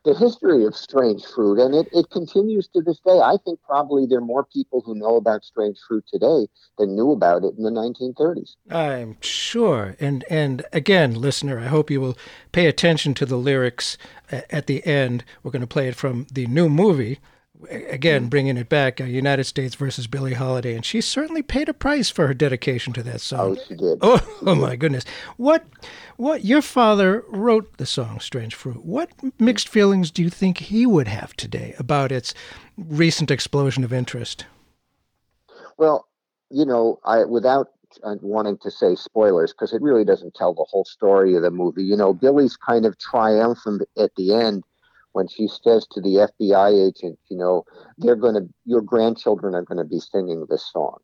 the 0.05 0.13
history 0.13 0.63
of 0.65 0.75
strange 0.75 1.25
fruit, 1.25 1.59
and 1.59 1.73
it, 1.73 1.89
it 1.91 2.09
continues 2.11 2.67
to 2.69 2.81
this 2.81 2.99
day. 2.99 3.19
I 3.19 3.37
think 3.43 3.59
probably 3.63 4.05
there 4.05 4.19
are 4.19 4.21
more 4.21 4.45
people 4.45 4.81
who 4.85 4.95
know 4.95 5.15
about 5.15 5.43
strange 5.43 5.77
fruit 5.87 6.05
today 6.07 6.47
than 6.77 6.95
knew 6.95 7.11
about 7.11 7.43
it 7.43 7.55
in 7.57 7.63
the 7.63 7.71
1930s. 7.71 8.55
I'm 8.69 9.17
sure. 9.19 9.95
And 9.99 10.23
and 10.29 10.63
again, 10.71 11.15
listener, 11.15 11.59
I 11.59 11.65
hope 11.65 11.89
you 11.89 11.99
will 11.99 12.17
pay 12.51 12.67
attention 12.67 13.15
to 13.15 13.25
the 13.25 13.37
lyrics 13.37 13.97
uh, 14.31 14.41
at 14.51 14.67
the 14.67 14.85
end. 14.85 15.25
We're 15.41 15.51
going 15.51 15.61
to 15.61 15.67
play 15.67 15.87
it 15.87 15.95
from 15.95 16.27
the 16.31 16.45
new 16.45 16.69
movie 16.69 17.19
again 17.69 18.27
bringing 18.27 18.57
it 18.57 18.69
back, 18.69 18.99
uh, 18.99 19.05
United 19.05 19.45
States 19.45 19.75
versus 19.75 20.07
Billie 20.07 20.33
Holiday, 20.33 20.75
and 20.75 20.85
she 20.85 21.01
certainly 21.01 21.41
paid 21.41 21.69
a 21.69 21.73
price 21.73 22.09
for 22.09 22.27
her 22.27 22.33
dedication 22.33 22.93
to 22.93 23.03
that 23.03 23.21
song. 23.21 23.57
Oh, 23.57 23.63
she 23.67 23.75
did. 23.75 23.99
Oh, 24.01 24.17
she 24.17 24.25
oh 24.45 24.55
my 24.55 24.75
goodness! 24.75 25.05
What, 25.37 25.65
what? 26.17 26.45
Your 26.45 26.61
father 26.61 27.23
wrote 27.29 27.77
the 27.77 27.85
song 27.85 28.19
"Strange 28.19 28.55
Fruit." 28.55 28.85
What 28.85 29.11
mixed 29.39 29.67
feelings 29.67 30.11
do 30.11 30.23
you 30.23 30.29
think 30.29 30.57
he 30.57 30.85
would 30.85 31.07
have 31.07 31.35
today 31.35 31.75
about 31.79 32.11
its 32.11 32.33
recent 32.77 33.31
explosion 33.31 33.83
of 33.83 33.93
interest? 33.93 34.45
Well, 35.77 36.07
you 36.49 36.65
know, 36.65 36.99
I 37.03 37.25
without 37.25 37.69
uh, 38.03 38.15
wanting 38.21 38.57
to 38.59 38.71
say 38.71 38.95
spoilers 38.95 39.53
because 39.53 39.73
it 39.73 39.81
really 39.81 40.05
doesn't 40.05 40.35
tell 40.35 40.53
the 40.53 40.65
whole 40.69 40.85
story 40.85 41.35
of 41.35 41.41
the 41.41 41.51
movie. 41.51 41.83
You 41.83 41.95
know, 41.95 42.13
Billie's 42.13 42.57
kind 42.57 42.85
of 42.85 42.97
triumphant 42.97 43.83
at 43.97 44.13
the 44.15 44.33
end 44.33 44.63
when 45.15 45.29
she 45.29 45.47
says 45.47 45.87
to 45.91 46.01
the 46.01 46.29
FBI 46.39 46.87
agent, 46.87 47.17
you 47.29 47.37
know, 47.37 47.63
they're 47.97 48.17
going 48.17 48.35
to, 48.35 48.49
your 48.65 48.81
grandchildren 48.81 49.55
are 49.55 49.63
going 49.63 49.77
to 49.77 49.85
be 49.85 49.99
singing 49.99 50.45
this 50.49 50.69
song. 50.71 50.97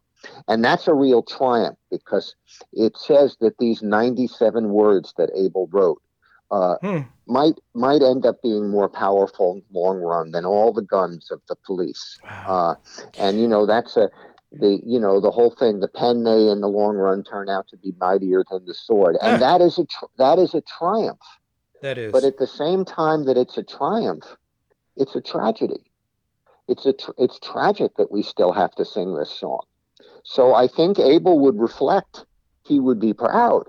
And 0.49 0.63
that's 0.63 0.87
a 0.87 0.93
real 0.93 1.23
triumph 1.23 1.77
because 1.89 2.35
it 2.73 2.97
says 2.97 3.37
that 3.39 3.57
these 3.57 3.81
97 3.81 4.69
words 4.69 5.13
that 5.17 5.31
Abel 5.35 5.69
wrote 5.71 6.01
uh, 6.51 6.75
hmm. 6.81 6.99
might 7.27 7.55
might 7.73 8.01
end 8.01 8.25
up 8.25 8.41
being 8.43 8.69
more 8.69 8.89
powerful 8.89 9.53
in 9.53 9.63
the 9.71 9.79
long 9.79 9.99
run 9.99 10.31
than 10.31 10.45
all 10.45 10.73
the 10.73 10.81
guns 10.81 11.31
of 11.31 11.41
the 11.47 11.55
police. 11.65 12.19
Wow. 12.23 12.45
Uh, 12.47 12.75
and 13.17 13.39
you 13.39 13.47
know 13.47 13.65
that's 13.65 13.95
a 13.95 14.09
the 14.51 14.81
you 14.85 14.99
know 14.99 15.21
the 15.21 15.31
whole 15.31 15.55
thing. 15.57 15.79
The 15.79 15.87
pen 15.87 16.23
may 16.23 16.49
in 16.49 16.59
the 16.59 16.67
long 16.67 16.97
run 16.97 17.23
turn 17.23 17.49
out 17.49 17.69
to 17.69 17.77
be 17.77 17.93
mightier 17.99 18.43
than 18.51 18.65
the 18.65 18.73
sword, 18.73 19.15
and 19.21 19.41
ah. 19.41 19.57
that 19.57 19.61
is 19.61 19.79
a 19.79 19.85
tr- 19.85 20.11
that 20.17 20.39
is 20.39 20.53
a 20.53 20.61
triumph. 20.61 21.19
That 21.81 21.97
is. 21.97 22.11
But 22.11 22.23
at 22.23 22.37
the 22.37 22.47
same 22.47 22.85
time 22.85 23.25
that 23.25 23.37
it's 23.37 23.57
a 23.57 23.63
triumph, 23.63 24.25
it's 24.95 25.15
a 25.15 25.21
tragedy. 25.21 25.83
It's 26.67 26.85
a 26.85 26.93
tr- 26.93 27.11
it's 27.17 27.39
tragic 27.39 27.95
that 27.97 28.11
we 28.11 28.23
still 28.23 28.51
have 28.51 28.73
to 28.75 28.85
sing 28.85 29.15
this 29.15 29.31
song. 29.31 29.61
So 30.23 30.53
I 30.53 30.67
think 30.67 30.99
Abel 30.99 31.39
would 31.39 31.59
reflect. 31.59 32.25
He 32.63 32.79
would 32.79 32.99
be 32.99 33.13
proud 33.13 33.63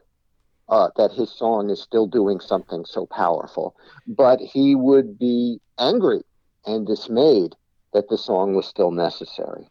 uh, 0.69 0.91
that 0.97 1.13
his 1.13 1.31
song 1.31 1.71
is 1.71 1.81
still 1.81 2.07
doing 2.07 2.41
something 2.41 2.85
so 2.85 3.07
powerful, 3.07 3.75
but 4.07 4.41
he 4.41 4.75
would 4.75 5.19
be 5.19 5.61
angry 5.79 6.23
and 6.67 6.87
dismayed 6.87 7.55
that 7.93 8.09
the 8.09 8.19
song 8.19 8.55
was 8.55 8.67
still 8.67 8.91
necessary. 8.91 9.67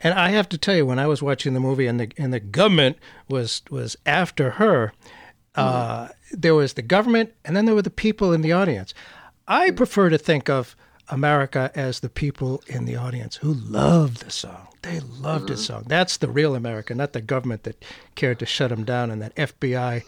And 0.00 0.14
I 0.14 0.30
have 0.30 0.48
to 0.48 0.58
tell 0.58 0.74
you, 0.74 0.86
when 0.86 0.98
I 0.98 1.06
was 1.06 1.22
watching 1.22 1.54
the 1.54 1.60
movie 1.60 1.86
and 1.86 2.00
the 2.00 2.10
and 2.16 2.32
the 2.32 2.40
government 2.40 2.96
was 3.28 3.62
was 3.70 3.96
after 4.04 4.52
her, 4.52 4.92
uh, 5.54 6.08
there 6.32 6.54
was 6.54 6.74
the 6.74 6.82
government, 6.82 7.32
and 7.44 7.56
then 7.56 7.64
there 7.64 7.74
were 7.74 7.82
the 7.82 7.90
people 7.90 8.32
in 8.32 8.42
the 8.42 8.52
audience. 8.52 8.94
I 9.46 9.70
prefer 9.70 10.08
to 10.08 10.18
think 10.18 10.48
of 10.48 10.76
America 11.08 11.70
as 11.74 12.00
the 12.00 12.08
people 12.08 12.62
in 12.66 12.84
the 12.86 12.96
audience 12.96 13.36
who 13.36 13.52
loved 13.52 14.24
the 14.24 14.30
song. 14.30 14.68
They 14.82 15.00
loved 15.00 15.44
mm-hmm. 15.44 15.54
the 15.54 15.56
song. 15.56 15.84
That's 15.86 16.16
the 16.16 16.30
real 16.30 16.54
America, 16.54 16.94
not 16.94 17.12
the 17.12 17.20
government 17.20 17.64
that 17.64 17.84
cared 18.14 18.38
to 18.38 18.46
shut 18.46 18.70
them 18.70 18.84
down 18.84 19.10
and 19.10 19.20
that 19.20 19.34
FBI 19.36 20.02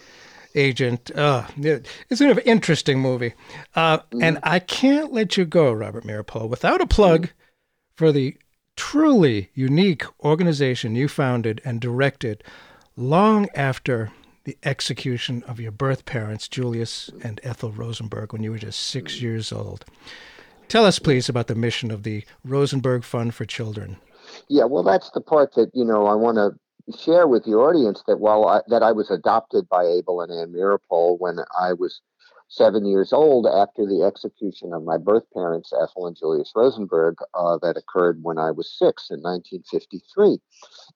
agent. 0.54 1.10
Uh, 1.14 1.46
it's 1.56 2.20
an 2.20 2.38
interesting 2.40 3.00
movie. 3.00 3.34
Uh, 3.74 3.98
mm-hmm. 3.98 4.22
And 4.22 4.38
I 4.42 4.58
can't 4.60 5.12
let 5.12 5.36
you 5.36 5.44
go, 5.44 5.72
Robert 5.72 6.04
Meeropol, 6.04 6.48
without 6.48 6.80
a 6.80 6.86
plug 6.86 7.22
mm-hmm. 7.22 7.36
for 7.96 8.12
the 8.12 8.36
truly 8.76 9.50
unique 9.54 10.04
organization 10.24 10.96
you 10.96 11.06
founded 11.06 11.60
and 11.64 11.80
directed 11.80 12.42
long 12.96 13.48
after 13.54 14.10
the 14.44 14.56
execution 14.62 15.42
of 15.44 15.58
your 15.58 15.72
birth 15.72 16.04
parents, 16.04 16.48
Julius 16.48 17.10
and 17.22 17.40
Ethel 17.42 17.72
Rosenberg, 17.72 18.32
when 18.32 18.42
you 18.42 18.50
were 18.50 18.58
just 18.58 18.80
six 18.80 19.14
mm. 19.16 19.22
years 19.22 19.52
old. 19.52 19.84
Tell 20.68 20.84
us, 20.86 20.98
please, 20.98 21.28
about 21.28 21.46
the 21.46 21.54
mission 21.54 21.90
of 21.90 22.02
the 22.02 22.24
Rosenberg 22.44 23.04
Fund 23.04 23.34
for 23.34 23.44
Children. 23.44 23.96
Yeah, 24.48 24.64
well, 24.64 24.82
that's 24.82 25.10
the 25.10 25.20
part 25.20 25.54
that, 25.54 25.70
you 25.74 25.84
know, 25.84 26.06
I 26.06 26.14
want 26.14 26.36
to 26.36 26.52
share 26.98 27.26
with 27.26 27.44
the 27.44 27.52
audience 27.52 28.02
that 28.06 28.18
while 28.18 28.46
I, 28.46 28.60
that 28.68 28.82
I 28.82 28.92
was 28.92 29.10
adopted 29.10 29.68
by 29.68 29.84
Abel 29.84 30.20
and 30.20 30.32
Ann 30.32 30.52
Meeropol 30.52 31.18
when 31.18 31.38
I 31.58 31.72
was 31.72 32.00
seven 32.48 32.86
years 32.86 33.12
old 33.12 33.46
after 33.46 33.86
the 33.86 34.02
execution 34.04 34.72
of 34.72 34.84
my 34.84 34.96
birth 34.96 35.24
parents, 35.34 35.72
Ethel 35.72 36.06
and 36.06 36.16
Julius 36.16 36.52
Rosenberg, 36.54 37.16
uh, 37.34 37.58
that 37.62 37.76
occurred 37.76 38.22
when 38.22 38.38
I 38.38 38.50
was 38.50 38.70
six 38.70 39.10
in 39.10 39.20
1953. 39.20 40.38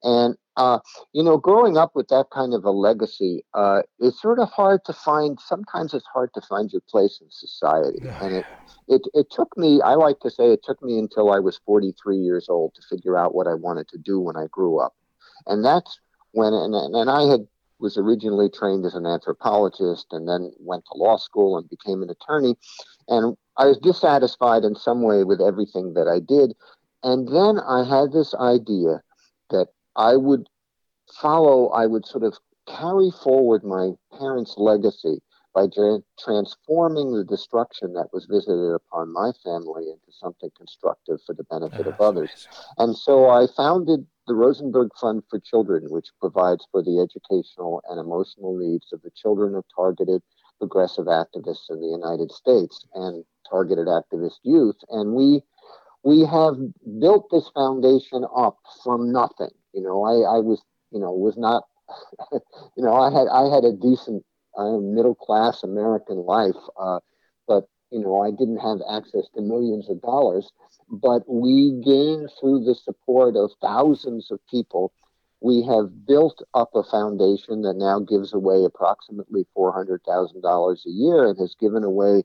And, 0.03 0.37
uh, 0.57 0.79
you 1.13 1.23
know, 1.23 1.37
growing 1.37 1.77
up 1.77 1.93
with 1.95 2.09
that 2.09 2.27
kind 2.33 2.55
of 2.55 2.65
a 2.65 2.71
legacy, 2.71 3.45
uh, 3.55 3.83
it's 3.99 4.21
sort 4.21 4.39
of 4.39 4.51
hard 4.51 4.85
to 4.87 4.93
find, 4.93 5.39
sometimes 5.41 5.95
it's 5.95 6.07
hard 6.13 6.31
to 6.35 6.41
find 6.43 6.71
your 6.73 6.83
place 6.89 7.21
in 7.21 7.31
society. 7.31 8.11
And 8.21 8.35
it, 8.35 8.47
it, 8.87 9.03
it 9.15 9.27
took 9.31 9.57
me, 9.57 9.81
I 9.83 9.95
like 9.95 10.21
to 10.21 10.31
say, 10.31 10.53
it 10.53 10.63
took 10.63 10.83
me 10.83 10.99
until 10.99 11.33
I 11.33 11.39
was 11.39 11.61
43 11.67 12.17
years 12.19 12.49
old 12.49 12.75
to 12.75 12.83
figure 12.89 13.17
out 13.17 13.35
what 13.35 13.47
I 13.47 13.55
wanted 13.55 13.89
to 13.89 13.99
do 13.99 14.21
when 14.21 14.37
I 14.37 14.47
grew 14.51 14.79
up. 14.79 14.95
And 15.47 15.65
that's 15.65 15.99
when, 16.33 16.53
and, 16.53 16.75
and 16.75 17.11
I 17.11 17.23
had 17.23 17.47
was 17.81 17.97
originally 17.97 18.49
trained 18.49 18.85
as 18.85 18.95
an 18.95 19.07
anthropologist 19.07 20.07
and 20.13 20.29
then 20.29 20.53
went 20.59 20.85
to 20.87 20.99
law 20.99 21.17
school 21.17 21.57
and 21.57 21.69
became 21.69 22.03
an 22.03 22.11
attorney. 22.11 22.57
And 23.09 23.37
I 23.57 23.67
was 23.67 23.79
dissatisfied 23.79 24.65
in 24.65 24.75
some 24.75 25.03
way 25.03 25.25
with 25.25 25.41
everything 25.41 25.95
that 25.95 26.09
I 26.09 26.21
did. 26.21 26.55
And 27.03 27.29
then 27.29 27.59
I 27.61 27.85
had 27.85 28.13
this 28.13 28.35
idea 28.35 29.03
that 29.51 29.69
I 29.97 30.17
would 30.17 30.49
follow, 31.21 31.69
I 31.69 31.87
would 31.87 32.07
sort 32.07 32.25
of 32.25 32.37
carry 32.67 33.11
forward 33.11 33.65
my 33.65 33.93
parents' 34.19 34.55
legacy 34.57 35.23
by 35.59 35.67
tra- 35.75 36.03
transforming 36.23 37.13
the 37.13 37.25
destruction 37.25 37.93
that 37.95 38.13
was 38.13 38.27
visited 38.27 38.75
upon 38.75 39.13
my 39.13 39.33
family 39.43 39.91
into 39.91 40.13
something 40.13 40.51
constructive 40.57 41.19
for 41.27 41.35
the 41.35 41.43
benefit 41.45 41.87
of 41.87 41.95
ah, 41.99 42.05
others. 42.05 42.31
Amazing. 42.31 42.75
And 42.79 42.97
so 42.97 43.29
I 43.29 43.47
founded 43.57 44.07
the 44.29 44.35
Rosenberg 44.35 44.91
Fund 45.01 45.25
for 45.29 45.41
Children, 45.41 45.91
which 45.91 46.11
provides 46.21 46.65
for 46.71 46.83
the 46.83 47.01
educational 47.01 47.83
and 47.89 47.99
emotional 47.99 48.57
needs 48.57 48.93
of 48.93 49.03
the 49.03 49.11
children 49.11 49.57
of 49.57 49.65
targeted 49.75 50.23
progressive 50.59 51.07
activists 51.07 51.71
in 51.71 51.81
the 51.81 51.89
United 51.89 52.31
States 52.31 52.87
and 52.95 53.25
targeted 53.51 53.89
activist 53.89 54.39
youth. 54.45 54.77
And 54.91 55.15
we 55.15 55.43
we 56.05 56.21
have 56.21 56.55
built 57.01 57.27
this 57.33 57.51
foundation 57.53 58.25
up 58.37 58.59
from 58.85 59.11
nothing. 59.11 59.51
You 59.73 59.83
know, 59.83 60.05
I, 60.05 60.37
I 60.37 60.39
was, 60.39 60.63
you 60.93 61.01
know, 61.01 61.11
was 61.11 61.37
not, 61.37 61.65
you 62.77 62.85
know, 62.85 62.95
I 62.95 63.11
had 63.11 63.27
I 63.27 63.53
had 63.53 63.65
a 63.65 63.73
decent 63.73 64.23
middle 64.63 65.15
class 65.15 65.63
American 65.63 66.19
life, 66.19 66.57
uh, 66.79 67.01
but 67.47 67.69
you 67.91 68.01
know, 68.01 68.21
I 68.23 68.31
didn't 68.31 68.59
have 68.59 68.79
access 68.91 69.29
to 69.35 69.41
millions 69.41 69.89
of 69.89 70.01
dollars 70.03 70.53
but 70.91 71.23
we 71.29 71.81
gained 71.85 72.31
through 72.41 72.65
the 72.65 72.75
support 72.75 73.37
of 73.37 73.53
thousands 73.61 74.31
of 74.31 74.41
people. 74.51 74.93
We 75.41 75.63
have 75.65 76.07
built 76.07 76.43
up 76.55 76.71
a 76.75 76.83
foundation 76.83 77.63
that 77.63 77.77
now 77.77 78.01
gives 78.01 78.33
away 78.33 78.65
approximately 78.65 79.47
$400,000 79.57 80.87
a 80.87 80.91
year 80.91 81.29
and 81.29 81.39
has 81.39 81.55
given 81.61 81.85
away 81.85 82.25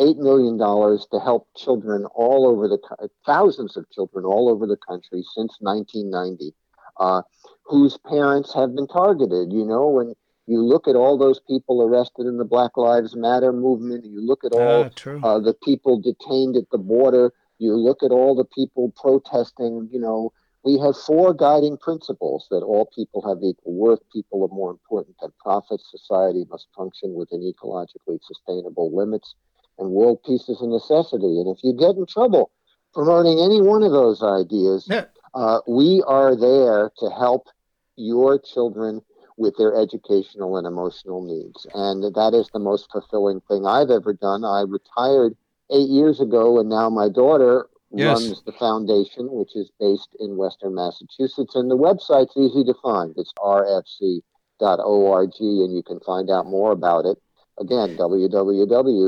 $8 0.00 0.16
million 0.16 0.58
to 0.58 1.20
help 1.20 1.48
children 1.56 2.06
all 2.14 2.46
over 2.48 2.68
the 2.68 2.78
thousands 3.26 3.76
of 3.76 3.88
children 3.90 4.24
all 4.24 4.48
over 4.48 4.66
the 4.66 4.78
country 4.78 5.22
since 5.34 5.56
1990 5.60 6.54
uh, 6.98 7.22
whose 7.64 7.98
parents 7.98 8.54
have 8.54 8.74
been 8.74 8.88
targeted. 8.88 9.52
You 9.52 9.64
know, 9.64 9.86
when 9.88 10.14
you 10.50 10.60
look 10.60 10.88
at 10.88 10.96
all 10.96 11.16
those 11.16 11.38
people 11.38 11.80
arrested 11.80 12.26
in 12.26 12.36
the 12.36 12.44
Black 12.44 12.76
Lives 12.76 13.14
Matter 13.14 13.52
movement, 13.52 14.04
you 14.04 14.20
look 14.20 14.42
at 14.44 14.52
all 14.52 14.90
ah, 15.22 15.26
uh, 15.26 15.38
the 15.38 15.54
people 15.54 16.00
detained 16.00 16.56
at 16.56 16.68
the 16.72 16.78
border, 16.78 17.32
you 17.58 17.74
look 17.74 18.02
at 18.02 18.10
all 18.10 18.34
the 18.34 18.44
people 18.44 18.92
protesting, 19.00 19.88
you 19.92 20.00
know, 20.00 20.32
we 20.64 20.76
have 20.80 20.96
four 20.96 21.32
guiding 21.32 21.76
principles 21.78 22.48
that 22.50 22.64
all 22.64 22.90
people 22.92 23.22
have 23.28 23.38
equal 23.44 23.74
worth, 23.74 24.00
people 24.12 24.42
are 24.42 24.54
more 24.54 24.72
important 24.72 25.14
than 25.22 25.32
profits, 25.38 25.88
society 25.88 26.44
must 26.50 26.66
function 26.76 27.14
within 27.14 27.40
ecologically 27.40 28.18
sustainable 28.20 28.94
limits, 28.94 29.36
and 29.78 29.90
world 29.90 30.18
peace 30.26 30.48
is 30.48 30.60
a 30.60 30.66
necessity. 30.66 31.38
And 31.40 31.48
if 31.48 31.62
you 31.62 31.72
get 31.74 31.94
in 31.94 32.06
trouble 32.06 32.50
promoting 32.92 33.38
any 33.38 33.62
one 33.62 33.84
of 33.84 33.92
those 33.92 34.20
ideas, 34.20 34.88
yeah. 34.90 35.04
uh, 35.32 35.60
we 35.68 36.02
are 36.08 36.34
there 36.34 36.90
to 36.98 37.08
help 37.08 37.46
your 37.94 38.36
children 38.38 39.00
with 39.40 39.56
their 39.56 39.74
educational 39.74 40.58
and 40.58 40.66
emotional 40.66 41.24
needs. 41.24 41.66
And 41.74 42.14
that 42.14 42.34
is 42.34 42.50
the 42.52 42.58
most 42.58 42.92
fulfilling 42.92 43.40
thing 43.48 43.64
I've 43.66 43.90
ever 43.90 44.12
done. 44.12 44.44
I 44.44 44.64
retired 44.68 45.34
eight 45.72 45.88
years 45.88 46.20
ago, 46.20 46.60
and 46.60 46.68
now 46.68 46.90
my 46.90 47.08
daughter 47.08 47.66
yes. 47.90 48.20
runs 48.20 48.42
the 48.44 48.52
foundation, 48.52 49.32
which 49.32 49.56
is 49.56 49.70
based 49.80 50.14
in 50.20 50.36
Western 50.36 50.74
Massachusetts. 50.74 51.54
And 51.54 51.70
the 51.70 51.76
website's 51.76 52.36
easy 52.36 52.64
to 52.64 52.74
find. 52.82 53.14
It's 53.16 53.32
rfc.org, 53.38 55.30
and 55.40 55.74
you 55.74 55.82
can 55.82 56.00
find 56.00 56.30
out 56.30 56.46
more 56.46 56.72
about 56.72 57.06
it. 57.06 57.16
Again, 57.60 57.96
www.rfc.org. 57.96 59.04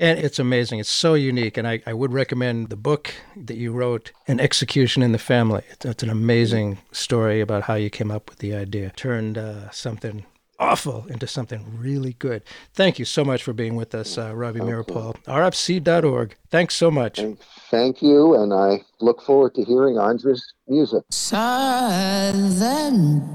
And 0.00 0.18
it's 0.20 0.38
amazing. 0.38 0.78
It's 0.78 0.88
so 0.88 1.14
unique. 1.14 1.56
And 1.56 1.66
I, 1.66 1.82
I 1.84 1.92
would 1.92 2.12
recommend 2.12 2.68
the 2.68 2.76
book 2.76 3.12
that 3.36 3.56
you 3.56 3.72
wrote, 3.72 4.12
An 4.28 4.38
Execution 4.38 5.02
in 5.02 5.10
the 5.10 5.18
Family. 5.18 5.64
It's, 5.70 5.84
it's 5.84 6.04
an 6.04 6.10
amazing 6.10 6.78
story 6.92 7.40
about 7.40 7.64
how 7.64 7.74
you 7.74 7.90
came 7.90 8.12
up 8.12 8.30
with 8.30 8.38
the 8.38 8.54
idea. 8.54 8.90
Turned 8.90 9.36
uh, 9.36 9.70
something 9.70 10.24
awful 10.60 11.06
into 11.08 11.26
something 11.26 11.64
really 11.76 12.14
good. 12.14 12.42
Thank 12.72 12.98
you 12.98 13.04
so 13.04 13.24
much 13.24 13.42
for 13.42 13.52
being 13.52 13.74
with 13.76 13.94
us, 13.94 14.16
uh, 14.18 14.34
Robbie 14.34 14.60
okay. 14.60 14.70
Meeropol. 14.70 15.16
RFC.org. 15.24 16.36
Thanks 16.50 16.74
so 16.74 16.90
much. 16.90 17.18
And 17.18 17.38
Thank 17.70 18.00
you, 18.02 18.34
and 18.34 18.52
I 18.54 18.84
look 19.00 19.22
forward 19.22 19.54
to 19.56 19.64
hearing 19.64 19.98
Andra's 19.98 20.54
music. 20.66 21.04
Southern 21.10 22.58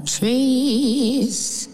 trees 0.06 1.73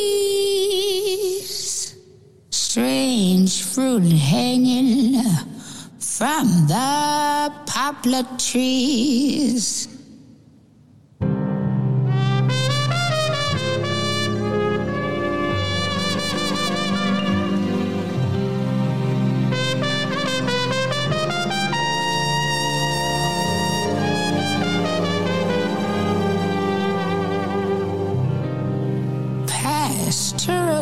Strange 2.71 3.63
fruit 3.63 4.13
hanging 4.13 5.21
from 5.99 6.47
the 6.67 7.51
poplar 7.65 8.23
trees. 8.37 9.89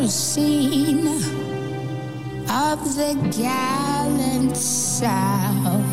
scene 0.09 0.98
of 2.49 2.95
the 2.95 3.13
gallant 3.37 4.57
South. 4.57 5.85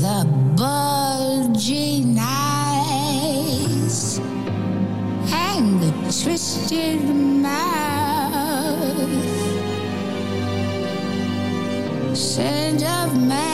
The 0.00 0.26
bulging 0.56 2.18
eyes 2.18 4.18
and 5.32 5.80
the 5.80 5.92
twisted 6.02 7.04
mouth. 7.04 7.52
Scent 12.16 12.82
of 12.82 13.16
magnolia. 13.16 13.51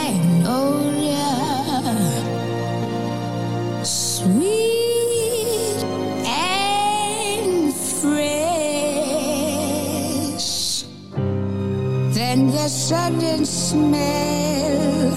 Sudden 12.69 13.45
smell 13.45 15.13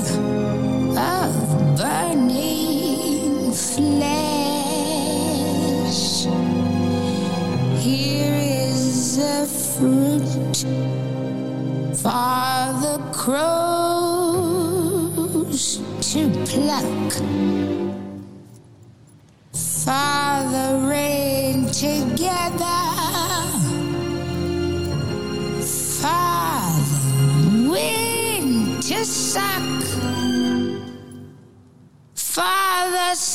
of 0.97 1.77
burning 1.77 3.53
flesh. 3.53 4.15
Here 7.79 8.35
is 8.35 9.19
a 9.19 9.47
fruit 9.47 10.57
for 11.95 12.73
the 12.81 12.99
crows 13.13 13.53
to 16.13 16.31
pluck. 16.47 17.13
Father 19.53 20.69
rain 20.89 21.67
together. 21.67 22.72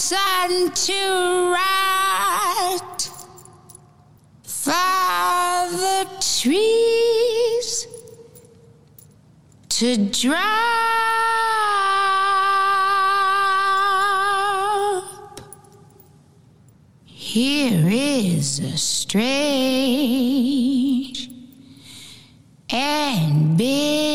Sun 0.07 0.71
to 0.71 1.51
rot. 1.51 3.09
Father 4.41 6.05
trees 6.21 7.87
to 9.67 9.97
drop. 10.05 10.37
Here 17.03 17.89
is 17.91 18.59
a 18.59 18.77
strange 18.77 19.27
and 22.69 23.57
bitter 23.57 24.07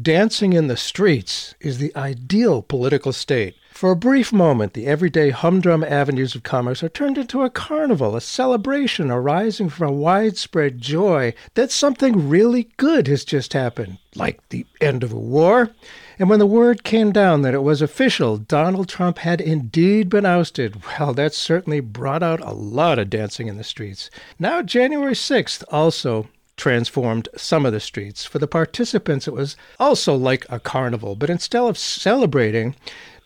Dancing 0.00 0.52
in 0.52 0.68
the 0.68 0.76
streets 0.76 1.56
is 1.60 1.78
the 1.78 1.92
ideal 1.96 2.62
political 2.62 3.12
state. 3.12 3.56
For 3.80 3.92
a 3.92 3.96
brief 3.96 4.30
moment, 4.30 4.74
the 4.74 4.86
everyday 4.86 5.30
humdrum 5.30 5.82
avenues 5.82 6.34
of 6.34 6.42
commerce 6.42 6.82
are 6.82 6.90
turned 6.90 7.16
into 7.16 7.44
a 7.44 7.48
carnival, 7.48 8.14
a 8.14 8.20
celebration 8.20 9.10
arising 9.10 9.70
from 9.70 9.88
a 9.88 9.92
widespread 9.92 10.82
joy 10.82 11.32
that 11.54 11.72
something 11.72 12.28
really 12.28 12.68
good 12.76 13.08
has 13.08 13.24
just 13.24 13.54
happened, 13.54 13.96
like 14.14 14.46
the 14.50 14.66
end 14.82 15.02
of 15.02 15.14
a 15.14 15.18
war. 15.18 15.70
And 16.18 16.28
when 16.28 16.40
the 16.40 16.44
word 16.44 16.84
came 16.84 17.10
down 17.10 17.40
that 17.40 17.54
it 17.54 17.62
was 17.62 17.80
official, 17.80 18.36
Donald 18.36 18.86
Trump 18.86 19.16
had 19.16 19.40
indeed 19.40 20.10
been 20.10 20.26
ousted, 20.26 20.76
well, 20.84 21.14
that 21.14 21.32
certainly 21.32 21.80
brought 21.80 22.22
out 22.22 22.42
a 22.42 22.52
lot 22.52 22.98
of 22.98 23.08
dancing 23.08 23.48
in 23.48 23.56
the 23.56 23.64
streets. 23.64 24.10
Now, 24.38 24.60
January 24.60 25.14
6th 25.14 25.64
also 25.70 26.28
transformed 26.58 27.30
some 27.34 27.64
of 27.64 27.72
the 27.72 27.80
streets. 27.80 28.26
For 28.26 28.38
the 28.38 28.46
participants, 28.46 29.26
it 29.26 29.32
was 29.32 29.56
also 29.78 30.14
like 30.14 30.44
a 30.50 30.60
carnival, 30.60 31.16
but 31.16 31.30
instead 31.30 31.62
of 31.62 31.78
celebrating, 31.78 32.76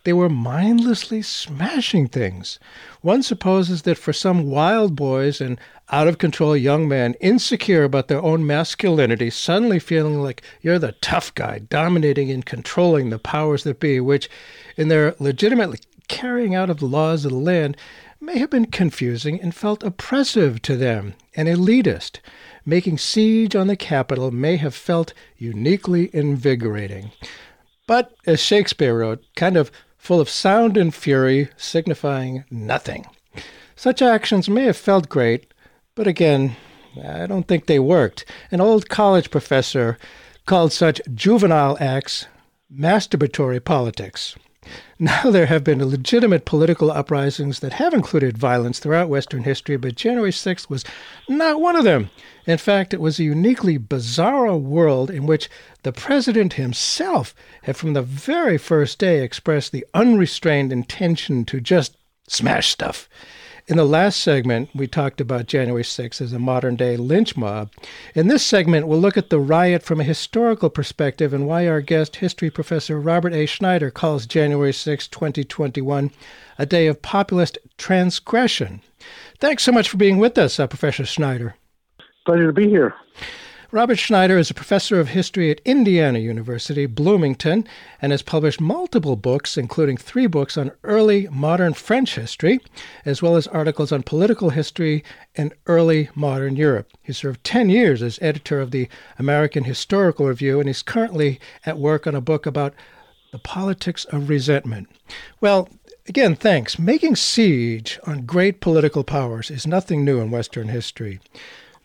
they 0.05 0.13
were 0.13 0.29
mindlessly 0.29 1.21
smashing 1.21 2.07
things. 2.07 2.59
One 3.01 3.21
supposes 3.21 3.81
that 3.81 3.97
for 3.97 4.13
some 4.13 4.49
wild 4.49 4.95
boys 4.95 5.41
and 5.41 5.59
out 5.89 6.07
of 6.07 6.17
control 6.17 6.55
young 6.55 6.87
men, 6.87 7.15
insecure 7.19 7.83
about 7.83 8.07
their 8.07 8.21
own 8.21 8.45
masculinity, 8.45 9.29
suddenly 9.29 9.79
feeling 9.79 10.21
like 10.21 10.41
you're 10.61 10.79
the 10.79 10.93
tough 10.93 11.33
guy, 11.35 11.59
dominating 11.59 12.31
and 12.31 12.45
controlling 12.45 13.09
the 13.09 13.19
powers 13.19 13.63
that 13.63 13.79
be, 13.79 13.99
which, 13.99 14.29
in 14.77 14.87
their 14.87 15.15
legitimately 15.19 15.79
carrying 16.07 16.55
out 16.55 16.69
of 16.69 16.79
the 16.79 16.85
laws 16.85 17.25
of 17.25 17.31
the 17.31 17.37
land, 17.37 17.75
may 18.21 18.37
have 18.37 18.49
been 18.49 18.65
confusing 18.65 19.41
and 19.41 19.53
felt 19.53 19.83
oppressive 19.83 20.61
to 20.61 20.75
them 20.77 21.13
and 21.35 21.47
elitist. 21.47 22.19
Making 22.65 22.97
siege 22.97 23.55
on 23.55 23.67
the 23.67 23.75
capital 23.75 24.31
may 24.31 24.57
have 24.57 24.73
felt 24.73 25.13
uniquely 25.37 26.09
invigorating. 26.13 27.11
But, 27.87 28.15
as 28.25 28.39
Shakespeare 28.41 28.97
wrote, 28.97 29.23
kind 29.35 29.57
of 29.57 29.71
full 30.05 30.21
of 30.21 30.29
sound 30.29 30.77
and 30.77 30.93
fury, 30.93 31.49
signifying 31.57 32.45
nothing. 32.51 33.07
Such 33.75 34.03
actions 34.03 34.47
may 34.47 34.65
have 34.65 34.77
felt 34.77 35.09
great, 35.09 35.51
but 35.95 36.05
again, 36.05 36.55
I 37.03 37.25
don't 37.25 37.47
think 37.47 37.65
they 37.65 37.79
worked. 37.79 38.23
An 38.51 38.61
old 38.61 38.87
college 38.87 39.31
professor 39.31 39.97
called 40.45 40.71
such 40.71 41.01
juvenile 41.13 41.75
acts 41.79 42.27
masturbatory 42.71 43.63
politics. 43.63 44.35
Now, 44.97 45.23
there 45.31 45.45
have 45.45 45.63
been 45.63 45.83
legitimate 45.83 46.45
political 46.45 46.91
uprisings 46.91 47.59
that 47.59 47.73
have 47.73 47.93
included 47.93 48.37
violence 48.37 48.79
throughout 48.79 49.09
Western 49.09 49.43
history, 49.43 49.77
but 49.77 49.95
January 49.95 50.31
6th 50.31 50.69
was 50.69 50.83
not 51.27 51.61
one 51.61 51.75
of 51.75 51.83
them. 51.83 52.09
In 52.45 52.57
fact, 52.57 52.93
it 52.93 53.01
was 53.01 53.19
a 53.19 53.23
uniquely 53.23 53.77
bizarre 53.77 54.55
world 54.55 55.09
in 55.09 55.25
which 55.25 55.49
the 55.83 55.91
president 55.91 56.53
himself 56.53 57.33
had 57.63 57.75
from 57.75 57.93
the 57.93 58.01
very 58.01 58.57
first 58.57 58.99
day 58.99 59.23
expressed 59.23 59.71
the 59.71 59.85
unrestrained 59.93 60.71
intention 60.71 61.45
to 61.45 61.59
just 61.59 61.97
smash 62.27 62.69
stuff. 62.69 63.09
In 63.67 63.77
the 63.77 63.85
last 63.85 64.21
segment, 64.21 64.69
we 64.75 64.85
talked 64.85 65.19
about 65.19 65.47
January 65.47 65.81
6th 65.81 66.21
as 66.21 66.31
a 66.33 66.37
modern 66.37 66.75
day 66.75 66.97
lynch 66.97 67.35
mob. 67.35 67.71
In 68.13 68.27
this 68.27 68.45
segment, 68.45 68.87
we'll 68.87 68.99
look 68.99 69.17
at 69.17 69.31
the 69.31 69.39
riot 69.39 69.81
from 69.81 69.99
a 69.99 70.03
historical 70.03 70.69
perspective 70.69 71.33
and 71.33 71.47
why 71.47 71.67
our 71.67 71.81
guest, 71.81 72.17
history 72.17 72.51
professor 72.51 72.99
Robert 72.99 73.33
A. 73.33 73.47
Schneider, 73.47 73.89
calls 73.89 74.27
January 74.27 74.71
6, 74.71 75.07
2021, 75.07 76.11
a 76.59 76.65
day 76.67 76.85
of 76.85 77.01
populist 77.01 77.57
transgression. 77.79 78.81
Thanks 79.39 79.63
so 79.63 79.71
much 79.71 79.89
for 79.89 79.97
being 79.97 80.19
with 80.19 80.37
us, 80.37 80.59
uh, 80.59 80.67
Professor 80.67 81.03
Schneider. 81.03 81.55
Pleasure 82.27 82.45
to 82.45 82.53
be 82.53 82.69
here. 82.69 82.93
Robert 83.75 83.97
Schneider 83.97 84.37
is 84.37 84.49
a 84.49 84.53
professor 84.53 85.01
of 85.01 85.09
history 85.09 85.51
at 85.51 85.59
Indiana 85.65 86.19
University, 86.19 86.85
Bloomington, 86.85 87.67
and 88.01 88.13
has 88.13 88.21
published 88.21 88.61
multiple 88.61 89.17
books, 89.17 89.57
including 89.57 89.97
three 89.97 90.27
books 90.27 90.57
on 90.57 90.71
early 90.85 91.27
modern 91.29 91.73
French 91.73 92.15
history, 92.15 92.61
as 93.03 93.21
well 93.21 93.35
as 93.35 93.47
articles 93.47 93.91
on 93.91 94.01
political 94.01 94.51
history 94.51 95.03
and 95.35 95.53
early 95.67 96.07
modern 96.15 96.55
Europe. 96.55 96.87
He 97.03 97.11
served 97.11 97.43
10 97.43 97.67
years 97.69 98.01
as 98.01 98.17
editor 98.21 98.61
of 98.61 98.71
the 98.71 98.87
American 99.19 99.65
Historical 99.65 100.27
Review, 100.27 100.61
and 100.61 100.69
he's 100.69 100.81
currently 100.81 101.37
at 101.65 101.77
work 101.77 102.07
on 102.07 102.15
a 102.15 102.21
book 102.21 102.45
about 102.45 102.73
the 103.33 103.39
politics 103.39 104.05
of 104.05 104.29
resentment. 104.29 104.87
Well, 105.41 105.67
again, 106.07 106.37
thanks. 106.37 106.79
Making 106.79 107.17
siege 107.17 107.99
on 108.07 108.25
great 108.25 108.61
political 108.61 109.03
powers 109.03 109.51
is 109.51 109.67
nothing 109.67 110.05
new 110.05 110.21
in 110.21 110.31
Western 110.31 110.69
history. 110.69 111.19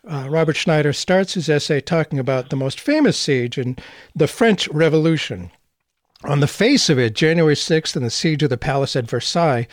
Uh, 0.09 0.27
Robert 0.31 0.57
Schneider 0.57 0.93
starts 0.93 1.35
his 1.35 1.49
essay 1.49 1.81
talking 1.81 2.19
about 2.19 2.49
the 2.49 2.57
most 2.57 2.81
famous 2.81 3.19
siege 3.19 3.59
in 3.59 3.77
the 4.15 4.27
French 4.27 4.67
Revolution. 4.69 5.51
On 6.25 6.41
the 6.41 6.47
face 6.47 6.89
of 6.89 6.99
it, 6.99 7.15
January 7.15 7.55
6th 7.55 7.97
and 7.97 8.05
the 8.05 8.11
siege 8.11 8.43
of 8.43 8.51
the 8.51 8.57
palace 8.57 8.97
at 8.97 9.09
Versailles 9.09 9.67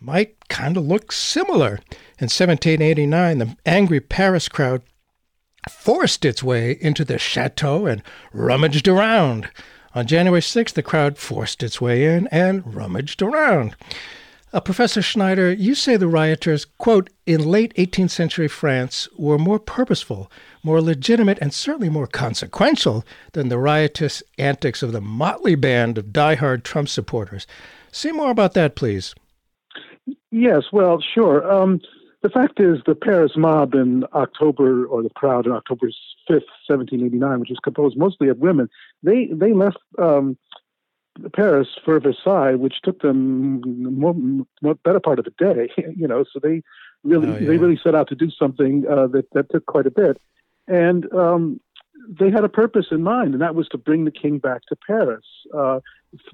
might 0.00 0.48
kind 0.48 0.76
of 0.76 0.86
look 0.86 1.12
similar. 1.12 1.80
In 2.18 2.28
1789, 2.28 3.38
the 3.38 3.56
angry 3.66 4.00
Paris 4.00 4.48
crowd 4.48 4.82
forced 5.70 6.24
its 6.24 6.42
way 6.42 6.76
into 6.80 7.04
the 7.04 7.18
chateau 7.18 7.86
and 7.86 8.02
rummaged 8.32 8.88
around. 8.88 9.48
On 9.94 10.06
January 10.06 10.40
6th, 10.40 10.72
the 10.72 10.82
crowd 10.82 11.18
forced 11.18 11.62
its 11.62 11.80
way 11.80 12.04
in 12.04 12.26
and 12.28 12.74
rummaged 12.74 13.22
around. 13.22 13.76
Uh, 14.54 14.60
Professor 14.60 15.00
Schneider, 15.00 15.50
you 15.50 15.74
say 15.74 15.96
the 15.96 16.06
rioters, 16.06 16.66
quote, 16.76 17.08
in 17.24 17.46
late 17.46 17.72
18th 17.76 18.10
century 18.10 18.48
France 18.48 19.08
were 19.16 19.38
more 19.38 19.58
purposeful, 19.58 20.30
more 20.62 20.82
legitimate, 20.82 21.38
and 21.40 21.54
certainly 21.54 21.88
more 21.88 22.06
consequential 22.06 23.02
than 23.32 23.48
the 23.48 23.56
riotous 23.56 24.22
antics 24.36 24.82
of 24.82 24.92
the 24.92 25.00
motley 25.00 25.54
band 25.54 25.96
of 25.96 26.12
die-hard 26.12 26.64
Trump 26.64 26.90
supporters. 26.90 27.46
Say 27.90 28.12
more 28.12 28.30
about 28.30 28.52
that, 28.52 28.76
please. 28.76 29.14
Yes, 30.30 30.64
well, 30.70 31.02
sure. 31.14 31.50
Um, 31.50 31.80
the 32.22 32.28
fact 32.28 32.60
is, 32.60 32.78
the 32.86 32.94
Paris 32.94 33.32
mob 33.36 33.74
in 33.74 34.04
October, 34.12 34.84
or 34.84 35.02
the 35.02 35.10
crowd 35.10 35.46
in 35.46 35.52
October 35.52 35.86
5th, 36.28 36.44
1789, 36.68 37.40
which 37.40 37.48
was 37.48 37.58
composed 37.64 37.96
mostly 37.96 38.28
of 38.28 38.38
women, 38.38 38.68
they, 39.02 39.30
they 39.32 39.54
left 39.54 39.78
um, 39.98 40.36
Paris 41.34 41.68
for 41.84 42.00
Versailles, 42.00 42.54
which 42.54 42.80
took 42.82 43.00
them 43.02 43.60
more, 43.98 44.14
more, 44.62 44.74
better 44.76 45.00
part 45.00 45.18
of 45.18 45.26
a 45.26 45.30
day. 45.30 45.68
You 45.96 46.08
know, 46.08 46.24
so 46.32 46.40
they 46.42 46.62
really 47.04 47.28
oh, 47.28 47.38
yeah. 47.38 47.46
they 47.46 47.58
really 47.58 47.78
set 47.82 47.94
out 47.94 48.08
to 48.08 48.14
do 48.14 48.30
something 48.30 48.84
uh, 48.88 49.06
that 49.08 49.30
that 49.32 49.50
took 49.50 49.66
quite 49.66 49.86
a 49.86 49.90
bit, 49.90 50.20
and 50.66 51.12
um, 51.12 51.60
they 52.08 52.30
had 52.30 52.44
a 52.44 52.48
purpose 52.48 52.86
in 52.90 53.02
mind, 53.02 53.34
and 53.34 53.42
that 53.42 53.54
was 53.54 53.68
to 53.68 53.78
bring 53.78 54.04
the 54.04 54.10
king 54.10 54.38
back 54.38 54.62
to 54.68 54.76
Paris. 54.86 55.24
Uh, 55.54 55.80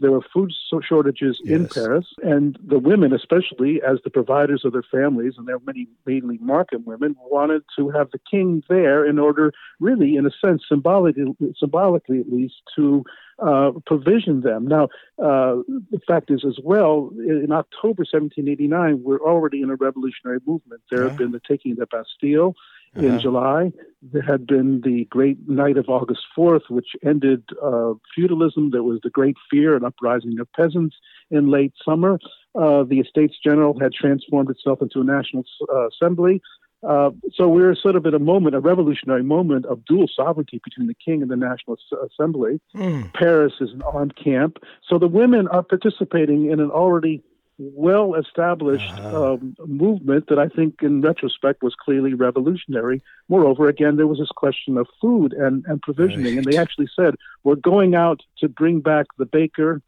there 0.01 0.11
were 0.11 0.25
food 0.33 0.53
shortages 0.83 1.41
yes. 1.45 1.55
in 1.55 1.69
Paris, 1.69 2.07
and 2.23 2.59
the 2.65 2.79
women, 2.79 3.13
especially 3.13 3.81
as 3.83 3.99
the 4.03 4.11
providers 4.11 4.63
of 4.65 4.73
their 4.73 4.83
families, 4.83 5.35
and 5.37 5.47
there 5.47 5.59
were 5.59 5.65
many 5.65 5.87
mainly 6.05 6.39
market 6.39 6.87
women, 6.87 7.15
wanted 7.31 7.63
to 7.77 7.89
have 7.91 8.11
the 8.11 8.21
king 8.31 8.63
there 8.69 9.05
in 9.05 9.19
order, 9.19 9.53
really, 9.79 10.17
in 10.17 10.27
a 10.27 10.31
sense, 10.45 10.63
symbolically, 10.69 11.37
symbolically 11.57 12.21
at 12.21 12.33
least, 12.33 12.57
to 12.75 13.05
uh, 13.39 13.71
provision 13.87 14.41
them. 14.41 14.67
Now, 14.67 14.85
uh, 15.23 15.63
the 15.91 16.01
fact 16.07 16.31
is, 16.31 16.45
as 16.45 16.59
well, 16.63 17.11
in 17.17 17.53
October 17.53 18.03
1789, 18.03 19.03
we're 19.05 19.21
already 19.21 19.63
in 19.63 19.71
a 19.71 19.77
revolutionary 19.77 20.41
movement. 20.45 20.83
There 20.91 21.03
yeah. 21.03 21.09
have 21.11 21.19
been 21.19 21.33
the 21.33 21.41
taking 21.47 21.73
of 21.73 21.79
the 21.79 21.87
Bastille 21.87 22.55
uh-huh. 22.97 23.07
in 23.07 23.21
July. 23.21 23.73
There 24.01 24.23
had 24.23 24.47
been 24.47 24.81
the 24.83 25.07
great 25.07 25.49
night 25.49 25.77
of 25.77 25.89
August 25.89 26.21
4th, 26.37 26.71
which 26.71 26.91
ended 27.05 27.43
uh, 27.63 27.95
feudalism. 28.15 28.71
There 28.71 28.85
was 28.85 29.01
the 29.03 29.11
Great 29.11 29.37
Fear, 29.51 29.77
an 29.77 29.85
uprising 29.85 30.39
of 30.39 30.51
peasants 30.53 30.97
in 31.31 31.51
late 31.51 31.73
summer. 31.85 32.19
Uh, 32.55 32.85
the 32.85 33.01
Estates 33.01 33.37
General 33.43 33.79
had 33.79 33.93
transformed 33.93 34.51
itself 34.51 34.81
into 34.83 35.01
a 35.01 35.05
national 35.05 35.45
uh, 35.73 35.89
assembly. 35.89 36.41
Uh, 36.87 37.11
so 37.35 37.49
we're 37.49 37.75
sort 37.75 37.97
of 37.97 38.07
at 38.07 38.15
a 38.15 38.19
moment, 38.19 38.55
a 38.55 38.61
revolutionary 38.61 39.23
moment 39.23 39.67
of 39.67 39.85
dual 39.85 40.07
sovereignty 40.15 40.61
between 40.63 40.87
the 40.87 40.95
king 40.95 41.23
and 41.23 41.31
the 41.31 41.37
National 41.37 41.77
Assembly. 42.07 42.61
Mm. 42.77 43.13
Paris 43.15 43.55
is 43.61 43.73
an 43.73 43.83
armed 43.83 44.15
camp. 44.17 44.59
So 44.89 44.99
the 44.99 45.09
women 45.09 45.49
are 45.49 45.63
participating 45.63 46.51
in 46.51 46.61
an 46.61 46.71
already 46.71 47.23
well 47.59 48.15
established 48.15 48.91
uh-huh. 48.93 49.35
um, 49.35 49.57
movement 49.67 50.29
that 50.29 50.39
I 50.39 50.49
think, 50.49 50.77
in 50.83 51.01
retrospect, 51.01 51.63
was 51.63 51.75
clearly 51.75 52.15
revolutionary. 52.15 53.03
Moreover, 53.29 53.69
again, 53.69 53.97
there 53.97 54.07
was 54.07 54.19
this 54.19 54.31
question 54.35 54.79
of 54.79 54.87
food 55.01 55.33
and, 55.33 55.65
and 55.67 55.83
provisioning, 55.83 56.37
right. 56.37 56.39
and 56.39 56.45
they 56.45 56.57
actually 56.57 56.89
said, 56.95 57.17
We're 57.45 57.57
going 57.57 57.95
out 57.95 58.23
to 58.39 58.49
bring 58.49 58.81
back 58.81 59.07
the 59.19 59.27
baker, 59.27 59.83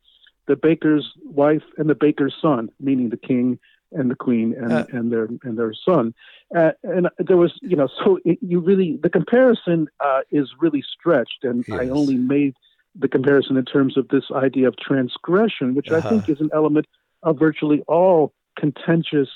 the 0.47 0.57
baker's 0.57 1.13
wife, 1.25 1.63
and 1.79 1.89
the 1.89 1.95
baker's 1.95 2.35
son, 2.41 2.71
meaning 2.81 3.11
the 3.11 3.17
king 3.17 3.59
and 3.93 4.11
the 4.11 4.17
queen 4.17 4.55
and, 4.57 4.73
uh, 4.73 4.87
and 4.93 5.13
their 5.13 5.29
and 5.43 5.59
their 5.59 5.73
son. 5.73 6.15
Uh, 6.57 6.73
and 6.83 7.09
there 7.19 7.37
was, 7.37 7.53
you 7.63 7.77
know, 7.77 7.89
so 8.03 8.19
it, 8.25 8.39
you 8.41 8.61
really, 8.61 8.99
the 9.03 9.11
comparison 9.11 9.89
uh, 10.01 10.21
is 10.31 10.51
really 10.61 10.83
stretched, 10.83 11.45
and 11.45 11.65
yes. 11.67 11.81
I 11.81 11.89
only 11.89 12.17
made 12.17 12.55
the 12.99 13.09
comparison 13.09 13.57
in 13.57 13.65
terms 13.65 13.97
of 13.97 14.09
this 14.09 14.25
idea 14.35 14.67
of 14.67 14.77
transgression, 14.77 15.75
which 15.75 15.91
uh-huh. 15.91 16.07
I 16.07 16.11
think 16.11 16.29
is 16.29 16.41
an 16.41 16.51
element 16.53 16.87
of 17.23 17.39
virtually 17.39 17.83
all 17.87 18.33
contentious 18.59 19.29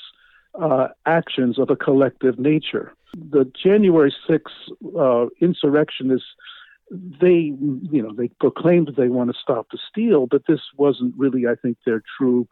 uh, 0.61 0.89
actions 1.07 1.59
of 1.59 1.71
a 1.71 1.77
collective 1.77 2.39
nature. 2.39 2.93
The 3.15 3.51
January 3.61 4.15
6th 4.29 4.41
uh, 4.99 5.29
insurrectionists, 5.41 6.29
they, 6.91 7.53
you 7.91 8.03
know, 8.03 8.13
they 8.13 8.29
proclaimed 8.41 8.89
that 8.89 8.97
they 8.97 9.09
want 9.09 9.33
to 9.33 9.39
stop 9.41 9.69
the 9.71 9.79
steal, 9.91 10.27
but 10.27 10.43
this 10.47 10.61
wasn't 10.77 11.15
really, 11.17 11.47
I 11.47 11.55
think, 11.55 11.79
their 11.85 12.03
true 12.19 12.47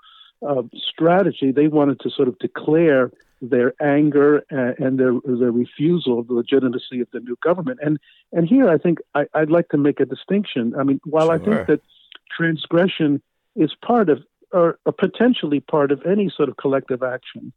uh, 0.47 0.63
strategy. 0.77 1.53
They 1.53 1.69
wanted 1.69 2.01
to 2.01 2.11
sort 2.11 2.29
of 2.29 2.39
declare 2.39 3.11
their 3.41 3.75
anger 3.83 4.45
and, 4.51 4.79
and 4.79 4.99
their 4.99 5.13
their 5.25 5.51
refusal 5.51 6.21
of 6.21 6.29
the 6.29 6.35
legitimacy 6.35 7.01
of 7.01 7.09
the 7.13 7.21
new 7.21 7.37
government. 7.43 7.81
And 7.83 7.99
and 8.33 8.49
here, 8.49 8.69
I 8.69 8.79
think 8.79 8.99
I, 9.15 9.27
would 9.35 9.51
like 9.51 9.69
to 9.71 9.79
make 9.79 10.01
a 10.01 10.07
distinction. 10.07 10.75
I 10.79 10.85
mean, 10.85 11.01
while 11.05 11.27
sure. 11.27 11.35
I 11.35 11.39
think 11.39 11.67
that 11.67 11.81
transgression 12.37 13.21
is 13.57 13.75
part 13.85 14.09
of 14.09 14.23
are, 14.53 14.79
potentially 14.99 15.61
part 15.61 15.93
of 15.93 16.05
any 16.07 16.31
sort 16.35 16.49
of 16.49 16.57
collective 16.57 17.03
action 17.03 17.53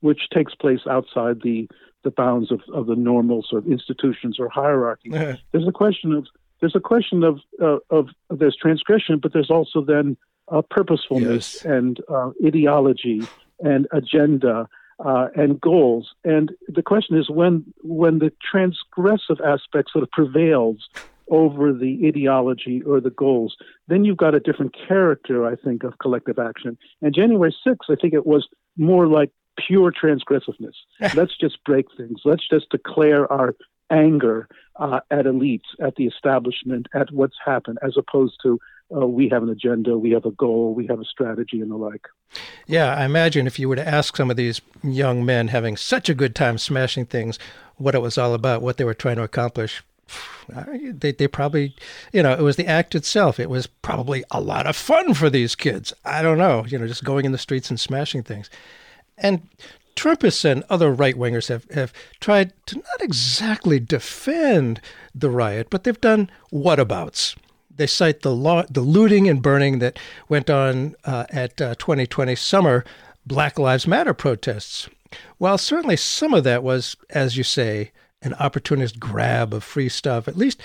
which 0.00 0.30
takes 0.32 0.54
place 0.54 0.80
outside 0.88 1.42
the, 1.42 1.68
the 2.04 2.10
bounds 2.10 2.50
of, 2.50 2.60
of 2.72 2.86
the 2.86 2.96
normal 2.96 3.44
sort 3.48 3.64
of 3.64 3.70
institutions 3.70 4.38
or 4.38 4.48
hierarchy. 4.48 5.10
there's 5.52 5.68
a 5.68 5.72
question 5.72 6.12
of 6.12 6.26
there's 6.60 6.76
a 6.76 6.80
question 6.80 7.24
of, 7.24 7.40
uh, 7.62 7.78
of 7.88 8.08
there's 8.28 8.54
transgression, 8.54 9.18
but 9.18 9.32
there's 9.32 9.50
also 9.50 9.82
then 9.82 10.16
uh, 10.48 10.60
purposefulness 10.70 11.54
yes. 11.54 11.64
and 11.64 12.00
uh, 12.08 12.30
ideology 12.44 13.22
and 13.60 13.86
agenda 13.92 14.68
uh, 15.04 15.28
and 15.34 15.60
goals. 15.60 16.14
And 16.24 16.52
the 16.68 16.82
question 16.82 17.16
is 17.16 17.30
when 17.30 17.64
when 17.82 18.18
the 18.18 18.32
transgressive 18.52 19.40
aspect 19.44 19.90
sort 19.90 20.02
of 20.02 20.10
prevails 20.10 20.88
over 21.30 21.72
the 21.72 22.00
ideology 22.06 22.82
or 22.82 23.00
the 23.00 23.10
goals, 23.10 23.56
then 23.88 24.04
you've 24.04 24.16
got 24.16 24.34
a 24.34 24.40
different 24.40 24.74
character, 24.88 25.46
I 25.46 25.56
think, 25.56 25.84
of 25.84 25.98
collective 25.98 26.38
action. 26.38 26.76
And 27.02 27.14
January 27.14 27.54
6th, 27.66 27.76
I 27.88 27.94
think 28.00 28.14
it 28.14 28.26
was 28.26 28.48
more 28.76 29.06
like 29.06 29.30
pure 29.56 29.92
transgressiveness. 29.92 30.74
Let's 31.14 31.36
just 31.38 31.62
break 31.64 31.86
things. 31.96 32.20
Let's 32.24 32.48
just 32.48 32.70
declare 32.70 33.30
our 33.32 33.54
anger 33.90 34.48
uh, 34.76 35.00
at 35.10 35.26
elites, 35.26 35.68
at 35.80 35.96
the 35.96 36.06
establishment, 36.06 36.86
at 36.94 37.10
what's 37.12 37.36
happened, 37.44 37.78
as 37.82 37.96
opposed 37.96 38.38
to 38.42 38.58
uh, 38.94 39.06
we 39.06 39.28
have 39.28 39.42
an 39.42 39.48
agenda, 39.48 39.96
we 39.96 40.10
have 40.10 40.24
a 40.24 40.30
goal, 40.32 40.74
we 40.74 40.86
have 40.86 41.00
a 41.00 41.04
strategy, 41.04 41.60
and 41.60 41.70
the 41.70 41.76
like. 41.76 42.06
Yeah, 42.66 42.94
I 42.94 43.04
imagine 43.04 43.46
if 43.46 43.58
you 43.58 43.68
were 43.68 43.76
to 43.76 43.86
ask 43.86 44.16
some 44.16 44.30
of 44.30 44.36
these 44.36 44.60
young 44.82 45.24
men 45.24 45.48
having 45.48 45.76
such 45.76 46.08
a 46.08 46.14
good 46.14 46.34
time 46.34 46.58
smashing 46.58 47.06
things, 47.06 47.38
what 47.76 47.94
it 47.94 48.02
was 48.02 48.18
all 48.18 48.34
about, 48.34 48.62
what 48.62 48.76
they 48.76 48.84
were 48.84 48.94
trying 48.94 49.16
to 49.16 49.22
accomplish, 49.22 49.82
they, 50.48 51.12
they 51.12 51.28
probably, 51.28 51.74
you 52.12 52.22
know, 52.22 52.32
it 52.32 52.42
was 52.42 52.56
the 52.56 52.66
act 52.66 52.94
itself. 52.94 53.38
It 53.38 53.50
was 53.50 53.66
probably 53.66 54.24
a 54.30 54.40
lot 54.40 54.66
of 54.66 54.76
fun 54.76 55.14
for 55.14 55.30
these 55.30 55.54
kids. 55.54 55.92
I 56.04 56.22
don't 56.22 56.38
know, 56.38 56.64
you 56.66 56.78
know, 56.78 56.86
just 56.86 57.04
going 57.04 57.24
in 57.24 57.32
the 57.32 57.38
streets 57.38 57.70
and 57.70 57.78
smashing 57.78 58.22
things. 58.22 58.50
And 59.18 59.48
Trumpists 59.96 60.44
and 60.44 60.64
other 60.70 60.90
right 60.92 61.14
wingers 61.16 61.48
have, 61.48 61.70
have 61.72 61.92
tried 62.20 62.52
to 62.66 62.76
not 62.76 63.00
exactly 63.00 63.78
defend 63.78 64.80
the 65.14 65.30
riot, 65.30 65.68
but 65.70 65.84
they've 65.84 66.00
done 66.00 66.30
whatabouts. 66.52 67.36
They 67.74 67.86
cite 67.86 68.22
the 68.22 68.34
law, 68.34 68.64
the 68.70 68.80
looting 68.80 69.28
and 69.28 69.42
burning 69.42 69.78
that 69.78 69.98
went 70.28 70.50
on 70.50 70.94
uh, 71.04 71.26
at 71.30 71.60
uh, 71.60 71.74
2020 71.76 72.34
summer 72.34 72.84
Black 73.26 73.58
Lives 73.58 73.86
Matter 73.86 74.14
protests. 74.14 74.88
While 75.38 75.58
certainly 75.58 75.96
some 75.96 76.34
of 76.34 76.44
that 76.44 76.62
was, 76.62 76.96
as 77.10 77.36
you 77.36 77.44
say, 77.44 77.90
an 78.22 78.34
opportunist 78.34 79.00
grab 79.00 79.54
of 79.54 79.64
free 79.64 79.88
stuff. 79.88 80.28
At 80.28 80.36
least, 80.36 80.60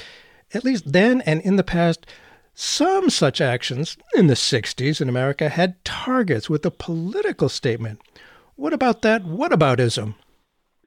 at 0.54 0.64
least 0.64 0.92
then 0.92 1.22
and 1.22 1.42
in 1.42 1.56
the 1.56 1.64
past, 1.64 2.06
some 2.54 3.10
such 3.10 3.42
actions 3.42 3.98
in 4.16 4.28
the 4.28 4.34
60s 4.34 5.02
in 5.02 5.10
America 5.10 5.50
had 5.50 5.84
targets 5.84 6.50
with 6.50 6.66
a 6.66 6.72
political 6.72 7.50
statement. 7.50 8.02
What 8.56 8.74
about 8.74 9.02
that 9.02 9.26
whataboutism? 9.26 10.16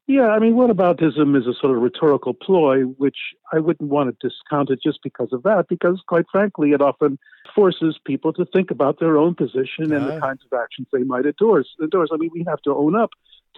Yeah, 0.06 0.28
I 0.28 0.38
mean, 0.38 0.54
whataboutism 0.54 1.36
is 1.36 1.46
a 1.46 1.52
sort 1.52 1.76
of 1.76 1.82
rhetorical 1.82 2.32
ploy, 2.32 2.80
which 2.84 3.18
I 3.52 3.58
wouldn't 3.58 3.90
want 3.90 4.08
to 4.08 4.28
discount 4.28 4.70
it 4.70 4.80
just 4.82 5.00
because 5.02 5.34
of 5.34 5.42
that, 5.42 5.66
because 5.68 6.00
quite 6.06 6.24
frankly, 6.32 6.72
it 6.72 6.80
often 6.80 7.18
forces 7.54 7.98
people 8.02 8.32
to 8.32 8.46
think 8.46 8.70
about 8.70 9.00
their 9.00 9.18
own 9.18 9.34
position 9.34 9.92
and 9.92 10.08
the 10.08 10.18
kinds 10.18 10.42
of 10.50 10.58
actions 10.58 10.88
they 10.94 11.02
might 11.02 11.26
endorse. 11.26 11.68
endorse. 11.82 12.08
I 12.10 12.16
mean, 12.16 12.30
we 12.32 12.42
have 12.48 12.62
to 12.62 12.74
own 12.74 12.96
up 12.96 13.10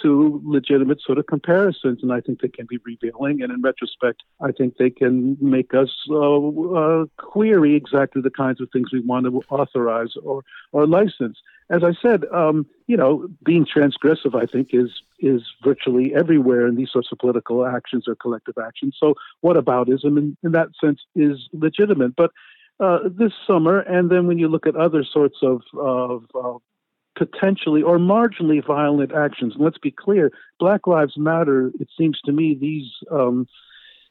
to 0.03 0.41
legitimate 0.45 1.01
sort 1.01 1.19
of 1.19 1.27
comparisons, 1.27 2.03
and 2.03 2.13
I 2.13 2.21
think 2.21 2.41
they 2.41 2.49
can 2.49 2.67
be 2.67 2.79
revealing. 2.85 3.43
And 3.43 3.53
in 3.53 3.63
retrospect, 3.63 4.23
I 4.41 4.53
think 4.53 4.77
they 4.77 4.91
can 4.91 5.37
make 5.41 5.75
us 5.75 5.91
uh, 6.11 6.49
uh, 6.49 7.07
query 7.17 7.75
exactly 7.75 8.23
the 8.23 8.31
kinds 8.31 8.61
of 8.61 8.69
things 8.73 8.93
we 8.93 9.01
want 9.01 9.27
to 9.27 9.43
authorize 9.51 10.15
or 10.23 10.43
or 10.73 10.87
license. 10.87 11.39
As 11.71 11.85
I 11.85 11.93
said, 12.03 12.25
um, 12.33 12.67
you 12.89 12.97
know, 12.97 13.29
being 13.45 13.65
transgressive, 13.65 14.35
I 14.35 14.47
think, 14.47 14.71
is 14.73 14.91
is 15.21 15.43
virtually 15.63 16.15
everywhere 16.15 16.67
in 16.67 16.75
these 16.75 16.91
sorts 16.91 17.09
of 17.13 17.19
political 17.19 17.65
actions 17.65 18.05
or 18.09 18.15
collective 18.17 18.57
actions. 18.59 18.97
So, 18.99 19.15
what 19.41 19.57
whataboutism, 19.57 20.19
in, 20.19 20.37
in 20.43 20.53
that 20.53 20.69
sense, 20.83 21.01
is 21.15 21.49
legitimate. 21.53 22.17
But 22.17 22.31
uh, 22.81 23.01
this 23.05 23.33
summer, 23.47 23.81
and 23.81 24.11
then 24.11 24.27
when 24.27 24.39
you 24.39 24.49
look 24.49 24.67
at 24.67 24.75
other 24.75 25.05
sorts 25.05 25.37
of, 25.43 25.63
of, 25.79 26.25
of 26.35 26.63
potentially 27.21 27.83
or 27.83 27.99
marginally 27.99 28.66
violent 28.66 29.12
actions. 29.12 29.55
And 29.55 29.62
let's 29.62 29.77
be 29.77 29.91
clear, 29.91 30.33
Black 30.59 30.87
Lives 30.87 31.18
Matter, 31.18 31.71
it 31.79 31.89
seems 31.97 32.18
to 32.25 32.33
me, 32.33 32.57
these, 32.59 32.89
um, 33.11 33.47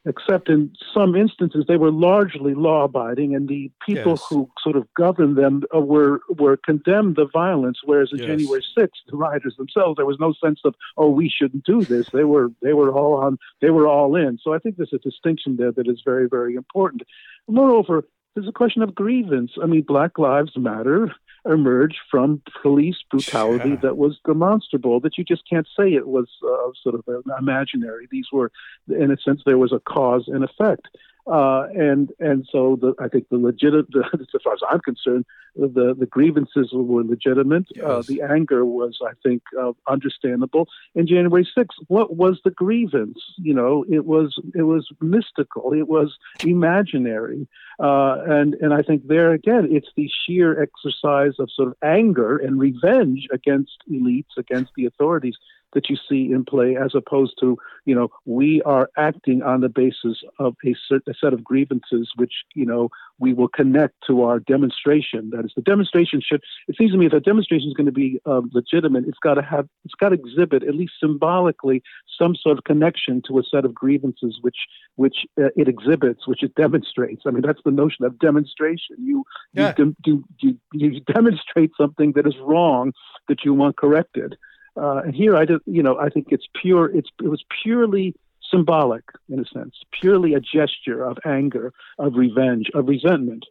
except 0.05 0.47
in 0.47 0.71
some 0.93 1.15
instances, 1.15 1.65
they 1.67 1.75
were 1.75 1.91
largely 1.91 2.53
law 2.53 2.83
abiding, 2.83 3.33
and 3.33 3.49
the 3.49 3.71
people 3.83 4.11
yes. 4.11 4.25
who 4.29 4.47
sort 4.61 4.75
of 4.75 4.85
governed 4.95 5.39
them 5.39 5.63
uh, 5.75 5.79
were, 5.79 6.21
were 6.37 6.55
condemned 6.55 7.15
the 7.15 7.27
violence, 7.33 7.79
whereas 7.83 8.13
on 8.13 8.19
yes. 8.19 8.27
January 8.27 8.63
6th, 8.77 8.89
the 9.07 9.17
rioters 9.17 9.55
themselves, 9.57 9.97
there 9.97 10.05
was 10.05 10.19
no 10.19 10.31
sense 10.33 10.59
of, 10.63 10.75
oh, 10.95 11.09
we 11.09 11.29
shouldn't 11.35 11.65
do 11.65 11.81
this. 11.81 12.09
They 12.13 12.25
were, 12.25 12.49
they 12.61 12.73
were 12.73 12.91
all 12.91 13.15
on, 13.15 13.39
they 13.59 13.71
were 13.71 13.87
all 13.87 14.15
in. 14.15 14.37
So 14.39 14.53
I 14.53 14.59
think 14.59 14.77
there's 14.77 14.93
a 14.93 14.99
distinction 14.99 15.57
there 15.57 15.71
that 15.71 15.87
is 15.87 16.03
very, 16.05 16.27
very 16.29 16.53
important. 16.53 17.01
Moreover, 17.47 18.05
there's 18.35 18.47
a 18.47 18.51
question 18.51 18.83
of 18.83 18.93
grievance. 18.93 19.53
I 19.61 19.65
mean, 19.65 19.81
Black 19.81 20.19
Lives 20.19 20.51
Matter 20.55 21.11
emerged 21.49 21.97
from 22.09 22.41
police 22.61 22.97
brutality 23.09 23.75
that 23.81 23.97
was 23.97 24.19
demonstrable, 24.25 24.99
that 24.99 25.17
you 25.17 25.23
just 25.23 25.43
can't 25.49 25.67
say 25.77 25.93
it 25.93 26.07
was 26.07 26.29
uh, 26.43 26.71
sort 26.81 26.95
of 26.95 27.03
imaginary. 27.39 28.07
These 28.11 28.27
were, 28.31 28.51
in 28.87 29.11
a 29.11 29.17
sense, 29.17 29.41
there 29.45 29.57
was 29.57 29.73
a 29.73 29.79
cause 29.79 30.25
and 30.27 30.43
effect. 30.43 30.87
Uh, 31.27 31.67
and 31.75 32.11
and 32.19 32.47
so 32.51 32.77
the, 32.81 32.93
I 32.99 33.07
think 33.07 33.29
the 33.29 33.37
legitimate, 33.37 33.87
as 34.13 34.41
far 34.43 34.53
as 34.53 34.61
I'm 34.69 34.79
concerned, 34.79 35.25
the 35.55 35.95
the 35.97 36.05
grievances 36.05 36.69
were 36.73 37.03
legitimate. 37.03 37.67
Uh, 37.71 37.75
yes. 37.75 37.85
Uh, 37.85 38.01
the 38.07 38.21
anger 38.21 38.65
was, 38.65 38.97
I 39.05 39.11
think, 39.21 39.43
uh, 39.59 39.73
understandable. 39.87 40.67
In 40.95 41.07
January 41.07 41.47
6th, 41.57 41.67
what 41.87 42.15
was 42.15 42.39
the 42.43 42.51
grievance? 42.51 43.19
You 43.37 43.53
know, 43.53 43.85
it 43.89 44.05
was 44.05 44.39
it 44.55 44.63
was 44.63 44.87
mystical. 45.01 45.73
It 45.73 45.87
was 45.87 46.17
imaginary. 46.43 47.47
Uh, 47.79 48.17
and 48.27 48.55
and 48.55 48.73
I 48.73 48.81
think 48.81 49.07
there 49.07 49.31
again, 49.31 49.67
it's 49.71 49.89
the 49.95 50.09
sheer 50.25 50.61
exercise 50.61 51.33
of 51.39 51.49
sort 51.51 51.67
of 51.67 51.75
anger 51.83 52.37
and 52.37 52.59
revenge 52.59 53.27
against 53.31 53.77
elites, 53.91 54.37
against 54.37 54.71
the 54.75 54.85
authorities 54.85 55.35
that 55.73 55.89
you 55.89 55.97
see 56.07 56.31
in 56.31 56.45
play, 56.45 56.75
as 56.75 56.95
opposed 56.95 57.33
to, 57.39 57.57
you 57.85 57.95
know, 57.95 58.09
we 58.25 58.61
are 58.63 58.89
acting 58.97 59.41
on 59.43 59.61
the 59.61 59.69
basis 59.69 60.23
of 60.39 60.55
a, 60.65 60.75
certain, 60.87 61.13
a 61.13 61.17
set 61.17 61.33
of 61.33 61.43
grievances 61.43 62.11
which, 62.15 62.33
you 62.55 62.65
know, 62.65 62.89
we 63.19 63.33
will 63.33 63.47
connect 63.47 63.95
to 64.07 64.23
our 64.23 64.39
demonstration. 64.39 65.29
That 65.31 65.45
is, 65.45 65.51
the 65.55 65.61
demonstration 65.61 66.21
should. 66.21 66.41
It 66.67 66.75
seems 66.77 66.91
to 66.91 66.97
me 66.97 67.05
if 67.05 67.13
a 67.13 67.19
demonstration 67.19 67.67
is 67.67 67.73
going 67.73 67.85
to 67.85 67.91
be 67.91 68.19
um, 68.25 68.49
legitimate, 68.53 69.05
it's 69.07 69.19
got 69.19 69.35
to 69.35 69.41
have, 69.41 69.67
it's 69.85 69.93
got 69.95 70.09
to 70.09 70.15
exhibit 70.15 70.63
at 70.63 70.75
least 70.75 70.93
symbolically 70.99 71.83
some 72.17 72.35
sort 72.35 72.57
of 72.57 72.63
connection 72.63 73.21
to 73.27 73.39
a 73.39 73.43
set 73.43 73.65
of 73.65 73.73
grievances 73.73 74.39
which 74.41 74.57
which 74.95 75.25
uh, 75.41 75.49
it 75.55 75.67
exhibits, 75.67 76.27
which 76.27 76.43
it 76.43 76.53
demonstrates. 76.55 77.23
I 77.25 77.31
mean, 77.31 77.41
that's 77.41 77.61
the 77.63 77.71
notion 77.71 78.05
of 78.05 78.19
demonstration. 78.19 78.97
You 78.99 79.23
yeah. 79.53 79.73
you, 79.77 79.95
you, 80.05 80.23
you 80.41 80.57
you 80.73 80.99
demonstrate 81.01 81.71
something 81.77 82.13
that 82.13 82.27
is 82.27 82.37
wrong 82.39 82.93
that 83.27 83.45
you 83.45 83.53
want 83.53 83.77
corrected. 83.77 84.37
Uh, 84.79 85.01
and 85.03 85.13
here, 85.13 85.35
I 85.35 85.45
did, 85.45 85.59
you 85.65 85.83
know, 85.83 85.99
I 85.99 86.09
think 86.09 86.27
it's 86.29 86.47
pure. 86.61 86.85
It's 86.95 87.09
it 87.21 87.27
was 87.27 87.43
purely 87.63 88.15
symbolic 88.49 89.03
in 89.29 89.39
a 89.39 89.45
sense, 89.45 89.75
purely 89.91 90.33
a 90.33 90.39
gesture 90.39 91.03
of 91.03 91.17
anger, 91.25 91.73
of 91.97 92.15
revenge, 92.15 92.67
of 92.73 92.87
resentment. 92.87 93.45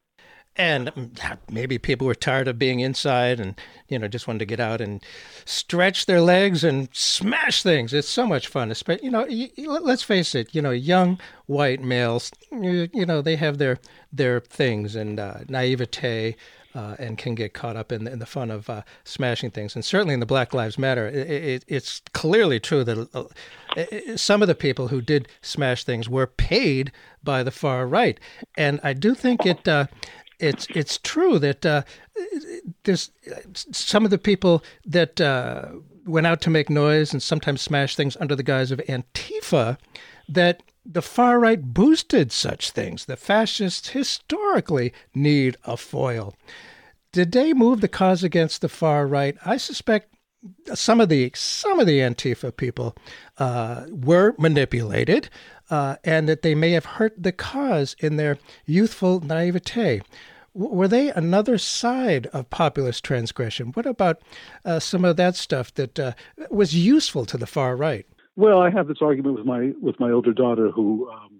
And 0.56 0.90
maybe 1.48 1.78
people 1.78 2.08
were 2.08 2.16
tired 2.16 2.48
of 2.48 2.58
being 2.58 2.80
inside 2.80 3.38
and, 3.38 3.54
you 3.86 3.96
know, 3.96 4.08
just 4.08 4.26
wanted 4.26 4.40
to 4.40 4.44
get 4.44 4.58
out 4.58 4.80
and 4.80 5.00
stretch 5.44 6.06
their 6.06 6.20
legs 6.20 6.64
and 6.64 6.88
smash 6.92 7.62
things. 7.62 7.94
It's 7.94 8.08
so 8.08 8.26
much 8.26 8.48
fun. 8.48 8.74
You 9.00 9.10
know, 9.12 9.24
let's 9.80 10.02
face 10.02 10.34
it, 10.34 10.52
you 10.52 10.60
know, 10.60 10.72
young 10.72 11.20
white 11.46 11.80
males, 11.80 12.32
you 12.50 13.06
know, 13.06 13.22
they 13.22 13.36
have 13.36 13.58
their 13.58 13.78
their 14.12 14.40
things 14.40 14.96
and 14.96 15.20
uh, 15.20 15.40
naivete 15.48 16.34
uh, 16.78 16.94
and 17.00 17.18
can 17.18 17.34
get 17.34 17.54
caught 17.54 17.76
up 17.76 17.90
in, 17.90 18.06
in 18.06 18.20
the 18.20 18.26
fun 18.26 18.52
of 18.52 18.70
uh, 18.70 18.82
smashing 19.02 19.50
things. 19.50 19.74
And 19.74 19.84
certainly 19.84 20.14
in 20.14 20.20
the 20.20 20.26
Black 20.26 20.54
Lives 20.54 20.78
Matter, 20.78 21.08
it, 21.08 21.28
it, 21.28 21.64
it's 21.66 22.00
clearly 22.12 22.60
true 22.60 22.84
that 22.84 23.08
uh, 23.14 24.16
some 24.16 24.42
of 24.42 24.48
the 24.48 24.54
people 24.54 24.86
who 24.86 25.00
did 25.00 25.26
smash 25.42 25.82
things 25.82 26.08
were 26.08 26.28
paid 26.28 26.92
by 27.24 27.42
the 27.42 27.50
far 27.50 27.84
right. 27.84 28.20
And 28.56 28.78
I 28.84 28.92
do 28.92 29.14
think 29.14 29.44
it. 29.44 29.66
Uh, 29.66 29.86
it's 30.38 30.68
it's 30.72 30.98
true 30.98 31.40
that 31.40 31.66
uh, 31.66 31.82
there's 32.84 33.10
some 33.72 34.04
of 34.04 34.12
the 34.12 34.18
people 34.18 34.62
that 34.86 35.20
uh, 35.20 35.70
went 36.06 36.28
out 36.28 36.40
to 36.42 36.50
make 36.50 36.70
noise 36.70 37.12
and 37.12 37.20
sometimes 37.20 37.60
smash 37.60 37.96
things 37.96 38.16
under 38.20 38.36
the 38.36 38.44
guise 38.44 38.70
of 38.70 38.78
Antifa 38.88 39.78
that 40.28 40.62
the 40.84 41.02
far 41.02 41.38
right 41.38 41.62
boosted 41.62 42.32
such 42.32 42.70
things. 42.70 43.04
The 43.04 43.16
fascists 43.16 43.90
historically 43.90 44.92
need 45.14 45.56
a 45.64 45.76
foil. 45.76 46.34
Did 47.12 47.32
they 47.32 47.52
move 47.52 47.80
the 47.80 47.88
cause 47.88 48.22
against 48.22 48.60
the 48.60 48.68
far 48.68 49.06
right? 49.06 49.36
I 49.44 49.56
suspect 49.56 50.14
some 50.74 51.00
of 51.00 51.08
the 51.08 51.32
some 51.34 51.80
of 51.80 51.86
the 51.86 51.98
Antifa 51.98 52.56
people 52.56 52.96
uh, 53.38 53.86
were 53.90 54.34
manipulated, 54.38 55.28
uh, 55.70 55.96
and 56.04 56.28
that 56.28 56.42
they 56.42 56.54
may 56.54 56.72
have 56.72 56.84
hurt 56.84 57.14
the 57.20 57.32
cause 57.32 57.96
in 57.98 58.16
their 58.16 58.38
youthful 58.66 59.20
naivete. 59.20 60.02
Were 60.54 60.88
they 60.88 61.10
another 61.10 61.58
side 61.58 62.26
of 62.28 62.50
populist 62.50 63.04
transgression? 63.04 63.68
What 63.72 63.86
about 63.86 64.22
uh, 64.64 64.80
some 64.80 65.04
of 65.04 65.16
that 65.16 65.36
stuff 65.36 65.72
that 65.74 65.98
uh, 65.98 66.12
was 66.50 66.74
useful 66.74 67.26
to 67.26 67.36
the 67.36 67.46
far 67.46 67.76
right? 67.76 68.06
Well, 68.38 68.62
I 68.62 68.70
have 68.70 68.86
this 68.86 68.98
argument 69.02 69.34
with 69.36 69.46
my 69.46 69.72
with 69.82 69.98
my 69.98 70.12
older 70.12 70.32
daughter, 70.32 70.70
who 70.70 71.10
um, 71.10 71.37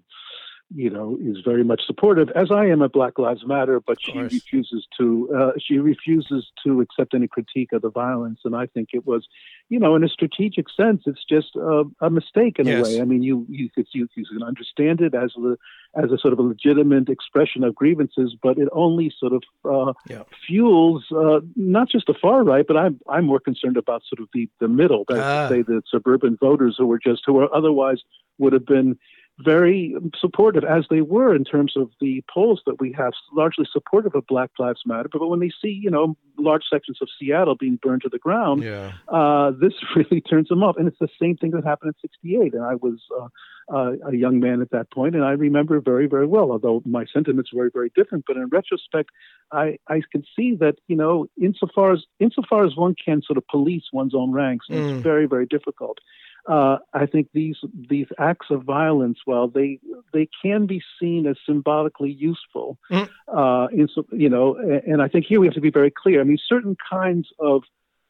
you 0.73 0.89
know 0.89 1.17
is 1.21 1.37
very 1.43 1.63
much 1.63 1.81
supportive, 1.85 2.29
as 2.35 2.51
I 2.51 2.65
am 2.65 2.81
at 2.81 2.91
Black 2.91 3.17
Lives 3.17 3.45
Matter, 3.45 3.79
but 3.79 3.97
she 3.99 4.17
refuses 4.17 4.87
to 4.97 5.29
uh, 5.35 5.51
she 5.59 5.77
refuses 5.77 6.47
to 6.63 6.81
accept 6.81 7.13
any 7.13 7.27
critique 7.27 7.71
of 7.71 7.81
the 7.81 7.89
violence, 7.89 8.41
and 8.45 8.55
I 8.55 8.67
think 8.67 8.89
it 8.93 9.05
was, 9.05 9.27
you 9.69 9.79
know, 9.79 9.95
in 9.95 10.03
a 10.03 10.07
strategic 10.07 10.67
sense, 10.69 11.03
it's 11.05 11.23
just 11.27 11.55
a, 11.55 11.83
a 12.01 12.09
mistake 12.09 12.59
in 12.59 12.67
yes. 12.67 12.79
a 12.79 12.89
way. 12.89 13.01
I 13.01 13.05
mean, 13.05 13.23
you 13.23 13.45
you 13.49 13.69
could 13.69 13.87
you, 13.93 14.07
you 14.15 14.25
can 14.25 14.43
understand 14.43 15.01
it 15.01 15.15
as 15.15 15.33
a 15.37 15.57
as 15.95 16.11
a 16.11 16.17
sort 16.17 16.33
of 16.33 16.39
a 16.39 16.43
legitimate 16.43 17.09
expression 17.09 17.63
of 17.63 17.73
grievances, 17.73 18.35
but 18.41 18.57
it 18.57 18.69
only 18.71 19.11
sort 19.19 19.33
of 19.33 19.43
uh, 19.65 19.93
yeah. 20.07 20.23
fuels 20.45 21.05
uh, 21.11 21.39
not 21.55 21.89
just 21.89 22.05
the 22.07 22.13
far 22.13 22.43
right, 22.43 22.65
but 22.67 22.77
I'm 22.77 22.99
I'm 23.09 23.25
more 23.25 23.39
concerned 23.39 23.77
about 23.77 24.03
sort 24.07 24.21
of 24.21 24.29
the 24.33 24.49
the 24.59 24.67
middle, 24.67 25.05
that 25.07 25.19
ah. 25.19 25.49
say 25.49 25.63
the 25.63 25.81
suburban 25.89 26.37
voters 26.39 26.75
who 26.77 26.85
were 26.85 26.99
just 26.99 27.23
who 27.25 27.39
are 27.39 27.53
otherwise 27.53 28.01
would 28.37 28.53
have 28.53 28.65
been 28.65 28.97
very 29.43 29.95
supportive, 30.19 30.63
as 30.63 30.85
they 30.89 31.01
were 31.01 31.35
in 31.35 31.43
terms 31.43 31.73
of 31.75 31.89
the 32.01 32.23
polls 32.31 32.61
that 32.65 32.79
we 32.79 32.91
have, 32.93 33.13
largely 33.33 33.65
supportive 33.71 34.13
of 34.15 34.27
Black 34.27 34.51
Lives 34.59 34.81
Matter. 34.85 35.09
But 35.11 35.27
when 35.27 35.39
they 35.39 35.51
see, 35.61 35.69
you 35.69 35.89
know, 35.89 36.17
large 36.37 36.63
sections 36.71 36.99
of 37.01 37.07
Seattle 37.19 37.55
being 37.55 37.79
burned 37.81 38.01
to 38.03 38.09
the 38.09 38.19
ground, 38.19 38.63
yeah. 38.63 38.91
uh, 39.07 39.51
this 39.51 39.73
really 39.95 40.21
turns 40.21 40.49
them 40.49 40.63
off. 40.63 40.75
And 40.77 40.87
it's 40.87 40.99
the 40.99 41.07
same 41.21 41.37
thing 41.37 41.51
that 41.51 41.63
happened 41.63 41.93
in 41.95 42.09
'68. 42.09 42.53
And 42.53 42.63
I 42.63 42.75
was 42.75 42.99
uh, 43.17 43.27
uh, 43.73 43.91
a 44.09 44.15
young 44.15 44.39
man 44.39 44.61
at 44.61 44.71
that 44.71 44.91
point, 44.91 45.15
and 45.15 45.23
I 45.23 45.31
remember 45.31 45.79
very, 45.79 46.07
very 46.07 46.27
well. 46.27 46.51
Although 46.51 46.81
my 46.85 47.05
sentiments 47.11 47.53
were 47.53 47.59
very, 47.59 47.71
very 47.73 47.91
different, 47.95 48.25
but 48.27 48.35
in 48.35 48.47
retrospect, 48.49 49.09
I, 49.51 49.77
I 49.87 50.01
can 50.11 50.23
see 50.35 50.55
that 50.55 50.75
you 50.87 50.95
know, 50.95 51.27
insofar 51.41 51.93
as 51.93 52.03
insofar 52.19 52.65
as 52.65 52.75
one 52.75 52.95
can 53.03 53.21
sort 53.21 53.37
of 53.37 53.47
police 53.47 53.83
one's 53.93 54.13
own 54.13 54.31
ranks, 54.31 54.67
mm. 54.69 54.75
it's 54.75 55.03
very, 55.03 55.27
very 55.27 55.45
difficult 55.45 55.99
uh, 56.49 56.79
I 56.93 57.05
think 57.05 57.27
these 57.33 57.57
these 57.89 58.07
acts 58.17 58.47
of 58.49 58.63
violence, 58.63 59.19
while 59.25 59.47
they 59.47 59.79
they 60.13 60.27
can 60.41 60.65
be 60.65 60.81
seen 60.99 61.27
as 61.27 61.37
symbolically 61.45 62.11
useful, 62.11 62.77
mm. 62.91 63.07
uh, 63.27 63.67
in, 63.71 63.87
you 64.11 64.29
know, 64.29 64.55
and, 64.55 64.83
and 64.93 65.01
I 65.01 65.07
think 65.07 65.25
here 65.25 65.39
we 65.39 65.47
have 65.47 65.53
to 65.53 65.61
be 65.61 65.69
very 65.69 65.91
clear. 65.91 66.21
I 66.21 66.23
mean, 66.23 66.39
certain 66.47 66.75
kinds 66.89 67.27
of 67.39 67.63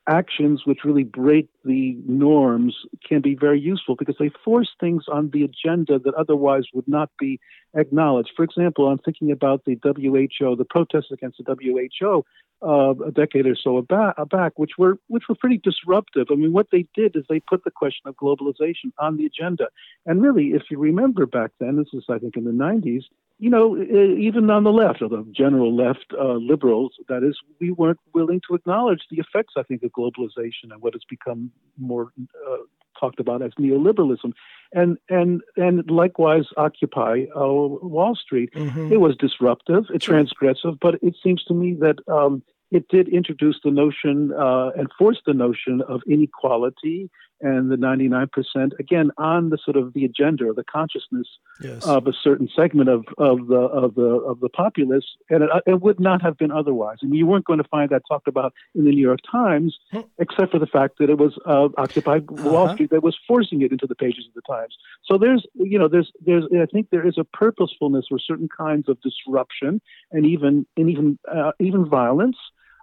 actions 0.10 0.64
which 0.66 0.80
really 0.84 1.04
break 1.04 1.48
the 1.64 1.96
norms 2.08 2.76
can 3.08 3.22
be 3.22 3.36
very 3.36 3.60
useful 3.60 3.96
because 3.96 4.16
they 4.20 4.32
force 4.44 4.70
things 4.80 5.04
on 5.12 5.30
the 5.30 5.44
agenda 5.44 6.00
that 6.00 6.14
otherwise 6.16 6.64
would 6.74 6.88
not 6.88 7.12
be 7.20 7.40
acknowledged. 7.76 8.32
For 8.36 8.44
example, 8.44 8.88
I'm 8.88 8.98
thinking 8.98 9.32
about 9.32 9.66
the 9.66 9.78
WHO, 9.84 10.56
the 10.56 10.66
protests 10.66 11.12
against 11.12 11.38
the 11.38 11.56
WHO 12.02 12.26
uh, 12.62 12.94
a 13.06 13.12
decade 13.12 13.46
or 13.46 13.56
so 13.56 13.82
back, 13.82 14.54
which 14.58 14.72
were 14.78 14.98
which 15.08 15.24
were 15.30 15.36
pretty 15.36 15.58
disruptive. 15.58 16.28
I 16.30 16.36
mean, 16.36 16.52
what 16.52 16.68
they 16.72 16.86
did 16.94 17.16
is 17.16 17.24
they 17.30 17.40
put 17.40 17.64
the 17.64 17.72
question 17.72 18.08
of 18.08 18.16
globalization 18.16 18.92
on 18.98 19.18
the 19.18 19.26
agenda. 19.26 19.68
And 20.06 20.22
really, 20.22 20.48
if 20.48 20.64
you 20.70 20.78
remember 20.78 21.26
back 21.26 21.52
then, 21.60 21.78
this 21.78 21.88
is 21.94 22.04
I 22.10 22.18
think 22.18 22.36
in 22.36 22.44
the 22.44 22.52
90s, 22.52 23.04
you 23.40 23.50
know, 23.50 23.78
even 23.82 24.50
on 24.50 24.66
the 24.66 24.72
left, 24.72 25.02
or 25.02 25.08
the 25.08 25.26
general 25.32 25.74
left 25.74 26.14
uh, 26.20 26.34
liberals, 26.34 26.92
that 27.08 27.24
is, 27.24 27.38
we 27.62 27.72
weren't 27.72 28.00
willing 28.14 28.42
to 28.50 28.56
acknowledge 28.56 29.02
the 29.10 29.18
effects, 29.18 29.54
I 29.58 29.64
think, 29.64 29.82
of 29.84 29.92
globalization 29.92 30.72
and 30.72 30.82
what 30.82 30.94
has 30.94 31.04
become 31.10 31.52
more 31.78 32.12
uh, 32.20 32.58
talked 33.00 33.22
about 33.22 33.42
as 33.42 33.52
neoliberalism, 33.54 34.34
and 34.74 34.98
and 35.10 35.42
and 35.56 35.90
likewise 35.90 36.46
Occupy 36.58 37.26
uh, 37.34 37.40
Wall 37.40 38.14
Street. 38.16 38.54
Mm-hmm. 38.54 38.92
It 38.92 39.00
was 39.00 39.16
disruptive, 39.16 39.86
it's 39.94 40.06
transgressive, 40.06 40.78
but 40.82 40.96
it 41.02 41.16
seems 41.24 41.44
to 41.46 41.54
me 41.54 41.76
that 41.80 41.96
um, 42.12 42.44
it 42.72 42.90
did 42.90 43.08
introduce 43.08 43.60
the 43.64 43.72
notion 43.72 44.34
uh, 44.34 44.72
and 44.78 44.90
force 44.98 45.22
the 45.26 45.34
notion 45.34 45.82
of 45.88 46.02
inequality 46.08 47.10
and 47.42 47.72
the 47.72 47.76
99% 47.76 48.80
again 48.80 49.12
on 49.18 49.50
the 49.50 49.58
sort 49.64 49.78
of 49.78 49.94
the 49.94 50.06
agenda 50.06 50.48
or 50.48 50.54
the 50.54 50.64
consciousness 50.64 51.28
yes. 51.62 51.86
of 51.86 52.08
a 52.08 52.14
certain 52.14 52.50
segment 52.56 52.90
of, 52.90 53.06
of 53.18 53.48
the 53.48 53.56
of 53.56 53.96
the 53.96 54.02
of 54.02 54.40
the 54.40 54.50
populace 54.50 55.06
and 55.30 55.44
it, 55.44 55.50
it, 55.66 55.82
would 55.82 56.00
not 56.00 56.22
have 56.22 56.38
been 56.38 56.52
otherwise 56.52 56.98
I 57.02 57.06
mean 57.06 57.16
you 57.16 57.26
weren't 57.26 57.46
going 57.46 57.62
to 57.62 57.68
find 57.70 57.90
that 57.92 58.04
talked 58.08 58.28
about 58.28 58.54
in 58.76 58.86
the 58.86 58.92
New 58.92 59.02
York 59.02 59.20
Times 59.30 59.78
hmm. 59.92 60.02
except 60.20 60.52
for 60.52 60.60
the 60.60 60.68
fact 60.68 60.98
that 61.00 61.10
it 61.10 61.18
was 61.18 61.38
uh, 61.46 61.70
Occupy 61.78 62.18
uh-huh. 62.18 62.50
Wall 62.50 62.74
Street 62.74 62.90
that 62.92 63.04
was 63.04 63.18
forcing 63.28 63.62
it 63.62 63.72
into 63.72 63.88
the 63.88 63.96
pages 63.96 64.26
of 64.28 64.34
the 64.34 64.42
Times 64.42 64.76
so 65.06 65.18
there's 65.18 65.46
you 65.56 65.80
know 65.80 65.88
there's 65.88 66.12
there's 66.26 66.46
I 66.52 66.66
think 66.66 66.90
there 66.92 67.08
is 67.08 67.18
a 67.18 67.24
purposefulness 67.24 68.06
for 68.10 68.20
certain 68.20 68.50
kinds 68.56 68.90
of 68.90 69.00
disruption 69.02 69.82
and 70.12 70.26
even 70.26 70.66
and 70.78 70.90
even 70.90 71.20
uh, 71.32 71.52
even 71.60 71.88
violence 71.88 72.38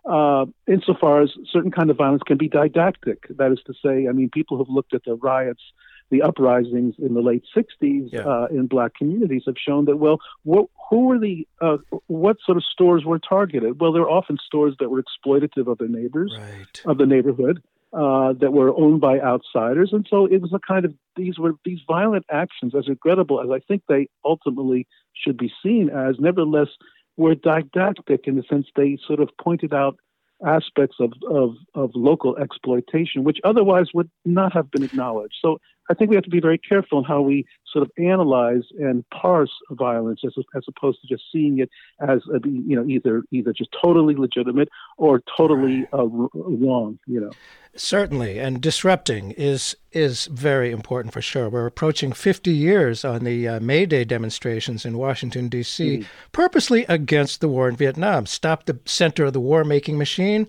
uh, 0.07 0.47
insofar 0.69 1.23
as 1.23 1.31
certain 1.51 1.71
kind 1.71 1.91
of 1.91 1.97
violence 1.97 2.23
can 2.25 2.39
be 2.39 2.49
didactic. 2.49 3.27
That 3.31 3.53
is 3.53 3.59
to 3.67 3.75
say, 3.85 4.09
I 4.09 4.13
mean, 4.13 4.31
people 4.33 4.57
who've 4.57 4.69
looked 4.69 4.95
at 4.95 5.05
the 5.05 5.15
riots, 5.15 5.63
the 6.11 6.23
uprisings 6.23 6.95
in 6.99 7.15
the 7.15 7.21
late 7.21 7.43
'60s 7.57 8.13
yeah. 8.13 8.21
uh, 8.21 8.47
in 8.51 8.67
black 8.67 8.95
communities 8.95 9.43
have 9.47 9.57
shown 9.59 9.87
that 9.87 9.97
well, 9.97 10.19
what, 10.45 10.69
who 10.89 11.07
were 11.07 11.19
the 11.19 11.47
uh, 11.61 11.79
what 12.07 12.37
sort 12.45 12.57
of 12.57 12.65
stores 12.65 13.05
were 13.05 13.19
targeted? 13.19 13.81
Well, 13.81 13.93
they're 13.93 14.09
often 14.09 14.39
stores 14.45 14.77
that 14.79 14.91
were 14.91 15.03
exploitative 15.03 15.67
of 15.67 15.79
the 15.79 15.89
neighbors 15.89 16.33
right. 16.39 16.83
of 16.85 16.99
the 16.99 17.07
neighborhood. 17.07 17.63
Uh, 17.93 18.35
that 18.35 18.53
were 18.53 18.75
owned 18.77 19.01
by 19.01 19.19
outsiders, 19.21 19.91
and 19.93 20.07
so 20.11 20.27
it 20.27 20.43
was 20.43 20.53
a 20.53 20.59
kind 20.59 20.85
of 20.85 20.93
these 21.15 21.39
were 21.39 21.53
these 21.65 21.79
violent 21.87 22.27
actions, 22.31 22.75
as 22.77 22.89
regrettable 22.89 23.41
as 23.41 23.49
I 23.49 23.61
think 23.61 23.85
they 23.89 24.09
ultimately 24.23 24.87
should 25.15 25.39
be 25.39 25.51
seen 25.63 25.89
as. 25.89 26.17
Nevertheless, 26.19 26.69
were 27.17 27.35
didactic 27.35 28.27
in 28.27 28.37
the 28.37 28.43
sense 28.49 28.67
they 28.77 28.99
sort 29.07 29.21
of 29.21 29.31
pointed 29.41 29.73
out 29.73 29.99
aspects 30.45 30.97
of, 31.01 31.13
of, 31.31 31.55
of 31.75 31.91
local 31.95 32.37
exploitation, 32.37 33.25
which 33.25 33.39
otherwise 33.45 33.87
would 33.95 34.11
not 34.25 34.53
have 34.53 34.71
been 34.71 34.83
acknowledged. 34.83 35.35
So 35.41 35.59
I 35.89 35.95
think 35.95 36.11
we 36.11 36.17
have 36.17 36.25
to 36.25 36.31
be 36.31 36.41
very 36.41 36.59
careful 36.59 36.99
in 36.99 37.05
how 37.05 37.21
we 37.21 37.47
sort 37.73 37.83
of 37.83 37.91
analyze 37.99 38.63
and 38.79 39.05
parse 39.11 39.51
violence 39.71 40.21
as, 40.25 40.35
as 40.57 40.65
opposed 40.69 41.01
to 41.03 41.09
just 41.09 41.25
seeing 41.33 41.59
it 41.59 41.71
as 42.01 42.21
a, 42.33 42.41
you 42.45 42.77
know 42.77 42.87
either 42.87 43.23
either 43.31 43.53
just 43.53 43.71
totally 43.83 44.15
legitimate 44.15 44.69
or 44.97 45.23
totally 45.37 45.87
uh, 45.93 46.05
wrong. 46.05 46.99
You 47.07 47.21
know. 47.21 47.31
Certainly, 47.79 48.39
and 48.39 48.61
disrupting 48.61 49.33
is 49.33 49.77
is 49.93 50.27
very 50.27 50.71
important 50.71 51.13
for 51.13 51.21
sure. 51.21 51.49
We're 51.49 51.67
approaching 51.67 52.13
50 52.13 52.51
years 52.51 53.05
on 53.05 53.25
the 53.25 53.47
uh, 53.47 53.61
May 53.61 53.85
Day 53.85 54.05
demonstrations 54.05 54.87
in 54.87 54.97
Washington 54.97 55.49
D.C. 55.49 55.99
Mm-hmm. 55.99 56.09
purposely 56.33 56.85
against 56.89 57.41
the 57.41 57.49
war 57.49 57.69
in 57.69 57.77
Vietnam. 57.77 58.27
Stop 58.27 58.65
the 58.65 58.79
center 58.87 59.27
of 59.27 59.35
the 59.35 59.41
war-making 59.41 59.99
machine, 59.99 60.49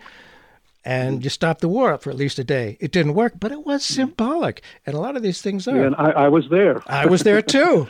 and 0.87 1.21
you 1.21 1.29
stopped 1.29 1.59
the 1.59 1.67
war 1.67 1.91
up 1.91 2.01
for 2.01 2.09
at 2.09 2.15
least 2.15 2.39
a 2.39 2.45
day. 2.45 2.77
It 2.79 2.93
didn't 2.93 3.13
work, 3.13 3.33
but 3.41 3.51
it 3.51 3.65
was 3.65 3.83
symbolic, 3.83 4.61
and 4.85 4.95
a 4.95 4.99
lot 4.99 5.17
of 5.17 5.21
these 5.21 5.41
things 5.41 5.67
are. 5.67 5.75
Yeah, 5.75 5.87
and 5.87 5.95
I, 5.97 6.11
I 6.11 6.27
was 6.29 6.47
there. 6.49 6.81
I 6.87 7.05
was 7.07 7.23
there 7.23 7.41
too. 7.57 7.87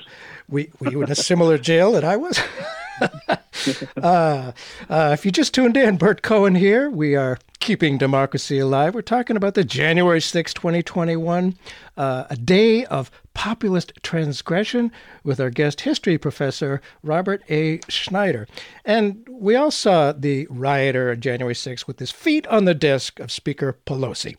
We 0.49 0.71
we 0.79 0.95
were 0.95 1.03
in 1.03 1.11
a 1.11 1.15
similar 1.15 1.59
jail 1.59 1.91
that 1.91 2.03
I 2.03 2.17
was. 2.17 2.39
uh, 4.01 4.51
uh, 4.89 5.09
if 5.13 5.25
you 5.25 5.31
just 5.31 5.53
tuned 5.53 5.77
in, 5.77 5.97
Bert 5.97 6.21
Cohen 6.21 6.55
here. 6.55 6.89
We 6.89 7.15
are 7.15 7.37
keeping 7.59 7.97
democracy 7.97 8.59
alive. 8.59 8.95
We're 8.95 9.01
talking 9.01 9.35
about 9.35 9.53
the 9.53 9.63
January 9.63 10.21
6, 10.21 10.53
2021, 10.53 11.57
uh, 11.97 12.25
a 12.29 12.35
day 12.35 12.85
of 12.85 13.11
populist 13.33 13.91
transgression 14.03 14.91
with 15.23 15.39
our 15.39 15.49
guest 15.49 15.81
history 15.81 16.17
professor, 16.17 16.81
Robert 17.03 17.43
A. 17.49 17.79
Schneider. 17.89 18.47
And 18.85 19.27
we 19.29 19.55
all 19.55 19.71
saw 19.71 20.11
the 20.11 20.47
rioter 20.49 21.11
on 21.11 21.19
January 21.19 21.55
6 21.55 21.87
with 21.87 21.99
his 21.99 22.11
feet 22.11 22.47
on 22.47 22.65
the 22.65 22.73
desk 22.73 23.19
of 23.19 23.31
Speaker 23.31 23.77
Pelosi. 23.85 24.37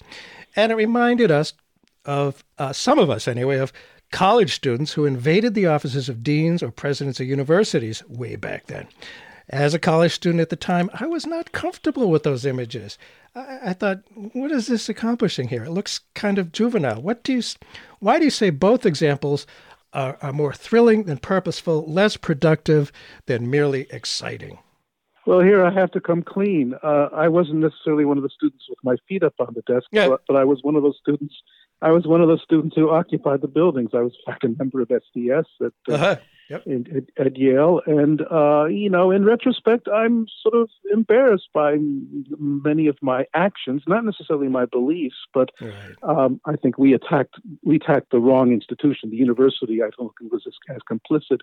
And 0.57 0.73
it 0.73 0.77
reminded 0.77 1.31
us 1.31 1.53
of, 2.05 2.43
uh, 2.57 2.73
some 2.73 2.99
of 2.99 3.11
us 3.11 3.29
anyway, 3.29 3.59
of 3.59 3.73
college 4.11 4.55
students 4.55 4.93
who 4.93 5.05
invaded 5.05 5.55
the 5.55 5.67
offices 5.67 6.09
of 6.09 6.23
deans 6.23 6.63
or 6.63 6.71
presidents 6.71 7.21
of 7.21 7.27
universities 7.27 8.03
way 8.09 8.37
back 8.37 8.67
then. 8.67 8.89
As 9.51 9.73
a 9.73 9.79
college 9.79 10.13
student 10.13 10.41
at 10.41 10.51
the 10.51 10.57
time, 10.57 10.91
I 10.95 11.07
was 11.07 11.27
not 11.27 11.53
comfortable 11.53 12.11
with 12.11 12.23
those 12.23 12.45
images. 12.45 12.99
I, 13.35 13.59
I, 13.67 13.73
thought, 13.73 14.01
what 14.15 14.53
is 14.53 14.67
this 14.67 14.89
accomplishing 14.89 15.49
here? 15.49 15.65
It 15.65 15.71
looks 15.71 16.01
kind 16.15 16.39
of 16.39 16.53
juvenile. 16.53 17.01
What 17.01 17.23
do 17.23 17.33
you, 17.33 17.43
why 17.99 18.19
do 18.19 18.25
you 18.25 18.31
say 18.31 18.51
both 18.51 18.85
examples 18.85 19.47
are, 19.93 20.19
are 20.21 20.33
more 20.33 20.53
thrilling 20.53 21.05
than 21.05 21.19
purposeful, 21.19 21.91
less 21.91 22.17
productive 22.17 22.93
than 23.27 23.51
merely 23.51 23.87
exciting? 23.91 24.59
Well, 25.27 25.41
here 25.41 25.65
I 25.65 25.73
have 25.73 25.91
to 25.93 26.01
come 26.01 26.23
clean. 26.23 26.75
Uh, 26.83 27.09
I 27.13 27.29
wasn't 27.29 27.59
necessarily 27.59 28.05
one 28.05 28.17
of 28.17 28.23
the 28.23 28.31
students 28.31 28.65
with 28.69 28.79
my 28.83 28.97
feet 29.09 29.23
up 29.23 29.35
on 29.39 29.55
the 29.55 29.63
desk, 29.73 29.87
yeah. 29.93 30.09
but, 30.09 30.23
but 30.27 30.37
I 30.37 30.45
was 30.45 30.61
one 30.63 30.77
of 30.77 30.83
those 30.83 30.97
students 31.01 31.35
I 31.81 31.91
was 31.91 32.07
one 32.07 32.21
of 32.21 32.29
those 32.29 32.43
students 32.43 32.75
who 32.75 32.91
occupied 32.91 33.41
the 33.41 33.49
buildings. 33.49 33.91
I 33.95 34.01
was 34.01 34.13
in 34.15 34.33
fact 34.33 34.45
a 34.45 34.49
member 34.49 34.81
of 34.81 34.89
SDS 34.89 35.45
at, 35.61 35.73
uh, 35.89 35.93
uh-huh. 35.95 36.17
yep. 36.51 36.67
in, 36.67 37.07
at, 37.19 37.27
at, 37.27 37.37
Yale, 37.37 37.81
and 37.87 38.23
uh, 38.31 38.65
you 38.65 38.91
know, 38.91 39.11
in 39.11 39.25
retrospect, 39.25 39.87
I'm 39.89 40.27
sort 40.43 40.55
of 40.55 40.71
embarrassed 40.93 41.49
by 41.55 41.77
many 42.39 42.89
of 42.89 42.97
my 43.01 43.27
actions, 43.35 43.83
not 43.87 44.05
necessarily 44.05 44.49
my 44.49 44.65
beliefs, 44.65 45.17
but 45.33 45.51
right. 45.61 45.73
um, 46.03 46.41
I 46.47 46.57
think 46.57 46.79
we 46.79 46.95
attacked 46.95 47.37
we 47.65 47.77
attacked 47.77 48.11
the 48.11 48.19
wrong 48.19 48.53
institution. 48.53 49.11
The 49.11 49.17
university, 49.17 49.83
I 49.83 49.91
don't 49.97 50.13
think, 50.19 50.33
was 50.33 50.45
as, 50.47 50.55
as 50.75 50.81
complicit 50.91 51.41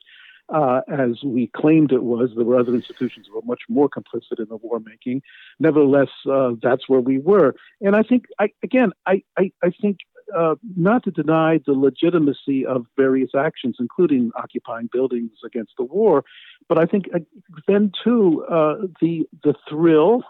uh, 0.49 0.81
as 0.87 1.23
we 1.23 1.47
claimed 1.47 1.91
it 1.91 2.03
was. 2.03 2.31
There 2.35 2.45
were 2.45 2.59
other 2.59 2.73
institutions 2.73 3.27
that 3.27 3.35
were 3.35 3.41
much 3.45 3.61
more 3.69 3.89
complicit 3.89 4.39
in 4.39 4.47
the 4.49 4.57
war 4.57 4.79
making. 4.79 5.21
Nevertheless, 5.59 6.09
uh, 6.29 6.51
that's 6.61 6.87
where 6.87 6.99
we 6.99 7.17
were. 7.19 7.55
And 7.81 7.95
I 7.95 8.03
think, 8.03 8.25
I, 8.39 8.49
again, 8.63 8.91
I, 9.05 9.23
I, 9.37 9.51
I 9.63 9.71
think 9.81 9.99
uh, 10.35 10.55
not 10.75 11.03
to 11.03 11.11
deny 11.11 11.59
the 11.65 11.73
legitimacy 11.73 12.65
of 12.65 12.85
various 12.97 13.31
actions, 13.37 13.77
including 13.79 14.31
occupying 14.35 14.89
buildings 14.91 15.31
against 15.45 15.73
the 15.77 15.83
war, 15.83 16.23
but 16.67 16.77
I 16.77 16.85
think 16.85 17.05
uh, 17.13 17.19
then 17.67 17.91
too 18.03 18.45
uh, 18.49 18.87
the 19.01 19.27
the 19.43 19.55
thrill 19.69 20.23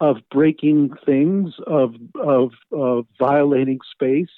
of 0.00 0.16
breaking 0.30 0.90
things, 1.04 1.54
of 1.66 1.94
of, 2.22 2.52
of 2.72 3.06
violating 3.18 3.80
space, 3.92 4.30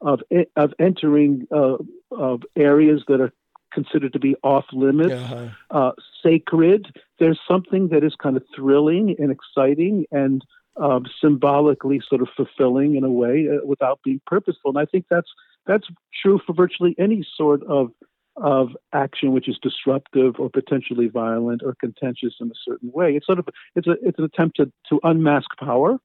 of 0.00 0.20
of 0.56 0.72
entering 0.78 1.46
uh, 1.54 1.76
of 2.10 2.42
areas 2.56 3.02
that 3.08 3.20
are 3.20 3.32
considered 3.72 4.12
to 4.12 4.18
be 4.18 4.34
off 4.42 4.64
limits, 4.72 5.12
uh-huh. 5.12 5.48
uh, 5.70 5.92
sacred. 6.22 6.92
There's 7.18 7.40
something 7.46 7.88
that 7.88 8.02
is 8.02 8.14
kind 8.20 8.36
of 8.36 8.42
thrilling 8.54 9.14
and 9.18 9.30
exciting 9.30 10.06
and 10.10 10.42
um, 10.76 11.06
symbolically 11.20 12.00
sort 12.08 12.22
of 12.22 12.28
fulfilling 12.36 12.96
in 12.96 13.04
a 13.04 13.10
way 13.10 13.48
uh, 13.48 13.64
without 13.66 14.00
being 14.04 14.20
purposeful. 14.26 14.70
And 14.70 14.78
I 14.78 14.86
think 14.86 15.06
that's 15.10 15.28
that's 15.66 15.86
true 16.22 16.40
for 16.46 16.52
virtually 16.52 16.94
any 16.98 17.26
sort 17.36 17.62
of 17.64 17.90
of 18.36 18.70
action 18.92 19.32
which 19.32 19.48
is 19.48 19.58
disruptive 19.60 20.36
or 20.38 20.48
potentially 20.48 21.08
violent 21.08 21.62
or 21.62 21.74
contentious 21.78 22.34
in 22.40 22.48
a 22.48 22.54
certain 22.64 22.90
way. 22.92 23.16
It's 23.16 23.26
sort 23.26 23.38
of 23.38 23.48
it's 23.74 23.86
a 23.86 23.96
it's 24.02 24.18
an 24.18 24.24
attempt 24.24 24.56
to, 24.56 24.72
to 24.88 25.00
unmask 25.02 25.48
power. 25.58 25.98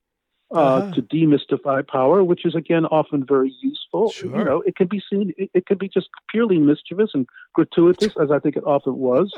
Uh, 0.54 0.60
uh-huh. 0.60 0.94
to 0.94 1.02
demystify 1.02 1.86
power, 1.86 2.24
which 2.24 2.46
is 2.46 2.54
again 2.54 2.86
often 2.86 3.26
very 3.26 3.52
useful. 3.64 4.12
Sure. 4.12 4.38
You 4.38 4.44
know, 4.44 4.62
it 4.62 4.76
can 4.76 4.86
be 4.86 5.02
seen. 5.10 5.34
It, 5.38 5.50
it 5.56 5.66
can 5.66 5.80
be 5.80 5.90
just 5.90 6.08
purely 6.30 6.60
mischievous 6.60 7.10
and 7.16 7.26
gratuitous, 7.56 8.16
as 8.22 8.30
I 8.30 8.38
think 8.38 8.56
it 8.56 8.64
often 8.64 8.96
was 8.96 9.34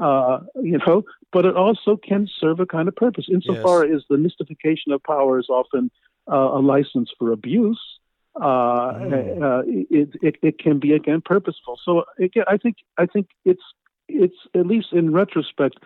uh, 0.00 0.40
you 0.62 0.78
know, 0.86 1.02
but 1.32 1.44
it 1.44 1.56
also 1.56 1.96
can 1.96 2.28
serve 2.40 2.60
a 2.60 2.66
kind 2.66 2.88
of 2.88 2.96
purpose 2.96 3.26
insofar 3.30 3.86
yes. 3.86 3.96
as 3.96 4.02
the 4.08 4.18
mystification 4.18 4.92
of 4.92 5.02
power 5.02 5.38
is 5.38 5.48
often 5.48 5.90
uh, 6.30 6.36
a 6.36 6.60
license 6.60 7.10
for 7.18 7.32
abuse. 7.32 7.80
Uh, 8.34 8.94
mm. 8.94 9.42
uh, 9.42 9.62
it, 9.66 10.08
it, 10.22 10.36
it 10.42 10.58
can 10.58 10.78
be 10.78 10.92
again 10.92 11.20
purposeful. 11.22 11.78
So 11.84 12.04
again, 12.18 12.44
I 12.48 12.56
think 12.56 12.76
I 12.96 13.04
think 13.06 13.28
it's 13.44 13.62
it's 14.08 14.36
at 14.54 14.66
least 14.66 14.88
in 14.92 15.12
retrospect, 15.12 15.78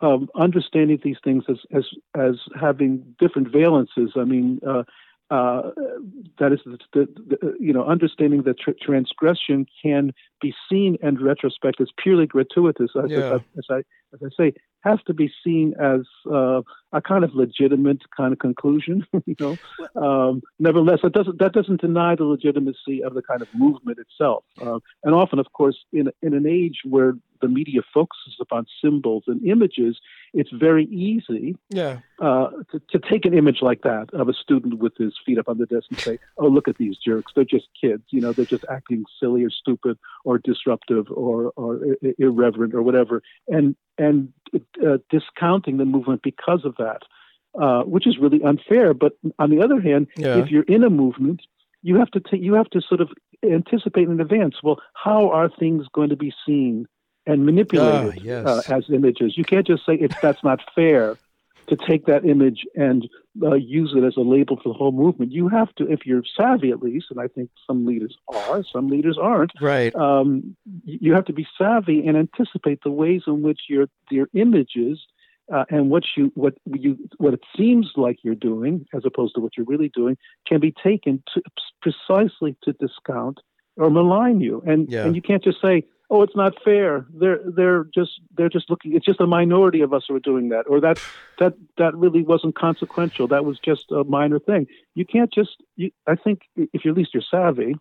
um, 0.00 0.28
understanding 0.34 1.00
these 1.04 1.18
things 1.22 1.44
as 1.48 1.58
as 1.72 1.84
as 2.16 2.34
having 2.60 3.14
different 3.20 3.52
valences. 3.52 4.16
I 4.16 4.24
mean, 4.24 4.60
uh, 5.32 5.34
uh, 5.34 5.70
that 6.38 6.52
is, 6.52 6.60
the, 6.66 6.78
the, 6.92 7.08
the, 7.28 7.56
you 7.58 7.72
know, 7.72 7.84
understanding 7.84 8.42
that 8.42 8.58
tr- 8.58 8.72
transgression 8.82 9.64
can 9.82 10.12
be 10.42 10.52
seen 10.70 10.98
in 11.02 11.22
retrospect 11.24 11.80
as 11.80 11.88
purely 11.96 12.26
gratuitous, 12.26 12.90
as, 13.02 13.10
yeah. 13.10 13.36
as, 13.36 13.40
as, 13.56 13.64
I 13.70 13.76
as 14.12 14.20
I 14.22 14.28
say, 14.36 14.52
has 14.80 14.98
to 15.06 15.14
be 15.14 15.32
seen 15.42 15.72
as 15.80 16.00
uh, 16.30 16.60
a 16.92 17.00
kind 17.00 17.24
of 17.24 17.34
legitimate 17.34 18.02
kind 18.14 18.34
of 18.34 18.40
conclusion. 18.40 19.06
you 19.26 19.36
know, 19.40 19.56
um, 19.96 20.42
nevertheless, 20.58 20.98
that 21.02 21.14
doesn't 21.14 21.38
that 21.38 21.52
doesn't 21.52 21.80
deny 21.80 22.14
the 22.14 22.24
legitimacy 22.24 23.02
of 23.02 23.14
the 23.14 23.22
kind 23.22 23.40
of 23.40 23.48
movement 23.54 23.98
itself. 23.98 24.44
Uh, 24.60 24.80
and 25.02 25.14
often, 25.14 25.38
of 25.38 25.50
course, 25.52 25.78
in 25.94 26.10
in 26.20 26.34
an 26.34 26.46
age 26.46 26.80
where 26.84 27.14
the 27.42 27.48
media 27.48 27.82
focuses 27.92 28.36
upon 28.40 28.66
symbols 28.82 29.24
and 29.26 29.44
images, 29.46 29.98
it's 30.32 30.50
very 30.50 30.86
easy 30.86 31.56
yeah. 31.68 31.98
uh, 32.20 32.48
to, 32.70 32.80
to 32.90 32.98
take 32.98 33.26
an 33.26 33.34
image 33.34 33.58
like 33.60 33.82
that 33.82 34.08
of 34.14 34.28
a 34.28 34.32
student 34.32 34.78
with 34.78 34.96
his 34.96 35.12
feet 35.26 35.38
up 35.38 35.48
on 35.48 35.58
the 35.58 35.66
desk 35.66 35.86
and 35.90 36.00
say, 36.00 36.18
"Oh, 36.38 36.46
look 36.46 36.68
at 36.68 36.78
these 36.78 36.96
jerks! 36.96 37.32
They're 37.34 37.44
just 37.44 37.68
kids. 37.78 38.04
You 38.10 38.22
know, 38.22 38.32
they're 38.32 38.46
just 38.46 38.64
acting 38.70 39.04
silly 39.20 39.44
or 39.44 39.50
stupid 39.50 39.98
or 40.24 40.38
disruptive 40.38 41.10
or 41.10 41.52
or 41.56 41.80
irreverent 42.18 42.74
or 42.74 42.82
whatever." 42.82 43.22
And 43.48 43.76
and 43.98 44.32
uh, 44.54 44.98
discounting 45.10 45.76
the 45.76 45.84
movement 45.84 46.22
because 46.22 46.64
of 46.64 46.76
that, 46.76 47.02
uh, 47.60 47.82
which 47.82 48.06
is 48.06 48.16
really 48.18 48.42
unfair. 48.42 48.94
But 48.94 49.12
on 49.38 49.50
the 49.50 49.62
other 49.62 49.80
hand, 49.80 50.06
yeah. 50.16 50.36
if 50.38 50.50
you're 50.50 50.62
in 50.62 50.84
a 50.84 50.90
movement, 50.90 51.42
you 51.82 51.96
have 51.96 52.10
to 52.12 52.20
t- 52.20 52.38
you 52.38 52.54
have 52.54 52.70
to 52.70 52.80
sort 52.80 53.00
of 53.00 53.10
anticipate 53.44 54.08
in 54.08 54.20
advance. 54.20 54.56
Well, 54.62 54.80
how 54.94 55.30
are 55.30 55.50
things 55.50 55.86
going 55.92 56.10
to 56.10 56.16
be 56.16 56.32
seen 56.46 56.86
and 57.26 57.46
manipulated 57.46 58.14
ah, 58.18 58.20
yes. 58.22 58.46
uh, 58.46 58.62
as 58.68 58.84
images? 58.90 59.36
You 59.36 59.44
can't 59.44 59.66
just 59.66 59.84
say 59.86 59.94
it's 59.94 60.16
that's 60.20 60.42
not 60.42 60.60
fair 60.74 61.16
to 61.68 61.76
take 61.76 62.06
that 62.06 62.24
image 62.24 62.64
and 62.74 63.08
uh, 63.42 63.54
use 63.54 63.94
it 63.96 64.04
as 64.04 64.16
a 64.16 64.20
label 64.20 64.56
for 64.56 64.68
the 64.68 64.74
whole 64.74 64.92
movement. 64.92 65.32
You 65.32 65.48
have 65.48 65.74
to, 65.76 65.90
if 65.90 66.04
you're 66.04 66.22
savvy 66.36 66.70
at 66.70 66.82
least, 66.82 67.06
and 67.10 67.20
I 67.20 67.28
think 67.28 67.50
some 67.66 67.86
leaders 67.86 68.16
are, 68.28 68.64
some 68.64 68.88
leaders 68.88 69.16
aren't. 69.20 69.52
Right. 69.60 69.94
Um, 69.94 70.56
you 70.84 71.14
have 71.14 71.24
to 71.26 71.32
be 71.32 71.46
savvy 71.56 72.06
and 72.06 72.16
anticipate 72.16 72.82
the 72.82 72.90
ways 72.90 73.22
in 73.26 73.42
which 73.42 73.60
your 73.68 73.86
your 74.10 74.28
images 74.34 74.98
uh, 75.52 75.64
and 75.70 75.90
what 75.90 76.04
you 76.16 76.32
what 76.34 76.54
you 76.66 76.98
what 77.18 77.34
it 77.34 77.40
seems 77.56 77.92
like 77.96 78.18
you're 78.22 78.34
doing, 78.34 78.86
as 78.94 79.04
opposed 79.04 79.34
to 79.34 79.40
what 79.40 79.56
you're 79.56 79.66
really 79.66 79.90
doing, 79.94 80.16
can 80.46 80.60
be 80.60 80.74
taken 80.82 81.22
to, 81.34 81.42
precisely 81.80 82.56
to 82.62 82.72
discount 82.74 83.38
or 83.76 83.90
malign 83.90 84.40
you. 84.40 84.62
And 84.66 84.90
yeah. 84.90 85.04
and 85.04 85.16
you 85.16 85.22
can't 85.22 85.42
just 85.42 85.60
say, 85.60 85.84
oh, 86.12 86.22
it's 86.22 86.36
not 86.36 86.62
fair. 86.62 87.06
They're 87.14 87.40
they're 87.44 87.84
just 87.84 88.20
they're 88.36 88.50
just 88.50 88.68
looking. 88.68 88.94
It's 88.94 89.06
just 89.06 89.20
a 89.20 89.26
minority 89.26 89.80
of 89.80 89.94
us 89.94 90.04
who 90.06 90.14
are 90.14 90.20
doing 90.20 90.50
that, 90.50 90.66
or 90.68 90.78
that 90.80 91.00
that 91.38 91.54
that 91.78 91.96
really 91.96 92.22
wasn't 92.22 92.54
consequential. 92.54 93.26
That 93.28 93.46
was 93.46 93.58
just 93.58 93.90
a 93.90 94.04
minor 94.04 94.38
thing. 94.38 94.66
You 94.94 95.06
can't 95.06 95.32
just. 95.32 95.62
You, 95.76 95.90
I 96.06 96.14
think 96.14 96.42
if 96.54 96.84
you're, 96.84 96.92
at 96.92 96.98
least 96.98 97.14
you're 97.14 97.24
savvy, 97.28 97.76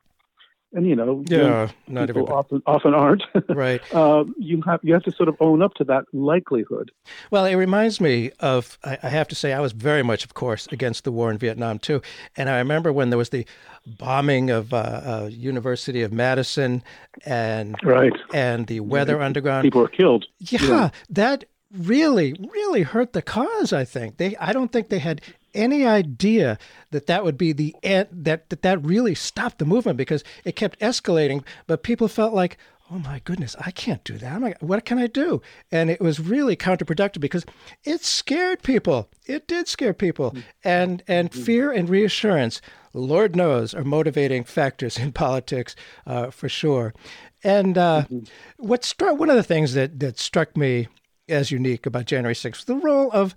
and 0.73 0.87
you 0.87 0.95
know, 0.95 1.23
Yeah, 1.27 1.69
not 1.87 2.07
people 2.07 2.31
often 2.31 2.61
often 2.65 2.93
aren't. 2.93 3.23
Right. 3.49 3.81
uh, 3.93 4.23
you 4.37 4.61
have 4.65 4.79
you 4.83 4.93
have 4.93 5.03
to 5.03 5.11
sort 5.11 5.29
of 5.29 5.35
own 5.39 5.61
up 5.61 5.73
to 5.75 5.83
that 5.85 6.05
likelihood. 6.13 6.91
Well, 7.31 7.45
it 7.45 7.55
reminds 7.55 7.99
me 7.99 8.31
of, 8.39 8.77
I 8.83 8.97
I 9.03 9.09
have 9.09 9.27
to 9.29 9.35
say, 9.35 9.53
I 9.53 9.59
was 9.59 9.71
very 9.73 10.03
much, 10.03 10.23
of 10.25 10.33
course, 10.33 10.67
against 10.71 11.03
the 11.03 11.11
war 11.11 11.29
in 11.31 11.37
Vietnam, 11.37 11.79
too. 11.79 12.01
And 12.37 12.49
I 12.49 12.57
remember 12.57 12.91
when 12.93 13.09
there 13.09 13.17
was 13.17 13.29
the 13.29 13.45
bombing 13.85 14.49
of 14.49 14.73
uh, 14.73 14.77
uh, 14.77 15.29
University 15.31 16.01
of 16.03 16.11
Madison 16.13 16.83
and 17.25 17.75
Right. 17.83 18.13
and 18.33 18.67
the 18.67 18.79
Weather 18.79 19.21
Underground. 19.21 19.63
People 19.63 19.81
were 19.81 19.87
killed. 19.87 20.25
Yeah, 20.39 20.89
that 21.09 21.45
really, 21.77 22.35
really 22.53 22.83
hurt 22.83 23.13
the 23.13 23.21
cause. 23.21 23.73
I 23.73 23.85
think 23.85 24.17
they. 24.17 24.35
I 24.37 24.53
don't 24.53 24.71
think 24.71 24.89
they 24.89 24.99
had 24.99 25.21
any 25.53 25.85
idea 25.85 26.57
that 26.91 27.07
that 27.07 27.23
would 27.23 27.37
be 27.37 27.53
the 27.53 27.75
end. 27.83 28.07
That 28.11 28.49
that 28.49 28.61
that 28.61 28.83
really 28.83 29.15
stopped 29.15 29.59
the 29.59 29.65
movement 29.65 29.97
because 29.97 30.23
it 30.43 30.55
kept 30.55 30.79
escalating. 30.79 31.43
But 31.67 31.83
people 31.83 32.07
felt 32.07 32.33
like, 32.33 32.57
oh 32.91 32.99
my 32.99 33.21
goodness, 33.23 33.55
I 33.59 33.71
can't 33.71 34.03
do 34.03 34.17
that. 34.17 34.41
Like, 34.41 34.61
what 34.61 34.85
can 34.85 34.97
I 34.97 35.07
do? 35.07 35.41
And 35.71 35.89
it 35.89 36.01
was 36.01 36.19
really 36.19 36.55
counterproductive 36.55 37.21
because 37.21 37.45
it 37.83 38.03
scared 38.03 38.61
people. 38.63 39.09
It 39.25 39.47
did 39.47 39.67
scare 39.67 39.93
people, 39.93 40.35
and 40.63 41.03
and 41.07 41.33
fear 41.33 41.71
and 41.71 41.89
reassurance. 41.89 42.61
Lord 42.93 43.35
knows 43.35 43.73
are 43.73 43.85
motivating 43.85 44.43
factors 44.43 44.97
in 44.97 45.11
politics 45.13 45.75
uh, 46.05 46.29
for 46.29 46.49
sure. 46.49 46.93
And 47.43 47.77
uh, 47.77 48.05
what 48.57 48.83
struck 48.83 49.17
one 49.17 49.29
of 49.29 49.35
the 49.35 49.43
things 49.43 49.73
that 49.73 49.99
that 49.99 50.19
struck 50.19 50.57
me 50.57 50.87
as 51.29 51.51
unique 51.51 51.85
about 51.85 52.05
January 52.05 52.35
6th 52.35 52.51
was 52.51 52.65
the 52.65 52.75
role 52.75 53.09
of 53.11 53.33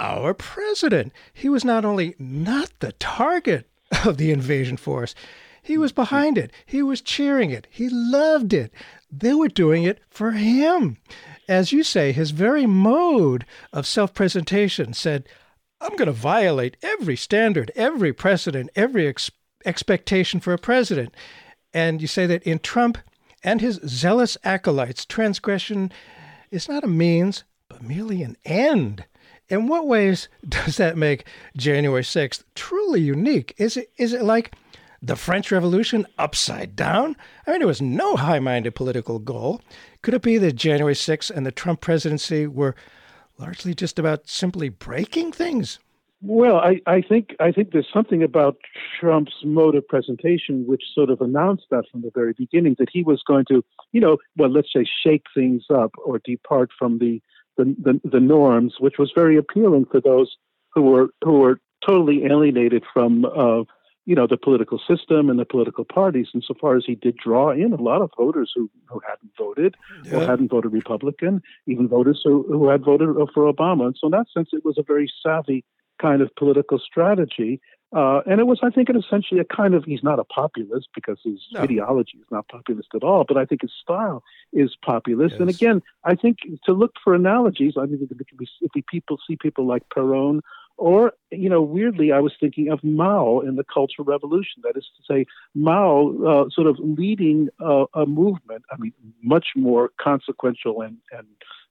our 0.00 0.34
president. 0.34 1.12
He 1.32 1.48
was 1.48 1.64
not 1.64 1.84
only 1.84 2.16
not 2.18 2.72
the 2.80 2.92
target 2.92 3.68
of 4.04 4.16
the 4.16 4.32
invasion 4.32 4.76
force, 4.76 5.14
he 5.62 5.76
was 5.78 5.92
behind 5.92 6.38
it. 6.38 6.50
He 6.66 6.82
was 6.82 7.00
cheering 7.00 7.50
it. 7.50 7.66
He 7.70 7.88
loved 7.90 8.52
it. 8.52 8.72
They 9.12 9.34
were 9.34 9.48
doing 9.48 9.84
it 9.84 10.00
for 10.08 10.32
him. 10.32 10.96
As 11.48 11.72
you 11.72 11.82
say, 11.82 12.12
his 12.12 12.30
very 12.30 12.66
mode 12.66 13.44
of 13.72 13.86
self 13.86 14.14
presentation 14.14 14.94
said, 14.94 15.28
I'm 15.80 15.96
going 15.96 16.06
to 16.06 16.12
violate 16.12 16.76
every 16.82 17.16
standard, 17.16 17.72
every 17.76 18.12
precedent, 18.12 18.70
every 18.74 19.06
ex- 19.06 19.30
expectation 19.64 20.40
for 20.40 20.52
a 20.52 20.58
president. 20.58 21.14
And 21.72 22.00
you 22.00 22.08
say 22.08 22.26
that 22.26 22.42
in 22.42 22.58
Trump 22.58 22.98
and 23.42 23.60
his 23.60 23.80
zealous 23.86 24.36
acolytes, 24.44 25.04
transgression 25.04 25.92
is 26.50 26.68
not 26.68 26.84
a 26.84 26.88
means, 26.88 27.44
but 27.68 27.82
merely 27.82 28.22
an 28.22 28.36
end. 28.44 29.04
In 29.50 29.66
what 29.66 29.88
ways 29.88 30.28
does 30.48 30.76
that 30.76 30.96
make 30.96 31.26
January 31.56 32.02
6th 32.02 32.44
truly 32.54 33.00
unique? 33.00 33.52
Is 33.58 33.76
it 33.76 33.90
is 33.98 34.12
it 34.12 34.22
like 34.22 34.54
the 35.02 35.16
French 35.16 35.50
Revolution 35.50 36.06
upside 36.18 36.76
down? 36.76 37.16
I 37.46 37.50
mean, 37.50 37.60
there 37.60 37.66
was 37.66 37.82
no 37.82 38.16
high 38.16 38.38
minded 38.38 38.76
political 38.76 39.18
goal. 39.18 39.60
Could 40.02 40.14
it 40.14 40.22
be 40.22 40.38
that 40.38 40.54
January 40.54 40.94
6th 40.94 41.30
and 41.30 41.44
the 41.44 41.50
Trump 41.50 41.80
presidency 41.80 42.46
were 42.46 42.76
largely 43.38 43.74
just 43.74 43.98
about 43.98 44.28
simply 44.28 44.68
breaking 44.68 45.32
things? 45.32 45.80
Well, 46.22 46.56
I, 46.56 46.80
I 46.86 47.00
think 47.00 47.34
I 47.40 47.50
think 47.50 47.72
there's 47.72 47.88
something 47.92 48.22
about 48.22 48.58
Trump's 49.00 49.36
mode 49.42 49.74
of 49.74 49.88
presentation 49.88 50.66
which 50.66 50.84
sort 50.94 51.08
of 51.08 51.22
announced 51.22 51.64
that 51.70 51.84
from 51.90 52.02
the 52.02 52.12
very 52.14 52.34
beginning 52.34 52.76
that 52.78 52.90
he 52.92 53.02
was 53.02 53.22
going 53.26 53.46
to, 53.46 53.64
you 53.92 54.00
know, 54.00 54.18
well, 54.36 54.50
let's 54.50 54.72
say 54.72 54.84
shake 55.02 55.24
things 55.34 55.64
up 55.70 55.92
or 56.04 56.20
depart 56.22 56.70
from 56.78 56.98
the 56.98 57.22
the, 57.64 58.00
the, 58.02 58.08
the 58.08 58.20
norms, 58.20 58.74
which 58.78 58.98
was 58.98 59.12
very 59.14 59.36
appealing 59.36 59.86
for 59.90 60.00
those 60.00 60.36
who 60.74 60.82
were 60.82 61.08
who 61.24 61.38
were 61.40 61.60
totally 61.86 62.24
alienated 62.24 62.84
from 62.92 63.24
uh, 63.24 63.62
you 64.06 64.14
know 64.14 64.26
the 64.26 64.36
political 64.36 64.80
system 64.88 65.30
and 65.30 65.38
the 65.38 65.44
political 65.44 65.84
parties. 65.84 66.28
Insofar 66.34 66.76
as 66.76 66.84
he 66.86 66.94
did 66.94 67.16
draw 67.16 67.50
in 67.50 67.72
a 67.72 67.82
lot 67.82 68.02
of 68.02 68.10
voters 68.16 68.52
who, 68.54 68.70
who 68.86 69.00
hadn't 69.08 69.32
voted 69.38 69.76
or 70.12 70.20
hadn't 70.20 70.50
voted 70.50 70.72
Republican, 70.72 71.42
even 71.66 71.88
voters 71.88 72.20
who, 72.24 72.44
who 72.48 72.68
had 72.68 72.84
voted 72.84 73.08
for 73.34 73.52
Obama. 73.52 73.86
And 73.86 73.96
so 73.98 74.06
in 74.06 74.12
that 74.12 74.26
sense, 74.32 74.50
it 74.52 74.64
was 74.64 74.78
a 74.78 74.82
very 74.82 75.10
savvy 75.24 75.64
kind 76.00 76.22
of 76.22 76.34
political 76.36 76.78
strategy. 76.78 77.60
Uh, 77.92 78.20
and 78.24 78.38
it 78.38 78.46
was, 78.46 78.60
I 78.62 78.70
think, 78.70 78.88
it 78.88 78.96
essentially 78.96 79.40
a 79.40 79.44
kind 79.44 79.74
of, 79.74 79.84
he's 79.84 80.04
not 80.04 80.20
a 80.20 80.24
populist 80.24 80.88
because 80.94 81.18
his 81.24 81.40
No. 81.52 81.60
ideology 81.60 82.18
is 82.18 82.26
not 82.30 82.46
populist 82.48 82.90
at 82.94 83.02
all, 83.02 83.24
but 83.26 83.36
I 83.36 83.44
think 83.44 83.62
his 83.62 83.72
style 83.82 84.22
is 84.52 84.76
populist. 84.80 85.36
And 85.40 85.50
again, 85.50 85.82
I 86.04 86.14
think 86.14 86.38
to 86.66 86.72
look 86.72 86.92
for 87.02 87.14
analogies, 87.14 87.74
I 87.76 87.86
mean, 87.86 88.06
if 88.08 88.10
we 88.38 88.82
people 88.82 89.18
see 89.26 89.36
people 89.36 89.66
like 89.66 89.82
Perón, 89.88 90.40
or, 90.88 91.12
you 91.30 91.50
know, 91.52 91.62
weirdly, 91.76 92.08
I 92.10 92.20
was 92.20 92.34
thinking 92.42 92.66
of 92.74 92.78
Mao 92.82 93.40
in 93.40 93.54
the 93.56 93.64
Cultural 93.76 94.06
Revolution. 94.14 94.62
That 94.64 94.76
is 94.76 94.86
to 94.96 95.02
say, 95.10 95.20
Mao 95.54 95.92
uh, 96.30 96.44
sort 96.56 96.66
of 96.66 96.76
leading 97.00 97.48
uh, 97.70 97.84
a 97.94 98.06
movement, 98.06 98.62
I 98.72 98.76
mean, 98.82 98.94
much 99.22 99.48
more 99.56 99.84
consequential 100.00 100.74
and, 100.86 100.96
and 101.16 101.28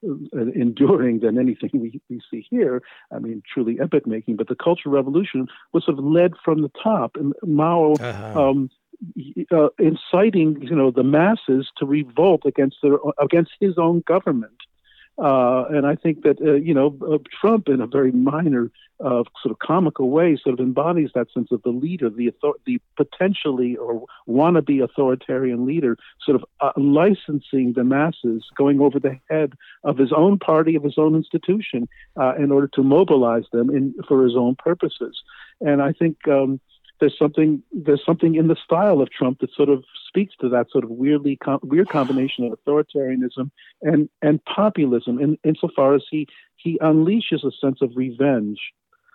uh, 0.08 0.50
enduring 0.64 1.20
than 1.20 1.38
anything 1.38 1.70
we, 1.74 2.00
we 2.08 2.20
see 2.30 2.46
here. 2.48 2.76
I 3.14 3.18
mean, 3.18 3.42
truly 3.52 3.78
epic 3.86 4.06
making. 4.06 4.36
But 4.36 4.48
the 4.48 4.60
Cultural 4.66 4.94
Revolution 4.94 5.46
was 5.72 5.84
sort 5.84 5.98
of 5.98 6.04
led 6.04 6.32
from 6.44 6.62
the 6.62 6.72
top, 6.82 7.10
and 7.16 7.34
Mao 7.44 7.94
Uh-huh. 8.00 8.40
um, 8.42 8.70
uh, 9.58 9.68
inciting 9.78 10.48
you 10.60 10.76
know 10.76 10.90
the 10.90 11.02
masses 11.02 11.64
to 11.78 11.86
revolt 11.86 12.42
against 12.44 12.76
their 12.82 12.98
against 13.26 13.52
his 13.64 13.74
own 13.86 14.02
government. 14.06 14.60
Uh, 15.20 15.64
and 15.68 15.86
I 15.86 15.96
think 15.96 16.22
that 16.22 16.40
uh, 16.40 16.54
you 16.54 16.72
know 16.72 16.96
uh, 17.06 17.18
Trump, 17.40 17.68
in 17.68 17.80
a 17.82 17.86
very 17.86 18.10
minor, 18.10 18.70
uh, 19.04 19.22
sort 19.42 19.52
of 19.52 19.58
comical 19.58 20.08
way, 20.08 20.38
sort 20.42 20.58
of 20.58 20.60
embodies 20.60 21.10
that 21.14 21.30
sense 21.32 21.48
of 21.52 21.62
the 21.62 21.70
leader, 21.70 22.08
the 22.08 22.30
author- 22.30 22.58
the 22.64 22.80
potentially 22.96 23.76
or 23.76 24.06
wannabe 24.26 24.82
authoritarian 24.82 25.66
leader, 25.66 25.98
sort 26.24 26.36
of 26.36 26.44
uh, 26.60 26.72
licensing 26.76 27.74
the 27.74 27.84
masses, 27.84 28.46
going 28.56 28.80
over 28.80 28.98
the 28.98 29.18
head 29.28 29.52
of 29.84 29.98
his 29.98 30.12
own 30.12 30.38
party, 30.38 30.74
of 30.74 30.82
his 30.82 30.96
own 30.96 31.14
institution, 31.14 31.86
uh, 32.18 32.34
in 32.38 32.50
order 32.50 32.68
to 32.68 32.82
mobilize 32.82 33.44
them 33.52 33.68
in 33.68 33.94
for 34.08 34.24
his 34.24 34.34
own 34.36 34.54
purposes. 34.56 35.22
And 35.60 35.82
I 35.82 35.92
think. 35.92 36.16
Um, 36.26 36.60
there's 37.00 37.16
something 37.18 37.62
there's 37.72 38.04
something 38.04 38.34
in 38.34 38.48
the 38.48 38.56
style 38.62 39.00
of 39.00 39.10
Trump 39.10 39.40
that 39.40 39.52
sort 39.54 39.68
of 39.68 39.84
speaks 40.06 40.34
to 40.40 40.48
that 40.50 40.70
sort 40.70 40.84
of 40.84 40.90
weirdly 40.90 41.36
com- 41.36 41.60
weird 41.62 41.88
combination 41.92 42.44
of 42.44 42.58
authoritarianism 42.58 43.50
and 43.82 44.08
and 44.22 44.44
populism 44.44 45.18
in 45.18 45.38
insofar 45.44 45.94
as 45.94 46.04
he 46.10 46.26
he 46.56 46.78
unleashes 46.80 47.44
a 47.44 47.50
sense 47.60 47.78
of 47.80 47.90
revenge 47.96 48.58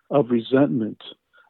of 0.10 0.30
resentment 0.30 1.02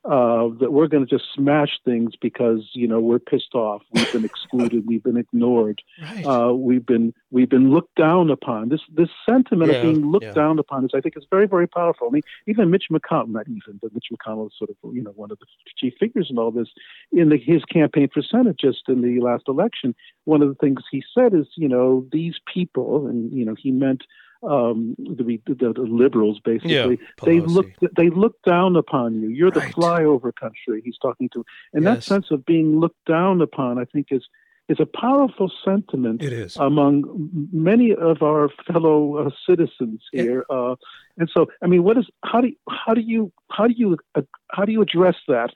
uh, 0.06 0.50
that 0.60 0.72
we're 0.72 0.88
going 0.88 1.06
to 1.06 1.10
just 1.10 1.26
smash 1.34 1.80
things 1.84 2.14
because 2.22 2.70
you 2.74 2.88
know 2.88 3.00
we're 3.00 3.20
pissed 3.20 3.56
off 3.56 3.82
we've 3.92 4.12
been 4.12 4.26
excluded 4.26 4.84
we've 4.86 5.04
been 5.04 5.18
ignored 5.18 5.82
Right. 6.02 6.26
uh, 6.26 6.54
we've 6.54 6.86
been 6.86 7.14
we've 7.32 7.50
been 7.50 7.72
looked 7.72 7.96
down 7.96 8.30
upon. 8.30 8.70
This 8.70 8.82
this 8.94 9.10
sentiment 9.28 9.72
Yeah, 9.72 9.78
of 9.78 9.84
being 9.84 10.12
looked 10.12 10.26
yeah. 10.26 10.34
down 10.34 10.60
upon 10.60 10.86
is, 10.86 10.92
I 10.94 11.02
think, 11.02 11.18
is 11.18 11.26
very 11.32 11.48
very 11.48 11.68
powerful. 11.68 12.08
I 12.08 12.12
mean, 12.12 12.22
even 12.48 12.70
Mitch 12.70 12.86
McConnell, 12.92 13.30
not 13.30 13.48
even, 13.48 13.80
but 13.82 13.94
Mitch 13.94 14.08
McConnell 14.14 14.48
is 14.48 14.54
sort 14.58 14.70
of 14.70 14.76
you 14.94 15.02
know 15.04 15.12
one 15.12 15.32
of 15.32 15.40
the 15.40 15.46
chief 15.78 15.94
figures 16.00 16.28
in 16.30 16.38
all 16.38 16.52
this. 16.52 16.68
In 17.12 17.30
the, 17.30 17.38
his 17.38 17.64
campaign 17.66 18.10
for 18.14 18.22
Senate 18.22 18.58
just 18.60 18.84
in 18.88 19.02
the 19.02 19.20
last 19.22 19.44
election, 19.48 19.96
one 20.26 20.42
of 20.42 20.50
the 20.50 20.56
things 20.56 20.82
he 20.92 21.04
said 21.18 21.34
is, 21.34 21.48
you 21.56 21.68
know, 21.68 22.06
these 22.12 22.36
people, 22.54 23.08
and 23.08 23.32
you 23.32 23.44
know, 23.46 23.56
he 23.58 23.72
meant 23.72 24.04
um, 24.48 24.96
the, 25.00 25.40
the, 25.48 25.74
the 25.74 25.82
liberals 25.82 26.40
basically. 26.44 26.72
Yeah, 26.74 26.96
they 27.26 27.40
look 27.42 27.68
they 27.98 28.10
look 28.10 28.36
down 28.44 28.76
upon 28.76 29.22
you. 29.22 29.30
You're 29.30 29.52
the 29.52 29.60
Right. 29.62 29.74
flyover 29.74 30.32
country. 30.36 30.82
He's 30.84 30.98
talking 31.02 31.30
to, 31.34 31.44
and 31.74 31.86
that 31.88 32.04
sense 32.04 32.28
of 32.32 32.46
being 32.46 32.80
looked 32.80 33.04
down 33.06 33.42
upon, 33.42 33.78
I 33.80 33.86
think, 33.86 34.08
is 34.12 34.24
is 34.68 34.80
a 34.80 34.86
powerful 34.88 35.52
sentiment 35.64 36.24
It 36.24 36.34
is. 36.34 36.58
among 36.58 37.30
many 37.54 37.94
of 37.94 38.24
our 38.24 38.50
fellow 38.66 39.18
uh, 39.18 39.30
citizens 39.48 40.02
Yeah. 40.12 40.24
here. 40.24 40.46
Uh, 40.50 40.76
and 41.18 41.30
so, 41.32 41.46
I 41.64 41.68
mean, 41.68 41.84
what 41.84 41.98
is 42.00 42.08
how 42.24 42.42
do 42.42 42.52
how 42.68 42.94
do 42.96 43.02
you 43.02 43.32
how 43.52 43.68
do 43.68 43.74
you 43.78 43.98
uh, 44.16 44.22
how 44.52 44.66
do 44.66 44.72
you 44.72 44.82
address 44.82 45.18
that 45.28 45.52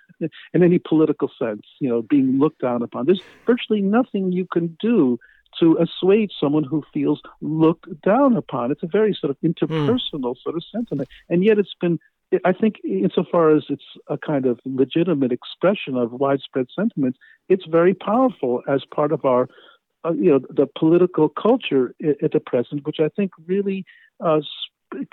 in 0.53 0.63
any 0.63 0.79
political 0.79 1.29
sense? 1.41 1.63
You 1.79 1.89
know, 1.89 2.01
being 2.03 2.37
looked 2.39 2.61
down 2.61 2.81
upon. 2.83 3.07
There's 3.07 3.21
virtually 3.47 3.81
nothing 3.81 4.31
you 4.31 4.45
can 4.55 4.77
do 4.79 5.17
to 5.59 5.77
assuage 5.77 6.31
someone 6.39 6.63
who 6.63 6.83
feels 6.93 7.21
looked 7.41 8.01
down 8.01 8.35
upon. 8.35 8.71
It's 8.71 8.83
a 8.83 8.87
very 8.87 9.13
sort 9.13 9.31
of 9.31 9.37
interpersonal 9.41 10.35
sort 10.41 10.55
of 10.55 10.63
sentiment, 10.71 11.09
and 11.29 11.43
yet 11.43 11.59
it's 11.59 11.75
been. 11.79 11.99
I 12.45 12.53
think, 12.53 12.75
insofar 12.83 13.55
as 13.55 13.63
it's 13.69 13.81
a 14.07 14.15
kind 14.15 14.45
of 14.45 14.59
legitimate 14.63 15.31
expression 15.31 15.97
of 15.97 16.11
widespread 16.11 16.67
sentiments, 16.75 17.17
it's 17.47 17.65
very 17.65 17.95
powerful 17.95 18.61
as 18.67 18.85
part 18.85 19.11
of 19.11 19.25
our 19.25 19.49
uh, 20.05 20.11
you 20.11 20.29
know 20.31 20.39
the 20.49 20.67
political 20.77 21.29
culture 21.29 21.95
at 22.23 22.31
the 22.31 22.39
present, 22.39 22.85
which 22.85 22.99
I 22.99 23.09
think 23.09 23.31
really 23.47 23.83
uh, 24.23 24.41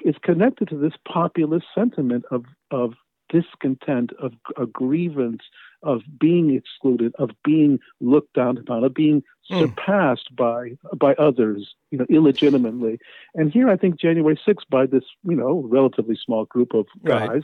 is 0.04 0.14
connected 0.22 0.68
to 0.68 0.76
this 0.76 0.92
populist 1.08 1.66
sentiment 1.74 2.24
of 2.30 2.44
of 2.70 2.94
discontent, 3.28 4.12
of 4.20 4.32
a 4.56 4.66
grievance, 4.66 5.42
of 5.86 6.02
being 6.18 6.54
excluded, 6.54 7.14
of 7.18 7.30
being 7.44 7.78
looked 8.00 8.34
down 8.34 8.58
upon, 8.58 8.84
of 8.84 8.94
being 8.94 9.22
Mm. 9.50 9.60
surpassed 9.60 10.34
by 10.34 10.76
by 10.96 11.14
others, 11.14 11.76
you 11.92 11.98
know, 11.98 12.06
illegitimately. 12.10 12.98
And 13.36 13.52
here, 13.52 13.68
I 13.70 13.76
think 13.76 14.00
January 14.00 14.36
6th, 14.44 14.68
by 14.68 14.86
this 14.86 15.04
you 15.22 15.36
know 15.36 15.62
relatively 15.68 16.16
small 16.16 16.46
group 16.46 16.74
of 16.74 16.86
Right. 17.02 17.28
guys, 17.28 17.42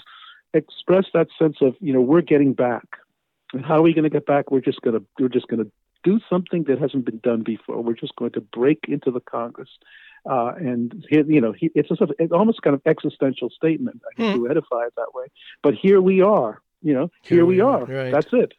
expressed 0.52 1.12
that 1.14 1.28
sense 1.38 1.58
of 1.60 1.76
you 1.80 1.92
know 1.92 2.00
we're 2.00 2.22
getting 2.22 2.54
back. 2.54 2.98
And 3.52 3.64
how 3.64 3.76
are 3.76 3.82
we 3.82 3.92
going 3.92 4.04
to 4.04 4.10
get 4.10 4.26
back? 4.26 4.50
We're 4.50 4.60
just 4.60 4.80
going 4.82 4.98
to 4.98 5.04
we're 5.18 5.28
just 5.28 5.46
going 5.46 5.64
to 5.64 5.70
do 6.02 6.18
something 6.28 6.64
that 6.64 6.80
hasn't 6.80 7.04
been 7.04 7.18
done 7.18 7.42
before. 7.42 7.80
We're 7.80 7.94
just 7.94 8.16
going 8.16 8.32
to 8.32 8.40
break 8.40 8.80
into 8.88 9.10
the 9.10 9.20
Congress. 9.20 9.70
Uh, 10.28 10.52
and 10.56 11.04
you 11.10 11.40
know, 11.40 11.54
it's 11.60 11.90
a 11.90 11.96
sort 11.96 12.10
of, 12.10 12.16
it's 12.18 12.32
almost 12.32 12.62
kind 12.62 12.74
of 12.74 12.82
existential 12.86 13.50
statement. 13.50 14.00
I 14.18 14.22
hmm. 14.22 14.38
to 14.38 14.50
edify 14.50 14.86
it 14.86 14.94
that 14.96 15.14
way, 15.14 15.26
but 15.62 15.74
here 15.74 16.00
we 16.00 16.22
are. 16.22 16.60
You 16.82 16.94
know, 16.94 17.10
here, 17.22 17.38
here 17.38 17.46
we 17.46 17.60
are. 17.60 17.84
Right. 17.84 18.10
That's 18.10 18.32
it. 18.32 18.54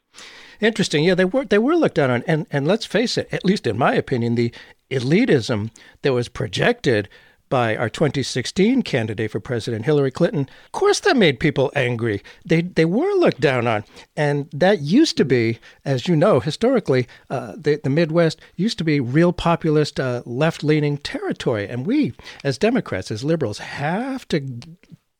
Interesting. 0.60 1.04
Yeah, 1.04 1.16
they 1.16 1.26
were 1.26 1.46
they 1.46 1.58
were 1.58 1.76
looked 1.76 1.96
down 1.96 2.10
on, 2.10 2.24
and 2.26 2.48
and 2.52 2.68
let's 2.68 2.86
face 2.86 3.18
it. 3.18 3.28
At 3.32 3.46
least 3.46 3.68
in 3.68 3.78
my 3.78 3.94
opinion, 3.94 4.36
the 4.36 4.54
elitism 4.90 5.72
that 6.04 6.14
was 6.14 6.30
projected 6.30 7.10
by 7.50 7.76
our 7.76 7.88
2016 7.90 8.82
candidate 8.82 9.30
for 9.30 9.40
president, 9.40 9.86
Hillary 9.86 10.10
Clinton. 10.10 10.50
Of 10.66 10.72
course, 10.72 11.00
that 11.02 11.16
made 11.16 11.40
people 11.40 11.72
angry. 11.76 12.24
They 12.46 12.62
they 12.62 12.86
were 12.86 13.14
looked 13.16 13.42
down 13.42 13.68
on, 13.68 13.84
and 14.16 14.50
that 14.54 14.80
used 14.80 15.18
to 15.18 15.26
be, 15.26 15.60
as 15.86 16.08
you 16.08 16.16
know, 16.16 16.40
historically, 16.40 17.08
uh, 17.30 17.54
the 17.58 17.80
the 17.84 17.90
Midwest 17.90 18.40
used 18.56 18.78
to 18.78 18.84
be 18.84 19.00
real 19.00 19.34
populist, 19.34 20.00
uh, 20.00 20.24
left 20.26 20.64
leaning 20.64 20.98
territory, 20.98 21.68
and 21.68 21.86
we, 21.86 22.14
as 22.44 22.58
Democrats, 22.58 23.12
as 23.12 23.24
liberals, 23.24 23.60
have 23.60 24.28
to 24.30 24.40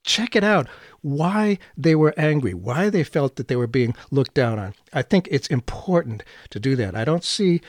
check 0.04 0.36
it 0.36 0.43
out 0.43 0.68
why 1.01 1.58
they 1.78 1.95
were 1.95 2.14
angry, 2.18 2.54
why 2.54 2.89
they 2.89 3.04
felt 3.04 3.36
that 3.36 3.47
they 3.47 3.56
were 3.56 3.68
being 3.68 3.95
looked 4.12 4.34
down 4.34 4.60
on. 4.60 4.74
I 4.93 5.01
think 5.01 5.28
it's 5.30 5.47
important 5.47 6.24
to 6.49 6.60
do 6.60 6.76
that. 6.78 6.95
I 6.95 7.04
don't 7.04 7.24
see 7.24 7.62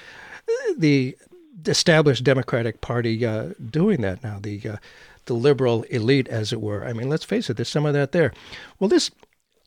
the 0.77 1.17
established 1.67 2.25
Democratic 2.25 2.81
Party 2.81 3.25
uh, 3.25 3.51
doing 3.71 4.03
that 4.03 4.23
now. 4.23 4.39
The 4.41 4.61
uh, 4.69 4.77
the 5.27 5.35
liberal 5.35 5.85
elite, 5.85 6.29
as 6.29 6.53
it 6.53 6.61
were. 6.61 6.85
I 6.85 6.93
mean, 6.93 7.09
let's 7.09 7.25
face 7.25 7.49
it. 7.49 7.57
There's 7.57 7.69
some 7.69 7.87
of 7.87 7.95
that 7.95 8.13
there. 8.13 8.33
Well, 8.79 8.89
this 8.89 9.11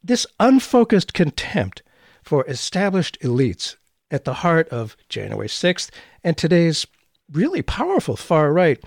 this 0.03 0.26
unfocused 0.39 1.13
contempt 1.13 1.82
for 2.24 2.45
established 2.47 3.20
elites 3.22 3.76
at 4.11 4.24
the 4.24 4.36
heart 4.36 4.70
of 4.70 4.95
January 5.09 5.47
6th 5.47 5.89
and 6.24 6.38
today's 6.38 6.86
really 7.32 7.61
powerful 7.61 8.15
far 8.15 8.53
right. 8.53 8.82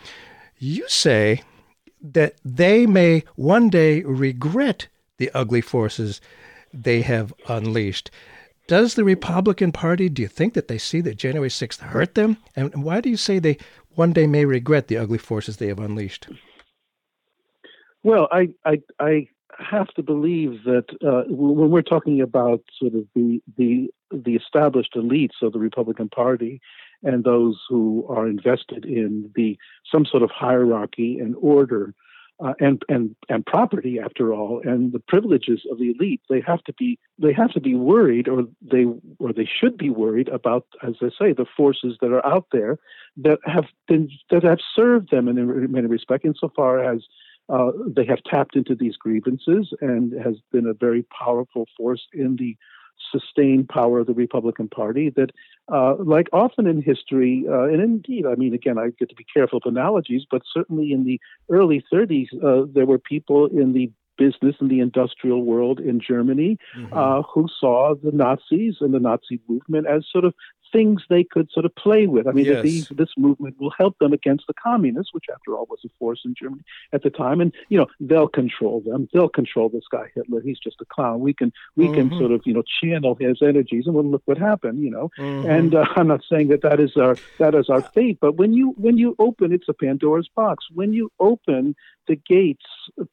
You 0.58 0.88
say 0.88 1.42
that 2.02 2.36
they 2.44 2.86
may 2.86 3.24
one 3.36 3.68
day 3.68 4.02
regret 4.02 4.88
the 5.18 5.30
ugly 5.34 5.60
forces 5.60 6.20
they 6.72 7.02
have 7.02 7.32
unleashed. 7.48 8.10
Does 8.66 8.94
the 8.94 9.04
Republican 9.04 9.72
Party, 9.72 10.08
do 10.08 10.22
you 10.22 10.28
think 10.28 10.54
that 10.54 10.68
they 10.68 10.78
see 10.78 11.00
that 11.00 11.16
January 11.16 11.48
6th 11.48 11.80
hurt 11.80 12.14
them? 12.14 12.36
And 12.54 12.84
why 12.84 13.00
do 13.00 13.10
you 13.10 13.16
say 13.16 13.38
they 13.38 13.58
one 13.96 14.12
day 14.12 14.26
may 14.26 14.44
regret 14.44 14.86
the 14.88 14.96
ugly 14.96 15.18
forces 15.18 15.56
they 15.56 15.66
have 15.66 15.80
unleashed? 15.80 16.28
Well, 18.02 18.28
I, 18.30 18.50
I, 18.64 18.80
I 19.00 19.26
have 19.58 19.88
to 19.94 20.02
believe 20.02 20.62
that 20.64 20.84
uh, 21.04 21.24
when 21.28 21.70
we're 21.70 21.82
talking 21.82 22.20
about 22.20 22.62
sort 22.78 22.94
of 22.94 23.06
the, 23.14 23.42
the, 23.58 23.90
the 24.12 24.36
established 24.36 24.94
elites 24.94 25.42
of 25.42 25.52
the 25.52 25.58
Republican 25.58 26.08
Party 26.08 26.60
and 27.02 27.24
those 27.24 27.60
who 27.68 28.06
are 28.08 28.28
invested 28.28 28.84
in 28.84 29.30
the 29.34 29.58
some 29.90 30.04
sort 30.04 30.22
of 30.22 30.30
hierarchy 30.30 31.18
and 31.18 31.34
order, 31.40 31.94
uh, 32.42 32.54
and 32.58 32.82
and 32.88 33.14
and 33.28 33.44
property 33.44 33.98
after 33.98 34.32
all 34.32 34.60
and 34.64 34.92
the 34.92 34.98
privileges 34.98 35.62
of 35.70 35.78
the 35.78 35.90
elite. 35.90 36.20
They 36.28 36.40
have 36.40 36.62
to 36.64 36.72
be 36.72 36.98
they 37.18 37.32
have 37.32 37.52
to 37.52 37.60
be 37.60 37.74
worried 37.74 38.28
or 38.28 38.44
they 38.62 38.86
or 39.18 39.32
they 39.32 39.48
should 39.60 39.76
be 39.76 39.90
worried 39.90 40.28
about 40.28 40.66
as 40.82 40.94
i 41.02 41.10
say 41.18 41.32
the 41.32 41.46
forces 41.56 41.98
that 42.00 42.12
are 42.12 42.24
out 42.24 42.46
there 42.52 42.78
that 43.18 43.38
have 43.44 43.66
been 43.88 44.08
that 44.30 44.42
have 44.42 44.60
served 44.74 45.10
them 45.10 45.28
in 45.28 45.70
many 45.70 45.86
respects 45.86 46.24
insofar 46.24 46.82
as 46.82 47.02
uh, 47.50 47.72
they 47.86 48.06
have 48.06 48.22
tapped 48.22 48.54
into 48.54 48.74
these 48.74 48.96
grievances 48.96 49.74
and 49.80 50.12
has 50.22 50.36
been 50.52 50.66
a 50.66 50.74
very 50.74 51.04
powerful 51.18 51.66
force 51.76 52.06
in 52.12 52.36
the 52.36 52.56
sustained 53.12 53.68
power 53.68 54.00
of 54.00 54.06
the 54.06 54.14
Republican 54.14 54.68
Party 54.68 55.10
that, 55.10 55.30
uh, 55.72 55.94
like 55.98 56.28
often 56.32 56.66
in 56.66 56.82
history, 56.82 57.44
uh, 57.48 57.64
and 57.64 57.80
indeed, 57.80 58.26
I 58.26 58.34
mean, 58.34 58.54
again, 58.54 58.78
I 58.78 58.90
get 58.98 59.08
to 59.08 59.14
be 59.14 59.26
careful 59.32 59.60
of 59.64 59.70
analogies, 59.70 60.26
but 60.30 60.42
certainly 60.52 60.92
in 60.92 61.04
the 61.04 61.20
early 61.50 61.84
30s, 61.92 62.28
uh, 62.42 62.66
there 62.72 62.86
were 62.86 62.98
people 62.98 63.46
in 63.46 63.72
the 63.72 63.90
business 64.20 64.54
and 64.60 64.70
the 64.70 64.80
industrial 64.80 65.42
world 65.44 65.80
in 65.80 65.98
Germany 65.98 66.58
mm-hmm. 66.76 66.92
uh, 66.92 67.22
who 67.22 67.48
saw 67.58 67.94
the 67.94 68.12
Nazis 68.12 68.76
and 68.80 68.92
the 68.92 69.00
Nazi 69.00 69.40
movement 69.48 69.86
as 69.86 70.04
sort 70.12 70.26
of 70.26 70.34
things 70.72 71.02
they 71.08 71.24
could 71.24 71.50
sort 71.50 71.66
of 71.66 71.74
play 71.74 72.06
with. 72.06 72.26
I 72.26 72.32
mean, 72.32 72.44
yes. 72.44 72.62
these, 72.62 72.88
this 72.90 73.10
movement 73.16 73.56
will 73.60 73.72
help 73.76 73.98
them 73.98 74.12
against 74.12 74.46
the 74.46 74.54
communists, 74.54 75.12
which 75.12 75.26
after 75.32 75.56
all 75.56 75.66
was 75.68 75.80
a 75.84 75.88
force 75.98 76.20
in 76.24 76.34
Germany 76.40 76.62
at 76.92 77.02
the 77.02 77.10
time. 77.10 77.40
And 77.40 77.52
you 77.68 77.78
know, 77.78 77.86
they'll 78.00 78.28
control 78.28 78.80
them. 78.80 79.08
They'll 79.12 79.28
control 79.28 79.68
this 79.68 79.84
guy 79.90 80.10
Hitler. 80.14 80.40
He's 80.40 80.58
just 80.58 80.80
a 80.80 80.84
clown. 80.84 81.20
We 81.20 81.34
can 81.34 81.52
we 81.76 81.86
mm-hmm. 81.86 82.10
can 82.10 82.18
sort 82.18 82.32
of 82.32 82.42
you 82.44 82.54
know 82.54 82.62
channel 82.82 83.16
his 83.18 83.42
energies, 83.42 83.86
and 83.86 83.94
we'll 83.94 84.04
look 84.04 84.22
what 84.24 84.38
happened. 84.38 84.82
You 84.82 84.90
know, 84.90 85.10
mm-hmm. 85.18 85.48
and 85.48 85.74
uh, 85.74 85.84
I'm 85.96 86.08
not 86.08 86.22
saying 86.30 86.48
that 86.48 86.62
that 86.62 86.80
is 86.80 86.96
our 86.96 87.16
that 87.38 87.54
is 87.54 87.68
our 87.68 87.82
fate, 87.82 88.18
but 88.20 88.36
when 88.36 88.52
you 88.52 88.74
when 88.76 88.98
you 88.98 89.14
open, 89.18 89.52
it's 89.52 89.68
a 89.68 89.74
Pandora's 89.74 90.28
box. 90.34 90.66
When 90.74 90.92
you 90.92 91.10
open 91.20 91.74
the 92.08 92.16
gates 92.16 92.66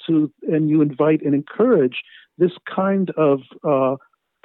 to 0.08 0.32
and 0.44 0.70
you 0.70 0.82
invite 0.82 1.22
and 1.22 1.34
encourage 1.34 2.04
this 2.38 2.52
kind 2.74 3.12
of 3.12 3.42
uh, 3.64 3.96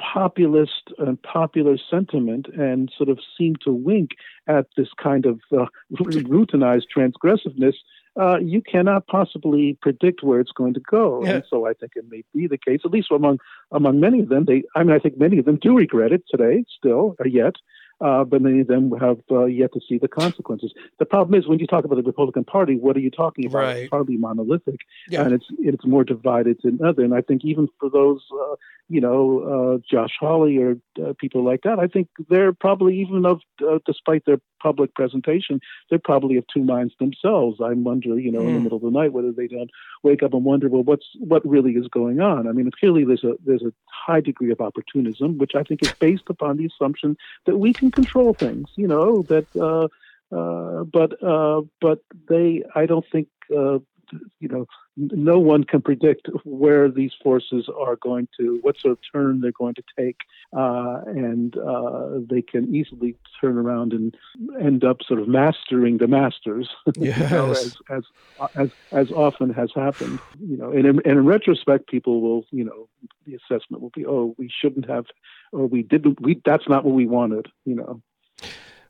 populist 0.03 0.93
and 0.99 1.21
popular 1.23 1.77
sentiment 1.91 2.47
and 2.49 2.91
sort 2.97 3.09
of 3.09 3.19
seem 3.39 3.55
to 3.65 3.73
wink 3.73 4.11
at 4.47 4.67
this 4.77 4.89
kind 5.01 5.27
of 5.27 5.41
uh, 5.53 5.67
routinized 5.93 6.85
transgressiveness, 6.95 7.75
uh, 8.21 8.39
you 8.39 8.61
cannot 8.61 9.07
possibly 9.07 9.79
predict 9.81 10.23
where 10.23 10.41
it's 10.41 10.53
going 10.53 10.75
to 10.75 10.81
go. 10.81 11.25
Yeah. 11.25 11.31
And 11.37 11.45
so 11.49 11.67
I 11.67 11.73
think 11.73 11.93
it 11.97 12.05
may 12.11 12.25
be 12.35 12.47
the 12.47 12.59
case, 12.59 12.81
at 12.85 12.91
least 12.91 13.09
among 13.11 13.39
among 13.71 14.01
many 14.01 14.21
of 14.21 14.29
them. 14.29 14.45
They, 14.45 14.65
I 14.75 14.83
mean, 14.83 14.95
I 14.95 14.99
think 14.99 15.19
many 15.19 15.39
of 15.39 15.45
them 15.45 15.59
do 15.61 15.77
regret 15.77 16.13
it 16.13 16.25
today, 16.29 16.65
still, 16.79 17.17
or 17.19 17.27
yet 17.27 17.55
uh, 18.03 18.25
but 18.25 18.43
many 18.43 18.61
of 18.61 18.67
them 18.67 18.91
have 19.01 19.19
uh, 19.31 19.45
yet 19.45 19.73
to 19.73 19.81
see 19.89 19.99
the 19.99 20.09
consequences. 20.09 20.73
The 20.99 21.05
problem 21.05 21.39
is 21.39 21.47
when 21.47 21.59
you 21.59 21.67
talk 21.67 21.85
about 21.85 21.97
the 21.97 22.03
Republican 22.03 22.45
Party, 22.45 22.77
what 22.77 22.97
are 22.97 23.01
you 23.01 23.11
talking 23.11 23.47
about? 23.47 23.59
Right. 23.61 23.77
It's 23.77 23.91
hardly 23.91 24.17
monolithic, 24.17 24.81
yeah. 25.09 25.23
and 25.23 25.33
it's 25.33 25.47
it's 25.59 25.87
more 25.87 26.05
divided 26.05 26.59
than 26.63 26.85
other. 26.85 27.05
And 27.05 27.15
I 27.15 27.21
think 27.21 27.45
even 27.45 27.69
for 27.79 27.89
those, 27.89 28.23
uh, 28.33 28.57
you 28.89 29.01
know, 29.01 29.41
uh, 29.41 29.79
Josh 29.89 30.17
Hawley 30.19 30.59
or 30.59 30.77
uh, 31.03 31.13
people 31.19 31.45
like 31.45 31.63
that, 31.63 31.79
I 31.79 31.87
think 31.87 32.09
they're 32.29 32.53
probably 32.53 33.01
even 33.01 33.25
of, 33.25 33.41
uh, 33.67 33.79
despite 33.87 34.25
their 34.27 34.39
public 34.63 34.95
presentation, 34.95 35.61
they're 35.91 35.99
probably 35.99 36.37
of 36.37 36.45
two 36.53 36.63
minds 36.63 36.95
themselves. 36.99 37.61
I 37.63 37.73
wonder, 37.73 38.19
you 38.19 38.31
know, 38.31 38.41
mm. 38.41 38.49
in 38.49 38.53
the 38.53 38.59
hmm. 38.59 38.63
middle 38.65 38.79
of 38.79 38.85
the 38.85 38.91
night, 38.91 39.13
whether 39.13 39.33
they 39.33 39.49
don't 39.49 39.71
wake 40.03 40.23
up 40.23 40.35
and 40.35 40.45
wonder, 40.45 40.69
well, 40.69 40.83
what's 40.83 41.07
what 41.19 41.47
really 41.47 41.73
is 41.73 41.89
going 41.89 42.21
on? 42.21 42.49
I 42.49 42.53
mean, 42.53 42.71
clearly 42.79 43.05
there's 43.05 43.25
a 43.25 43.35
there's 43.45 43.63
a 43.63 43.73
high 43.87 44.21
degree 44.21 44.53
of 44.53 44.61
opportunism, 44.61 45.39
which 45.39 45.53
I 45.55 45.63
think 45.63 45.83
is 45.83 45.93
based 45.93 46.29
upon 46.29 46.57
the 46.57 46.67
assumption 46.67 47.17
that 47.47 47.59
we 47.59 47.73
can 47.73 47.91
control 47.93 48.35
things. 48.35 48.69
You 48.77 48.89
know 48.89 49.25
that. 49.29 49.47
Uh, 49.59 49.89
uh, 50.35 50.85
but 50.85 51.23
uh, 51.23 51.61
but 51.79 51.99
they, 52.27 52.63
I 52.75 52.87
don't 52.87 53.05
think 53.13 53.29
uh, 53.55 53.81
you 54.41 54.49
know, 54.49 54.67
no 54.97 55.39
one 55.39 55.65
can 55.65 55.81
predict 55.81 56.29
where 56.45 56.91
these 56.91 57.13
forces 57.23 57.69
are 57.79 57.97
going 57.97 58.29
to, 58.39 58.59
what 58.63 58.79
sort 58.79 58.93
of 58.93 58.99
turn 59.13 59.41
they're 59.41 59.53
going 59.53 59.75
to 59.75 59.83
take, 59.99 60.21
uh, 60.55 61.01
and 61.07 61.57
uh, 61.57 62.19
they 62.29 62.43
can 62.43 62.75
easily 62.75 63.17
turn 63.41 63.57
around 63.57 63.93
and 63.93 64.15
end 64.61 64.85
up 64.85 64.99
sort 65.03 65.21
of 65.21 65.29
mastering 65.29 65.99
the 65.99 66.07
masters, 66.07 66.69
yes. 66.99 67.19
you 67.19 67.37
know, 67.37 67.51
as, 67.51 67.77
as 67.91 68.05
as 68.55 68.71
as 68.91 69.11
often 69.13 69.53
has 69.53 69.71
happened. 69.75 70.19
You 70.41 70.59
know, 70.59 70.71
and 70.71 70.87
in, 70.87 71.01
and 71.05 71.19
in 71.19 71.25
retrospect, 71.25 71.89
people 71.89 72.21
will, 72.21 72.45
you 72.51 72.65
know, 72.65 72.89
the 73.27 73.35
assessment 73.35 73.83
will 73.83 73.93
be, 73.95 74.05
oh, 74.05 74.35
we 74.37 74.51
shouldn't 74.51 74.89
have, 74.89 75.07
or 75.53 75.67
we 75.67 75.83
didn't, 75.83 76.21
we 76.21 76.41
that's 76.45 76.69
not 76.69 76.85
what 76.85 76.95
we 76.95 77.07
wanted. 77.07 77.49
You 77.65 77.77
know. 77.77 78.03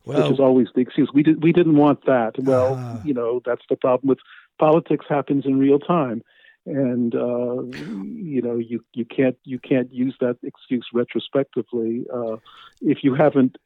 Well, 0.05 0.23
which 0.23 0.33
is 0.33 0.41
always 0.41 0.67
the 0.75 0.81
excuse. 0.81 1.11
We 1.15 1.23
did 1.23 1.43
we 1.45 1.53
didn't 1.53 1.77
want 1.77 2.07
that. 2.07 2.37
Well, 2.39 2.75
uh, 2.75 2.99
you 3.05 3.15
know 3.15 3.41
that's 3.45 3.63
the 3.69 3.77
problem 3.77 4.09
with 4.09 4.19
politics 4.63 5.07
happens 5.09 5.45
in 5.45 5.59
real 5.59 5.81
time. 5.81 6.23
And 6.65 7.13
uh, 7.17 7.63
you 8.33 8.41
know 8.41 8.57
you 8.57 8.85
you 8.95 9.05
can't 9.05 9.37
you 9.43 9.59
can't 9.59 9.93
use 9.93 10.15
that 10.21 10.37
excuse 10.45 10.87
retrospectively 10.95 12.05
uh, 12.15 12.37
if 12.81 12.99
you 13.03 13.17
haven't 13.17 13.57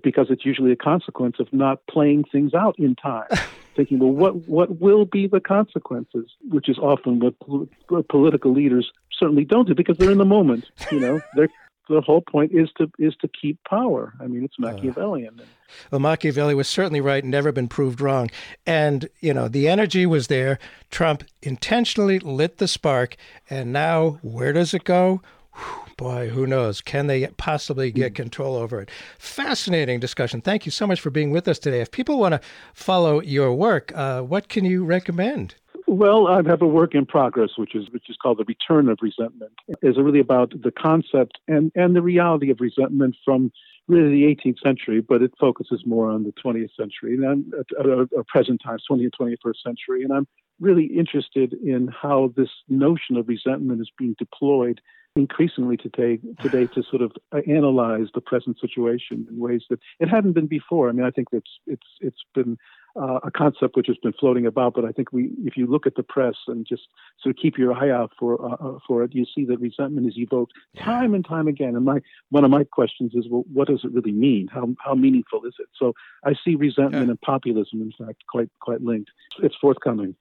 because 0.00 0.28
it's 0.30 0.46
usually 0.46 0.70
a 0.70 0.76
consequence 0.76 1.40
of 1.40 1.52
not 1.52 1.80
playing 1.90 2.22
things 2.30 2.54
out 2.54 2.76
in 2.78 2.94
time 2.94 3.26
thinking 3.74 3.98
well 3.98 4.12
what 4.12 4.48
what 4.48 4.80
will 4.80 5.04
be 5.04 5.26
the 5.26 5.40
consequences 5.40 6.26
which 6.48 6.68
is 6.68 6.78
often 6.78 7.18
what 7.18 7.34
pol- 7.40 7.68
political 8.08 8.52
leaders 8.52 8.92
certainly 9.12 9.44
don't 9.44 9.66
do 9.66 9.74
because 9.74 9.96
they're 9.98 10.12
in 10.12 10.18
the 10.18 10.24
moment 10.24 10.70
you 10.92 11.00
know 11.00 11.20
they're 11.34 11.50
the 11.90 12.00
whole 12.00 12.20
point 12.20 12.52
is 12.52 12.68
to 12.78 12.90
is 12.98 13.14
to 13.20 13.28
keep 13.28 13.58
power. 13.64 14.14
I 14.20 14.26
mean, 14.26 14.44
it's. 14.44 14.58
Machiavellian. 14.58 15.40
Uh, 15.40 15.44
well, 15.90 16.00
Machiavelli 16.00 16.54
was 16.54 16.68
certainly 16.68 17.00
right, 17.00 17.24
never 17.24 17.52
been 17.52 17.68
proved 17.68 18.00
wrong. 18.00 18.30
And 18.66 19.08
you 19.20 19.34
know, 19.34 19.48
the 19.48 19.68
energy 19.68 20.06
was 20.06 20.28
there. 20.28 20.58
Trump 20.90 21.24
intentionally 21.42 22.18
lit 22.18 22.58
the 22.58 22.68
spark, 22.68 23.16
and 23.48 23.72
now 23.72 24.18
where 24.22 24.52
does 24.52 24.72
it 24.72 24.84
go? 24.84 25.20
Whew, 25.54 25.94
boy, 25.96 26.28
who 26.28 26.46
knows? 26.46 26.80
Can 26.80 27.08
they 27.08 27.26
possibly 27.26 27.90
get 27.90 28.12
hmm. 28.12 28.16
control 28.16 28.56
over 28.56 28.80
it? 28.80 28.90
Fascinating 29.18 30.00
discussion. 30.00 30.40
Thank 30.40 30.64
you 30.66 30.72
so 30.72 30.86
much 30.86 31.00
for 31.00 31.10
being 31.10 31.30
with 31.30 31.48
us 31.48 31.58
today. 31.58 31.80
If 31.80 31.90
people 31.90 32.18
want 32.18 32.34
to 32.34 32.40
follow 32.72 33.20
your 33.20 33.52
work, 33.54 33.92
uh, 33.94 34.22
what 34.22 34.48
can 34.48 34.64
you 34.64 34.84
recommend? 34.84 35.56
Well, 35.92 36.28
I 36.28 36.36
have 36.46 36.62
a 36.62 36.68
work 36.68 36.94
in 36.94 37.04
progress, 37.04 37.50
which 37.56 37.74
is 37.74 37.90
which 37.90 38.08
is 38.08 38.16
called 38.16 38.38
the 38.38 38.44
return 38.44 38.88
of 38.88 38.98
resentment. 39.02 39.50
Is 39.82 39.96
really 39.96 40.20
about 40.20 40.52
the 40.52 40.70
concept 40.70 41.40
and 41.48 41.72
and 41.74 41.96
the 41.96 42.00
reality 42.00 42.48
of 42.52 42.60
resentment 42.60 43.16
from 43.24 43.50
really 43.88 44.10
the 44.10 44.36
18th 44.36 44.60
century, 44.62 45.00
but 45.00 45.20
it 45.20 45.32
focuses 45.40 45.82
more 45.84 46.08
on 46.08 46.22
the 46.22 46.32
20th 46.44 46.70
century 46.76 47.14
and 47.14 47.52
uh, 47.76 48.04
uh, 48.16 48.22
present 48.28 48.60
times, 48.64 48.84
20th 48.88 49.10
and 49.18 49.36
21st 49.36 49.62
century. 49.66 50.04
And 50.04 50.12
I'm 50.12 50.28
really 50.60 50.84
interested 50.84 51.54
in 51.54 51.88
how 51.88 52.32
this 52.36 52.50
notion 52.68 53.16
of 53.16 53.26
resentment 53.26 53.80
is 53.80 53.90
being 53.98 54.14
deployed 54.16 54.80
increasingly 55.16 55.76
today 55.76 56.20
today 56.40 56.66
to 56.66 56.84
sort 56.88 57.02
of 57.02 57.10
uh, 57.32 57.40
analyze 57.48 58.06
the 58.14 58.20
present 58.20 58.60
situation 58.60 59.26
in 59.28 59.38
ways 59.38 59.62
that 59.70 59.80
it 59.98 60.08
hadn't 60.08 60.34
been 60.34 60.46
before. 60.46 60.88
I 60.88 60.92
mean, 60.92 61.04
I 61.04 61.10
think 61.10 61.28
it's 61.32 61.50
it's 61.66 61.86
it's 62.00 62.22
been 62.32 62.58
uh, 62.96 63.20
a 63.22 63.30
concept 63.30 63.76
which 63.76 63.86
has 63.86 63.96
been 63.98 64.12
floating 64.12 64.46
about, 64.46 64.74
but 64.74 64.84
I 64.84 64.92
think 64.92 65.12
we, 65.12 65.30
if 65.44 65.56
you 65.56 65.66
look 65.66 65.86
at 65.86 65.94
the 65.94 66.02
press 66.02 66.34
and 66.46 66.66
just 66.66 66.82
sort 67.22 67.36
of 67.36 67.40
keep 67.40 67.58
your 67.58 67.72
eye 67.72 67.90
out 67.90 68.12
for 68.18 68.44
uh, 68.44 68.54
uh 68.54 68.78
for 68.86 69.02
it, 69.02 69.14
you 69.14 69.24
see 69.34 69.44
that 69.46 69.60
resentment 69.60 70.06
is 70.06 70.16
evoked 70.16 70.52
time 70.78 71.14
and 71.14 71.24
time 71.24 71.48
again. 71.48 71.76
And 71.76 71.84
my 71.84 72.00
one 72.30 72.44
of 72.44 72.50
my 72.50 72.64
questions 72.64 73.12
is, 73.14 73.26
well, 73.28 73.44
what 73.52 73.68
does 73.68 73.80
it 73.84 73.92
really 73.92 74.12
mean? 74.12 74.48
How 74.48 74.68
how 74.84 74.94
meaningful 74.94 75.44
is 75.44 75.54
it? 75.58 75.68
So 75.76 75.92
I 76.24 76.34
see 76.44 76.54
resentment 76.54 77.06
yeah. 77.06 77.10
and 77.10 77.20
populism, 77.20 77.80
in 77.80 77.92
fact, 77.98 78.22
quite 78.28 78.50
quite 78.60 78.82
linked. 78.82 79.10
It's 79.42 79.56
forthcoming. 79.60 80.16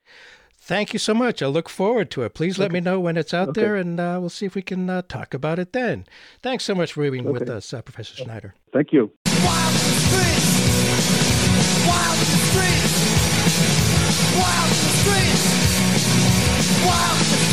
Thank 0.61 0.93
you 0.93 0.99
so 0.99 1.13
much. 1.13 1.41
I 1.41 1.47
look 1.47 1.69
forward 1.69 2.11
to 2.11 2.23
it. 2.23 2.33
Please 2.33 2.55
okay. 2.55 2.63
let 2.63 2.71
me 2.71 2.79
know 2.79 2.99
when 2.99 3.17
it's 3.17 3.33
out 3.33 3.49
okay. 3.49 3.61
there, 3.61 3.75
and 3.75 3.99
uh, 3.99 4.17
we'll 4.19 4.29
see 4.29 4.45
if 4.45 4.55
we 4.55 4.61
can 4.61 4.89
uh, 4.89 5.01
talk 5.01 5.33
about 5.33 5.57
it 5.57 5.73
then. 5.73 6.05
Thanks 6.43 6.65
so 6.65 6.75
much 6.75 6.93
for 6.93 7.09
being 7.09 7.25
okay. 7.25 7.39
with 7.39 7.49
us, 7.49 7.73
uh, 7.73 7.81
Professor 7.81 8.15
Schneider. 8.15 8.53
Thank 8.71 8.93
you. 8.93 9.11
Wild 11.89 12.17
in 12.17 12.29
the 12.29 12.41
streets. 12.49 12.95
Wild 14.37 14.69
in 14.69 14.81
the 14.85 14.93
streets. 15.01 15.45
Wild 16.85 17.17
in 17.17 17.19
the 17.19 17.37
streets. 17.37 17.48